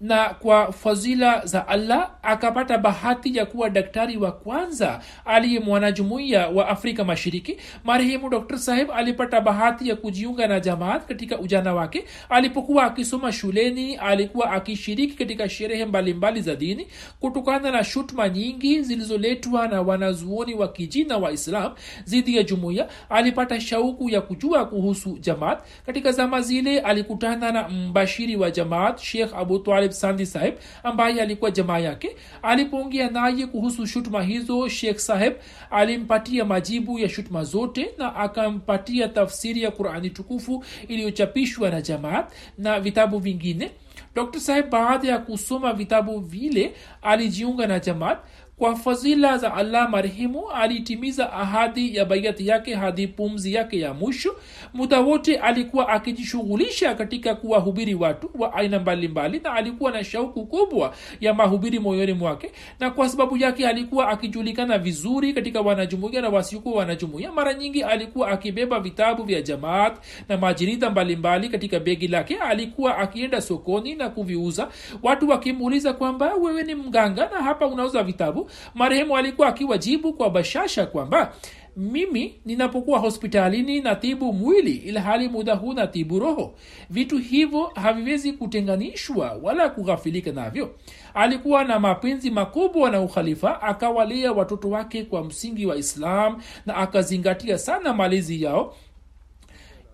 na 0.00 0.28
kwa 0.28 0.72
fadhila 0.72 1.46
za 1.46 1.68
allah 1.68 2.10
akapata 2.22 2.78
bahati 2.78 3.36
ya 3.36 3.46
kuwa 3.46 3.70
daktari 3.70 4.16
wa 4.16 4.32
kwanza 4.32 5.00
aliye 5.24 5.60
mwanajumuiya 5.60 6.48
wa 6.48 6.68
afrika 6.68 7.04
mashariki 7.04 7.56
marehemu 7.84 8.30
dr 8.30 8.58
saheb 8.58 8.90
alipata 8.90 9.40
bahati 9.40 9.88
ya 9.88 9.96
kujiunga 9.96 10.46
na 10.46 10.60
jamaat 10.60 11.06
katika 11.06 11.38
ujana 11.38 11.74
wake. 11.74 12.04
Alipokuwa 12.28 12.84
akisoma 12.84 13.32
shuleni 13.32 13.96
alikuwa 13.96 14.50
akishiriki 14.52 15.14
katika 15.14 15.48
sherehe 15.48 15.84
mbalimbali 15.84 16.42
za 16.42 16.54
dini 16.56 16.86
kutokana 17.20 17.70
na 17.70 17.84
shutuma 17.84 18.28
nyingi 18.28 18.82
zilizoletwa 18.82 19.68
na 19.68 19.82
wanazuoni 19.82 20.54
wa 20.54 20.68
kijina 20.68 21.16
wa 21.16 21.32
islam 21.32 21.72
dhidi 22.06 22.36
ya 22.36 22.42
jumuiya. 22.42 22.88
Alipata 23.10 23.60
shauku 23.60 24.10
ya 24.10 24.20
kujua 24.20 24.64
kuhusu 24.64 25.18
jamaat. 25.20 25.62
Katika 25.86 26.12
zama 26.12 26.40
zile 26.40 26.80
alikutana 26.80 27.52
na 27.52 27.68
mbashiri 27.68 28.36
wa 28.36 28.50
jamaat 28.50 29.00
shekh 29.00 29.34
abu 29.36 29.58
talib 29.58 29.87
sandi 29.92 30.26
saheb 30.26 30.54
ambaye 30.82 31.22
alikuwa 31.22 31.50
jamaa 31.50 31.78
yake 31.78 32.16
alipoongea 32.42 33.10
naye 33.10 33.46
kuhusu 33.46 33.86
shutuma 33.86 34.22
hizo 34.22 34.68
shekh 34.68 34.98
saheb 34.98 35.34
alimpatia 35.70 36.44
majibu 36.44 36.98
ya 36.98 37.08
shutuma 37.08 37.44
zote 37.44 37.90
na 37.98 38.16
akampatia 38.16 39.08
tafsiri 39.08 39.62
ya 39.62 39.70
qurani 39.70 40.10
tukufu 40.10 40.64
iliyochapishwa 40.88 41.70
na 41.70 41.80
jamaat 41.82 42.32
na 42.58 42.80
vitabu 42.80 43.18
vingine. 43.18 43.70
Dr 44.14 44.40
saheb 44.40 44.70
baada 44.70 45.08
ya 45.08 45.18
kusoma 45.18 45.72
vitabu 45.72 46.20
vile 46.20 46.72
alijiunga 47.02 47.66
na 47.66 47.78
jamaat 47.78 48.18
kwa 48.58 48.76
fadhila 48.76 49.38
za 49.38 49.54
allah 49.54 49.90
marehemu 49.90 50.50
alitimiza 50.50 51.32
ahadi 51.32 51.96
ya 51.96 52.04
baiati 52.04 52.46
yake 52.48 52.74
hadi 52.74 53.06
pumzi 53.08 53.54
yake 53.54 53.80
ya 53.80 53.94
mwisho. 53.94 54.36
Muda 54.74 55.00
wote 55.00 55.36
alikuwa 55.36 55.88
akijishughulisha 55.88 56.94
katika 56.94 57.34
kuwahubiri 57.34 57.94
watu 57.94 58.30
wa 58.38 58.54
aina 58.54 58.78
mbalimbali 58.78 59.40
na 59.44 59.52
alikuwa 59.52 59.90
na 59.92 60.04
shauku 60.04 60.46
kubwa 60.46 60.94
ya 61.20 61.34
mahubiri 61.34 61.78
moyoni 61.78 62.12
mwake. 62.12 62.52
Na 62.80 62.90
kwa 62.90 63.08
sababu 63.08 63.36
yake 63.36 63.68
alikuwa 63.68 64.08
akijulikana 64.08 64.78
vizuri 64.78 65.32
katika 65.32 65.60
wanajumuia 65.60 66.20
na 66.20 66.28
wasiokuwa 66.28 66.78
wanajumuia 66.78 67.32
mara 67.32 67.54
nyingi 67.54 67.82
alikuwa 67.82 68.28
akibeba 68.28 68.80
vitabu 68.80 69.22
vya 69.22 69.42
jamaat 69.42 69.96
na 70.28 70.36
majirida 70.36 70.90
mbalimbali 70.90 71.48
katika 71.48 71.80
begi 71.80 72.08
lake. 72.08 72.36
Alikuwa 72.36 72.98
akienda 72.98 73.40
sokoni 73.40 73.94
na 73.94 74.08
kuviuza. 74.08 74.68
Watu 75.02 75.28
wakimuuliza 75.28 75.92
kwamba 75.92 76.34
wewe 76.34 76.62
ni 76.62 76.74
mganga 76.74 77.28
na 77.34 77.42
hapa 77.42 77.66
unauza 77.66 78.02
vitabu 78.02 78.47
marehemu 78.74 79.16
alikuwa 79.16 79.48
akiwajibu 79.48 80.12
kwa 80.12 80.30
bashasha 80.30 80.86
kwamba 80.86 81.32
mimi 81.76 82.34
ninapokuwa 82.44 82.98
hospitalini 82.98 83.80
natibu 83.80 84.32
mwili 84.32 84.72
ilhali 84.72 85.28
muda 85.28 85.54
huu 85.54 85.72
natibu 85.72 86.18
roho. 86.18 86.54
Vitu 86.90 87.18
hivyo 87.18 87.70
haviwezi 87.74 88.32
kutenganishwa 88.32 89.38
wala 89.42 89.68
kughafilika 89.68 90.32
navyo. 90.32 90.74
Alikuwa 91.14 91.64
na 91.64 91.80
mapenzi 91.80 92.30
makubwa 92.30 92.90
na 92.90 93.00
ukhalifa 93.00 93.62
akawalia 93.62 94.32
watoto 94.32 94.70
wake 94.70 95.04
kwa 95.04 95.24
msingi 95.24 95.66
wa 95.66 95.76
islam 95.76 96.42
na 96.66 96.76
akazingatia 96.76 97.58
sana 97.58 97.94
malezi 97.94 98.42
yao. 98.42 98.74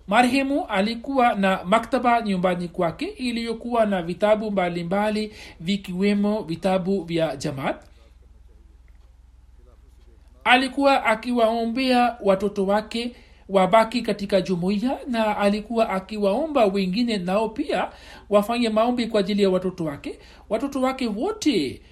Marehemu 0.07 0.67
alikuwa 0.67 1.35
na 1.35 1.61
maktaba 1.65 2.23
nyumbani 2.23 2.69
kwake 2.69 3.05
iliyokuwa 3.07 3.87
na 3.87 4.03
vitabu 4.03 4.51
mbalimbali 4.51 5.33
vikiwemo 5.61 6.43
vitabu 6.43 7.05
vya 7.05 7.37
jamaat 7.37 7.77
alikuwa 10.45 11.05
akiwaombea 11.05 12.17
watoto 12.23 12.67
wake 12.67 13.13
wabaki 13.49 14.03
katika 14.03 14.41
jumuiya 14.41 14.99
na 15.07 15.37
alikuwa 15.39 15.89
akiwaomba 15.91 16.65
wengine 16.65 17.19
nao 17.19 17.49
pia 17.49 17.89
wafanye 18.31 18.69
maombi 18.69 19.07
kwa 19.07 19.21
ajili 19.21 19.43
ya 19.43 19.51
watoto 19.51 19.85
wake. 19.85 20.19
Watoto 20.49 20.81
wake 20.83 21.07
wote 21.07 21.83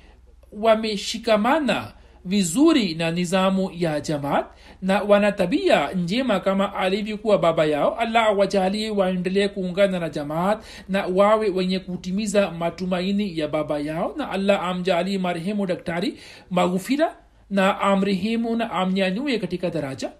wameshikamana 0.53 1.93
vizuri 2.25 2.95
na 2.95 3.11
nizamu 3.11 3.71
ya 3.75 4.01
jamaat 4.01 4.47
na 4.83 5.03
wana 5.03 5.33
tabia 5.33 5.93
njema 5.93 6.41
kama 6.41 6.75
alivyokuwa 6.75 7.39
baba 7.39 7.65
yao. 7.65 7.95
Allah 7.99 8.25
awajalie 8.27 8.91
waendelee 8.91 9.49
kuungana 9.49 9.99
na 10.01 10.09
jamaat 10.09 10.65
na 10.89 11.07
wawe 11.07 11.49
wenye 11.51 11.79
kutimiza 11.79 12.51
matumaini 12.51 13.39
ya 13.39 13.49
baba 13.49 13.79
yao 13.79 14.15
na 14.17 14.31
allah 14.31 14.65
amjalie 14.65 15.19
marehemu 15.19 15.67
daktari 15.67 16.19
maghufira 16.51 17.17
na 17.53 17.81
amrehemu 17.81 18.57
na 18.57 18.71
amnyanyue 18.71 19.39
katika 19.39 19.71
daraja 19.71 20.11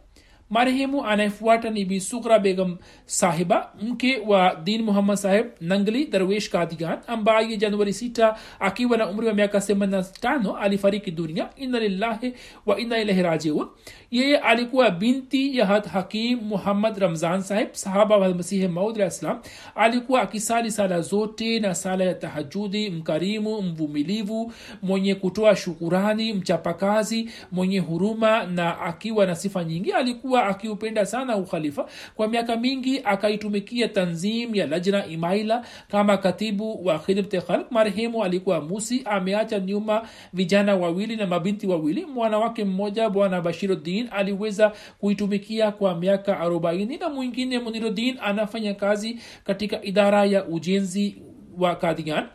marehemu 0.53 1.05
anayefuata 1.07 1.71
ni 1.71 1.85
bi 1.85 2.03
begum 2.43 2.77
sahiba 3.07 3.73
mke 3.83 4.19
wa 4.27 4.55
din 4.65 4.83
muhammad 4.83 5.17
saheb 5.17 5.47
nangli 5.61 6.07
darwesh 6.07 6.51
kadigan 6.51 6.99
ambaye 7.07 7.57
januari 7.57 7.93
6 7.93 8.37
akiwa 8.61 8.97
na 8.99 9.09
umri 9.09 9.27
wa 9.27 9.35
miaka 9.35 9.59
85 9.59 10.57
alifariki 10.61 11.11
dunia. 11.11 11.49
Inna 11.57 11.81
lillahi 11.81 12.35
wa 12.67 12.81
inna 12.81 12.99
ilahi 12.99 13.23
rajiun. 13.23 13.69
Yeye 14.11 14.39
alikuwa 14.39 14.91
binti 14.91 15.59
ya 15.59 15.67
hakim 15.67 16.39
muhammad 16.41 16.99
ramzan 16.99 17.43
saheb 17.43 17.69
sahaba 17.73 18.17
wa 18.17 18.35
maud 18.69 19.09
salam. 19.09 19.41
Alikuwa 19.75 20.23
akisali 20.23 20.71
sala 20.71 21.01
zote 21.01 21.61
na 21.61 21.75
sala 21.75 22.05
ya 22.05 22.15
tahajudi 22.15 22.91
mkarimu 22.91 23.63
mvumilivu 23.63 24.53
mwenye 24.83 25.15
kutoa 25.15 25.57
shukurani 25.57 26.33
mchapakazi 26.33 27.31
mwenye 27.53 27.79
huruma 27.79 28.47
na 28.47 28.81
akiwa 28.81 29.27
na 29.27 29.35
sifa 29.35 29.65
nyingi 29.65 29.93
alikuwa 29.93 30.42
akiupenda 30.47 31.07
sana 31.07 31.37
ukhalifa. 31.37 31.89
Kwa 32.15 32.29
miaka 32.29 32.57
mingi 32.57 33.01
akaitumikia 33.05 33.89
tanzim 33.89 34.55
ya 34.55 34.67
lajna 34.67 35.07
imaila 35.07 35.65
kama 35.91 36.17
katibu 36.17 36.87
wa 36.87 36.99
khidmte 36.99 37.41
khalq. 37.41 37.71
Marehemu 37.71 38.25
alikuwa 38.25 38.61
musi 38.61 39.03
ameacha 39.05 39.59
nyuma 39.61 40.09
vijana 40.33 40.77
wawili 40.77 41.17
na 41.17 41.27
mabinti 41.27 41.67
wawili. 41.67 42.05
Mwanawake 42.07 42.65
mmoja 42.65 43.11
bwana 43.11 43.41
bashiruddin 43.41 44.09
aliweza 44.11 44.73
kuitumikia 44.99 45.73
kwa 45.73 45.95
miaka 45.95 46.41
arobaini 46.41 46.97
na 46.97 47.09
mwingine 47.09 47.59
muniruddin 47.59 48.19
anafanya 48.23 48.75
kazi 48.75 49.21
katika 49.45 49.83
idara 49.85 50.25
ya 50.25 50.45
ujenzi 50.45 51.23
wa 51.59 51.77
kadian 51.77 52.27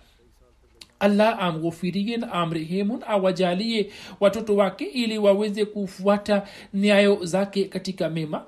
allah 0.99 1.39
amghufirie 1.43 2.17
na 2.17 2.31
amrehemun 2.33 2.99
awajalie 3.07 3.91
watoto 4.19 4.55
wake 4.55 4.85
ili 4.85 5.17
waweze 5.17 5.65
kufuata 5.65 6.43
nyayo 6.73 7.25
zake 7.25 7.63
katika 7.65 8.09
mema. 8.09 8.45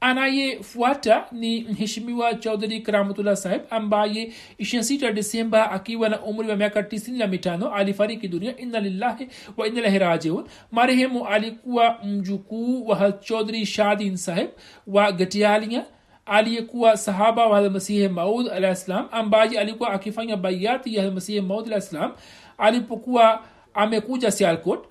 Anayefuata 0.00 1.26
ni 1.32 1.60
mheshimiwa 1.60 2.34
chaudhari 2.34 2.80
karamutullah 2.80 3.36
saheb 3.36 3.62
ambaye 3.70 4.32
26 4.60 5.12
desemba 5.12 5.70
akiwa 5.70 6.08
na 6.08 6.20
umri 6.22 6.48
wa 6.48 6.56
miaka 6.56 6.80
95 6.80 7.72
alifariki 7.74 8.28
dunia. 8.28 8.56
Inna 8.56 8.80
lillahi 8.80 9.28
wa 9.56 9.66
inna 9.68 9.80
ilahi 9.80 9.98
rajiun. 9.98 10.44
Marehemu 10.72 11.26
alikuwa 11.26 11.98
mjukuu 12.04 12.86
wa 12.86 13.12
chaudhuri 13.12 13.66
shadin 13.66 14.16
saheb 14.16 14.48
wa 14.86 15.12
gatialia 15.12 15.84
aliyekuwa 16.26 16.96
sahaba 16.96 17.46
wa 17.46 17.70
masihi 17.70 18.08
maud 18.08 18.48
alah 18.48 18.76
ssalam 18.76 19.08
ambaye 19.12 19.58
alikuwa 19.58 19.90
akifanya 19.90 20.36
baiati 20.36 20.94
ya 20.94 21.10
masihi 21.10 21.40
maud 21.40 21.72
alah 21.72 22.12
alipokuwa 22.58 23.42
amekuja 23.74 24.30
sialkot 24.30 24.84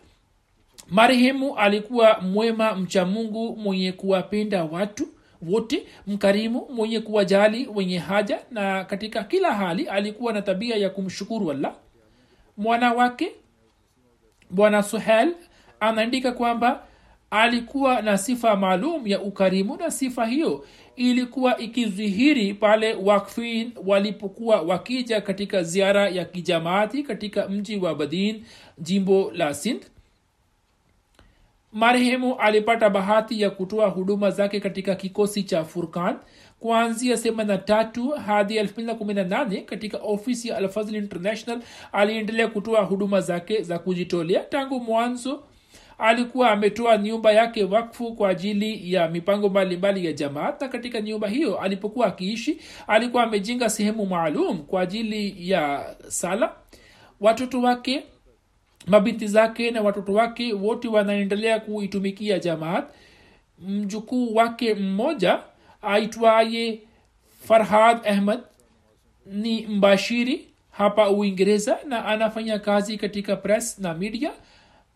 marehemu 0.89 1.55
alikuwa 1.55 2.21
mwema 2.21 2.75
mcha 2.75 3.05
mungu 3.05 3.55
mwenye 3.57 3.91
kuwapenda 3.91 4.63
watu 4.63 5.07
wote 5.41 5.87
mkarimu 6.07 6.67
mwenye 6.69 6.99
kuwajali 6.99 7.67
wenye 7.75 7.97
haja 7.97 8.39
na 8.51 8.83
katika 8.83 9.23
kila 9.23 9.53
hali 9.53 9.87
alikuwa 9.87 10.33
na 10.33 10.41
tabia 10.41 10.75
ya 10.75 10.89
kumshukuru 10.89 11.51
allah. 11.51 11.73
Mwana 12.57 12.93
wake 12.93 13.31
bwana 14.49 14.83
suhel 14.83 15.35
anaandika 15.79 16.31
kwamba 16.31 16.83
alikuwa 17.33 18.01
na 18.01 18.17
sifa 18.17 18.55
maalum 18.55 19.07
ya 19.07 19.21
ukarimu 19.21 19.77
na 19.77 19.91
sifa 19.91 20.25
hiyo 20.25 20.65
ilikuwa 20.95 21.57
ikidhihiri 21.57 22.53
pale 22.53 22.93
wakfin 22.93 23.71
walipokuwa 23.85 24.61
wakija 24.61 25.21
katika 25.21 25.63
ziara 25.63 26.09
ya 26.09 26.25
kijamaati 26.25 27.03
katika 27.03 27.47
mji 27.49 27.77
wa 27.77 27.95
badin 27.95 28.43
jimbo 28.77 29.31
la 29.35 29.53
sindh. 29.53 29.83
Marehemu 31.71 32.35
alipata 32.35 32.89
bahati 32.89 33.41
ya 33.41 33.49
kutoa 33.49 33.87
huduma 33.87 34.31
zake 34.31 34.59
katika 34.59 34.95
kikosi 34.95 35.43
cha 35.43 35.63
furkan 35.63 36.17
kuanzia 36.59 37.17
semana 37.17 37.57
tatu 37.57 38.09
hadi 38.09 38.59
218 38.59 39.65
katika 39.65 39.97
ofisi 39.97 40.47
ya 40.47 40.57
alfazl 40.57 40.95
international. 40.95 41.61
Aliendelea 41.91 42.47
kutoa 42.47 42.81
huduma 42.81 43.21
zake 43.21 43.61
za 43.61 43.79
kujitolea 43.79 44.43
tangu 44.43 44.79
mwanzo 44.79 45.43
alikuwa 45.97 46.51
ametoa 46.51 46.97
nyumba 46.97 47.31
yake 47.31 47.63
wakfu 47.63 48.13
kwa 48.15 48.29
ajili 48.29 48.93
ya 48.93 49.07
mipango 49.07 49.49
mbalimbali 49.49 50.05
ya 50.05 50.13
jamaat 50.13 50.61
na 50.61 50.67
katika 50.67 51.01
nyumba 51.01 51.27
hiyo 51.27 51.59
alipokuwa 51.59 52.07
akiishi 52.07 52.57
alikuwa 52.87 53.23
amejenga 53.23 53.69
sehemu 53.69 54.05
maalum 54.05 54.57
kwa 54.57 54.81
ajili 54.81 55.49
ya 55.49 55.95
sala. 56.07 56.53
Watoto 57.21 57.61
wake 57.61 58.03
mabinti 58.87 59.27
zake 59.27 59.71
na 59.71 59.81
watoto 59.81 60.13
wake 60.13 60.53
wote 60.53 60.87
wanaendelea 60.87 61.59
kuitumikia 61.59 62.39
jamaat 62.39 62.85
mjukuu 63.67 64.35
wake 64.35 64.73
mmoja 64.73 65.39
aitwaye 65.81 66.79
farhad 67.47 68.07
ahmad 68.07 68.39
ni 69.25 69.65
mbashiri 69.67 70.47
hapa 70.71 71.09
uingereza 71.09 71.77
na 71.87 72.05
anafanya 72.05 72.59
kazi 72.59 72.97
katika 72.97 73.35
press 73.35 73.79
na 73.79 73.93
media 73.93 74.31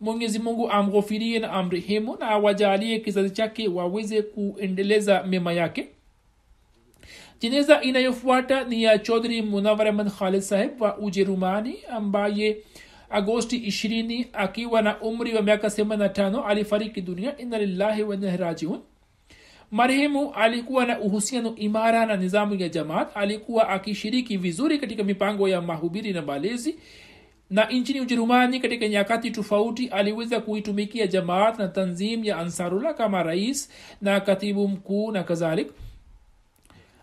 mwenyezi 0.00 0.38
mungu 0.38 0.70
amghofirie 0.70 1.38
na 1.38 1.50
amrehemu 1.52 2.16
na 2.16 2.28
awajalie 2.28 2.98
kizazi 2.98 3.30
chake 3.30 3.68
waweze 3.68 4.22
kuendeleza 4.22 5.22
mema 5.22 5.52
yake. 5.52 5.88
Jeneza 7.40 7.82
inayofuata 7.82 8.64
ni 8.64 8.82
ya 8.82 8.98
chodhri 8.98 9.42
munavaraman 9.42 10.10
khalid 10.10 10.40
saheb 10.40 10.80
wa 10.82 10.98
ujerumani 10.98 11.74
ambaye 11.90 12.56
agosti 13.10 13.58
20 13.58 14.26
akiwa 14.32 14.82
na 14.82 15.00
umri 15.00 15.34
wa 15.34 15.42
miaka 15.42 15.68
85 15.68 16.46
alifariki 16.46 17.00
dunia. 17.00 17.38
Inna 17.38 17.58
lillahi 17.58 18.02
wa 18.02 18.14
inna 18.14 18.36
rajiun. 18.36 18.80
Marehemu 19.70 20.32
alikuwa 20.34 20.86
na 20.86 21.00
uhusiano 21.00 21.54
imara 21.56 22.06
na 22.06 22.16
nizamu 22.16 22.54
ya 22.54 22.68
jamaat. 22.68 23.08
Alikuwa 23.16 23.68
akishiriki 23.68 24.36
vizuri 24.36 24.78
katika 24.78 25.04
mipango 25.04 25.48
ya 25.48 25.60
mahubiri 25.60 26.12
na 26.12 26.22
malezi 26.22 26.76
na 27.50 27.64
nchini 27.64 28.00
ujerumani 28.00 28.60
katika 28.60 28.88
nyakati 28.88 29.30
tofauti 29.30 29.88
aliweza 29.88 30.40
kuitumikia 30.40 31.06
jamaat 31.06 31.58
na 31.58 31.68
tanzim 31.68 32.24
ya 32.24 32.38
ansarullah 32.38 32.94
kama 32.94 33.22
rais 33.22 33.70
na 34.02 34.20
katibu 34.20 34.68
mkuu 34.68 35.12
na 35.12 35.22
kadhalik. 35.22 35.72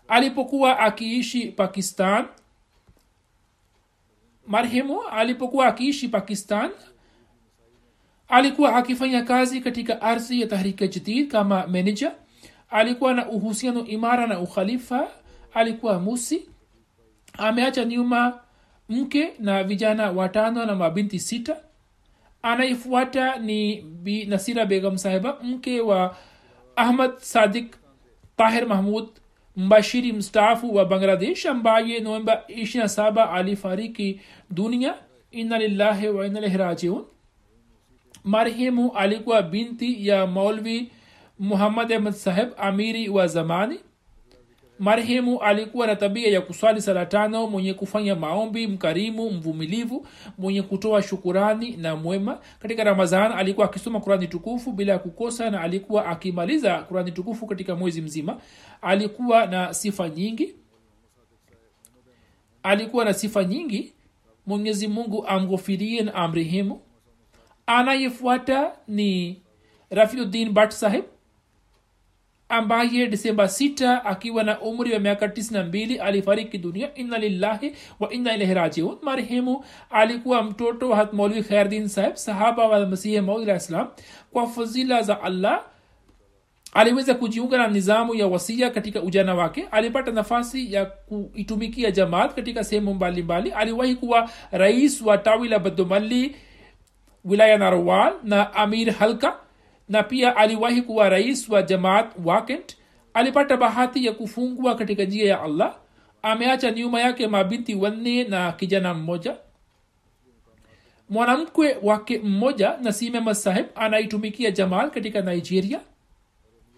Alipokuwa 0.08 0.78
akiishi 0.78 1.46
pakistan 1.46 2.26
marhemu 4.46 5.02
alipokuwa 5.02 5.66
akiishi 5.66 6.08
pakistan 6.08 6.70
alikuwa 8.28 8.76
akifanya 8.76 9.22
kazi 9.22 9.60
katika 9.60 10.02
ardhi 10.02 10.40
ya 10.40 10.46
tahrika 10.46 10.86
jadid 10.86 11.30
kama 11.30 11.66
meneja 11.66 12.12
alikuwa 12.70 13.14
na 13.14 13.28
uhusiano 13.28 13.86
imara 13.86 14.26
na 14.26 14.40
ukhalifa 14.40 15.08
alikuwa 15.54 15.98
musi. 16.00 16.48
Ameacha 17.38 17.84
nyuma 17.84 18.40
mke 18.88 19.32
na 19.38 19.64
vijana 19.64 20.10
watano 20.10 20.66
na 20.66 20.74
mabinti 20.74 21.18
sita. 21.18 21.56
Anayefuata 22.42 23.36
ni 23.38 23.82
bi 23.82 24.24
nasira 24.24 24.66
begam 24.66 24.98
sahiba 24.98 25.38
mke 25.42 25.80
wa 25.80 26.16
ahmad 26.76 27.18
sadik 27.18 27.76
tahir 28.36 28.66
mahmud 28.66 29.08
mbashiri 29.56 30.12
mstaafu 30.12 30.74
wa 30.74 30.84
bangladesh 30.84 31.46
ambaye 31.46 32.00
novemba 32.00 32.42
27 32.48 33.32
alifariki 33.32 34.20
dunia. 34.50 34.94
Ina 35.30 35.58
lillahi 35.58 36.08
wa 36.08 36.26
inna 36.26 36.38
ilaihi 36.38 36.56
rajiun. 36.56 37.04
Marehemu 38.24 38.92
alikuwa 38.92 39.42
binti 39.42 40.08
ya 40.08 40.26
maulvi 40.26 40.90
muhammad 41.38 41.92
ahmad 41.92 42.12
saheb 42.12 42.48
amiri 42.58 43.08
wa 43.08 43.26
zamani 43.26 43.80
marehemu 44.78 45.40
alikuwa 45.42 45.86
na 45.86 45.96
tabia 45.96 46.28
ya 46.30 46.40
kuswali 46.40 46.82
sala 46.82 47.06
tano 47.06 47.46
mwenye 47.46 47.74
kufanya 47.74 48.14
maombi 48.16 48.66
mkarimu 48.66 49.30
mvumilivu 49.30 50.06
mwenye 50.38 50.62
kutoa 50.62 51.02
shukurani 51.02 51.76
na 51.76 51.96
mwema. 51.96 52.40
Katika 52.58 52.84
ramazan 52.84 53.32
alikuwa 53.32 53.66
akisoma 53.66 54.00
kurani 54.00 54.28
tukufu 54.28 54.72
bila 54.72 54.92
ya 54.92 54.98
kukosa 54.98 55.50
na 55.50 55.60
alikuwa 55.60 56.06
akimaliza 56.06 56.82
kurani 56.82 57.12
tukufu 57.12 57.46
katika 57.46 57.76
mwezi 57.76 58.02
mzima. 58.02 58.40
Alikuwa 58.82 59.46
na 59.46 59.74
sifa 59.74 60.08
nyingi. 60.08 60.54
Alikuwa 62.62 63.04
na 63.04 63.14
sifa 63.14 63.44
nyingi. 63.44 63.92
Mwenyezi 64.46 64.88
mungu 64.88 65.26
amghofirie 65.26 66.02
na 66.02 66.14
amrehemu. 66.14 66.80
Anayefuata 67.66 68.72
ni 68.88 69.42
rafiuddin 69.90 70.50
bat 70.52 70.70
saheb 70.70 71.04
ambaye 72.48 73.06
disemba 73.06 73.44
6 73.44 74.00
akiwa 74.04 74.42
na 74.44 74.60
umri 74.60 74.92
wa 74.92 74.98
miaka 74.98 75.26
92 75.26 76.00
alifariki 76.02 76.58
dunia. 76.58 76.94
Inna 76.94 77.18
lillahi 77.18 77.72
wa 78.00 78.12
inna 78.12 78.34
ilahi 78.34 78.54
rajiun. 78.54 78.96
Marehemu 79.02 79.64
alikuwa 79.90 80.42
mtoto 80.42 80.88
wa 80.88 80.96
hatmaulwi 80.96 81.42
khairdin 81.42 81.88
saheb 81.88 82.14
sahaba 82.14 82.66
wa 82.68 82.86
masihi 82.86 83.20
maud 83.20 83.48
islam 83.48 83.88
kwa 84.32 84.46
fuzila 84.46 85.02
za 85.02 85.22
allah 85.22 85.62
aliweza 86.74 87.14
kujiunga 87.14 87.58
na 87.58 87.68
nizamu 87.68 88.14
ya 88.14 88.26
wasia 88.26 88.70
katika 88.70 89.02
ujana 89.02 89.34
wake. 89.34 89.68
Alipata 89.70 90.10
nafasi 90.12 90.72
ya 90.72 90.84
kuitumikia 90.86 91.90
jamaat 91.90 92.34
katika 92.34 92.64
sehemu 92.64 92.94
mbalimbali. 92.94 93.50
Aliwahi 93.52 93.94
kuwa 93.94 94.30
rais 94.52 95.02
wa 95.02 95.18
tawi 95.18 95.48
la 95.48 95.58
badomali 95.58 96.36
wilaya 97.24 97.58
narwal 97.58 98.12
na 98.24 98.54
amir 98.54 98.90
halka 98.92 99.36
na 99.88 100.02
pia 100.02 100.36
aliwahi 100.36 100.82
kuwa 100.82 101.08
rais 101.08 101.48
wa 101.48 101.62
jamaat 101.62 102.12
wakent. 102.24 102.76
Alipata 103.14 103.56
bahati 103.56 104.06
ya 104.06 104.12
kufungwa 104.12 104.74
katika 104.74 105.04
njia 105.04 105.28
ya 105.30 105.42
allah. 105.42 105.76
Ameacha 106.22 106.70
nyuma 106.70 107.00
yake 107.00 107.26
mabinti 107.26 107.74
wanne 107.74 108.24
na 108.24 108.52
kijana 108.52 108.94
mmoja. 108.94 109.36
Mwanamkwe 111.10 111.76
wake 111.82 112.18
mmoja 112.18 112.76
nasimema 112.82 113.34
saheb 113.34 113.66
anaitumikia 113.74 114.50
jamaat 114.50 114.94
katika 114.94 115.20
nigeria. 115.20 115.80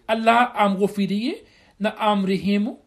Allah 0.07 0.51
amghofirie 0.55 1.43
na 1.79 1.97
amrehemu 1.97 2.79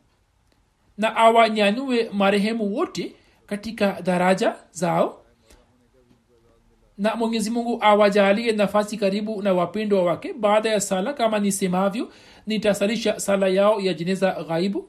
na 0.98 1.16
awanyanyue 1.16 2.10
marehemu 2.12 2.74
wote 2.74 3.12
katika 3.46 4.02
daraja 4.02 4.54
zao 4.70 5.21
na 6.98 7.16
mwenyezi 7.16 7.50
mungu 7.50 7.78
awajalie 7.80 8.52
nafasi 8.52 8.96
karibu 8.96 9.42
na 9.42 9.52
wapendwa 9.52 10.02
wake. 10.02 10.32
Baada 10.32 10.70
ya 10.70 10.80
sala 10.80 11.12
kama 11.12 11.38
nisemavyo 11.38 12.08
nitasalisha 12.46 13.20
sala 13.20 13.48
yao 13.48 13.80
ya 13.80 13.94
jeneza 13.94 14.44
ghaibu 14.48 14.88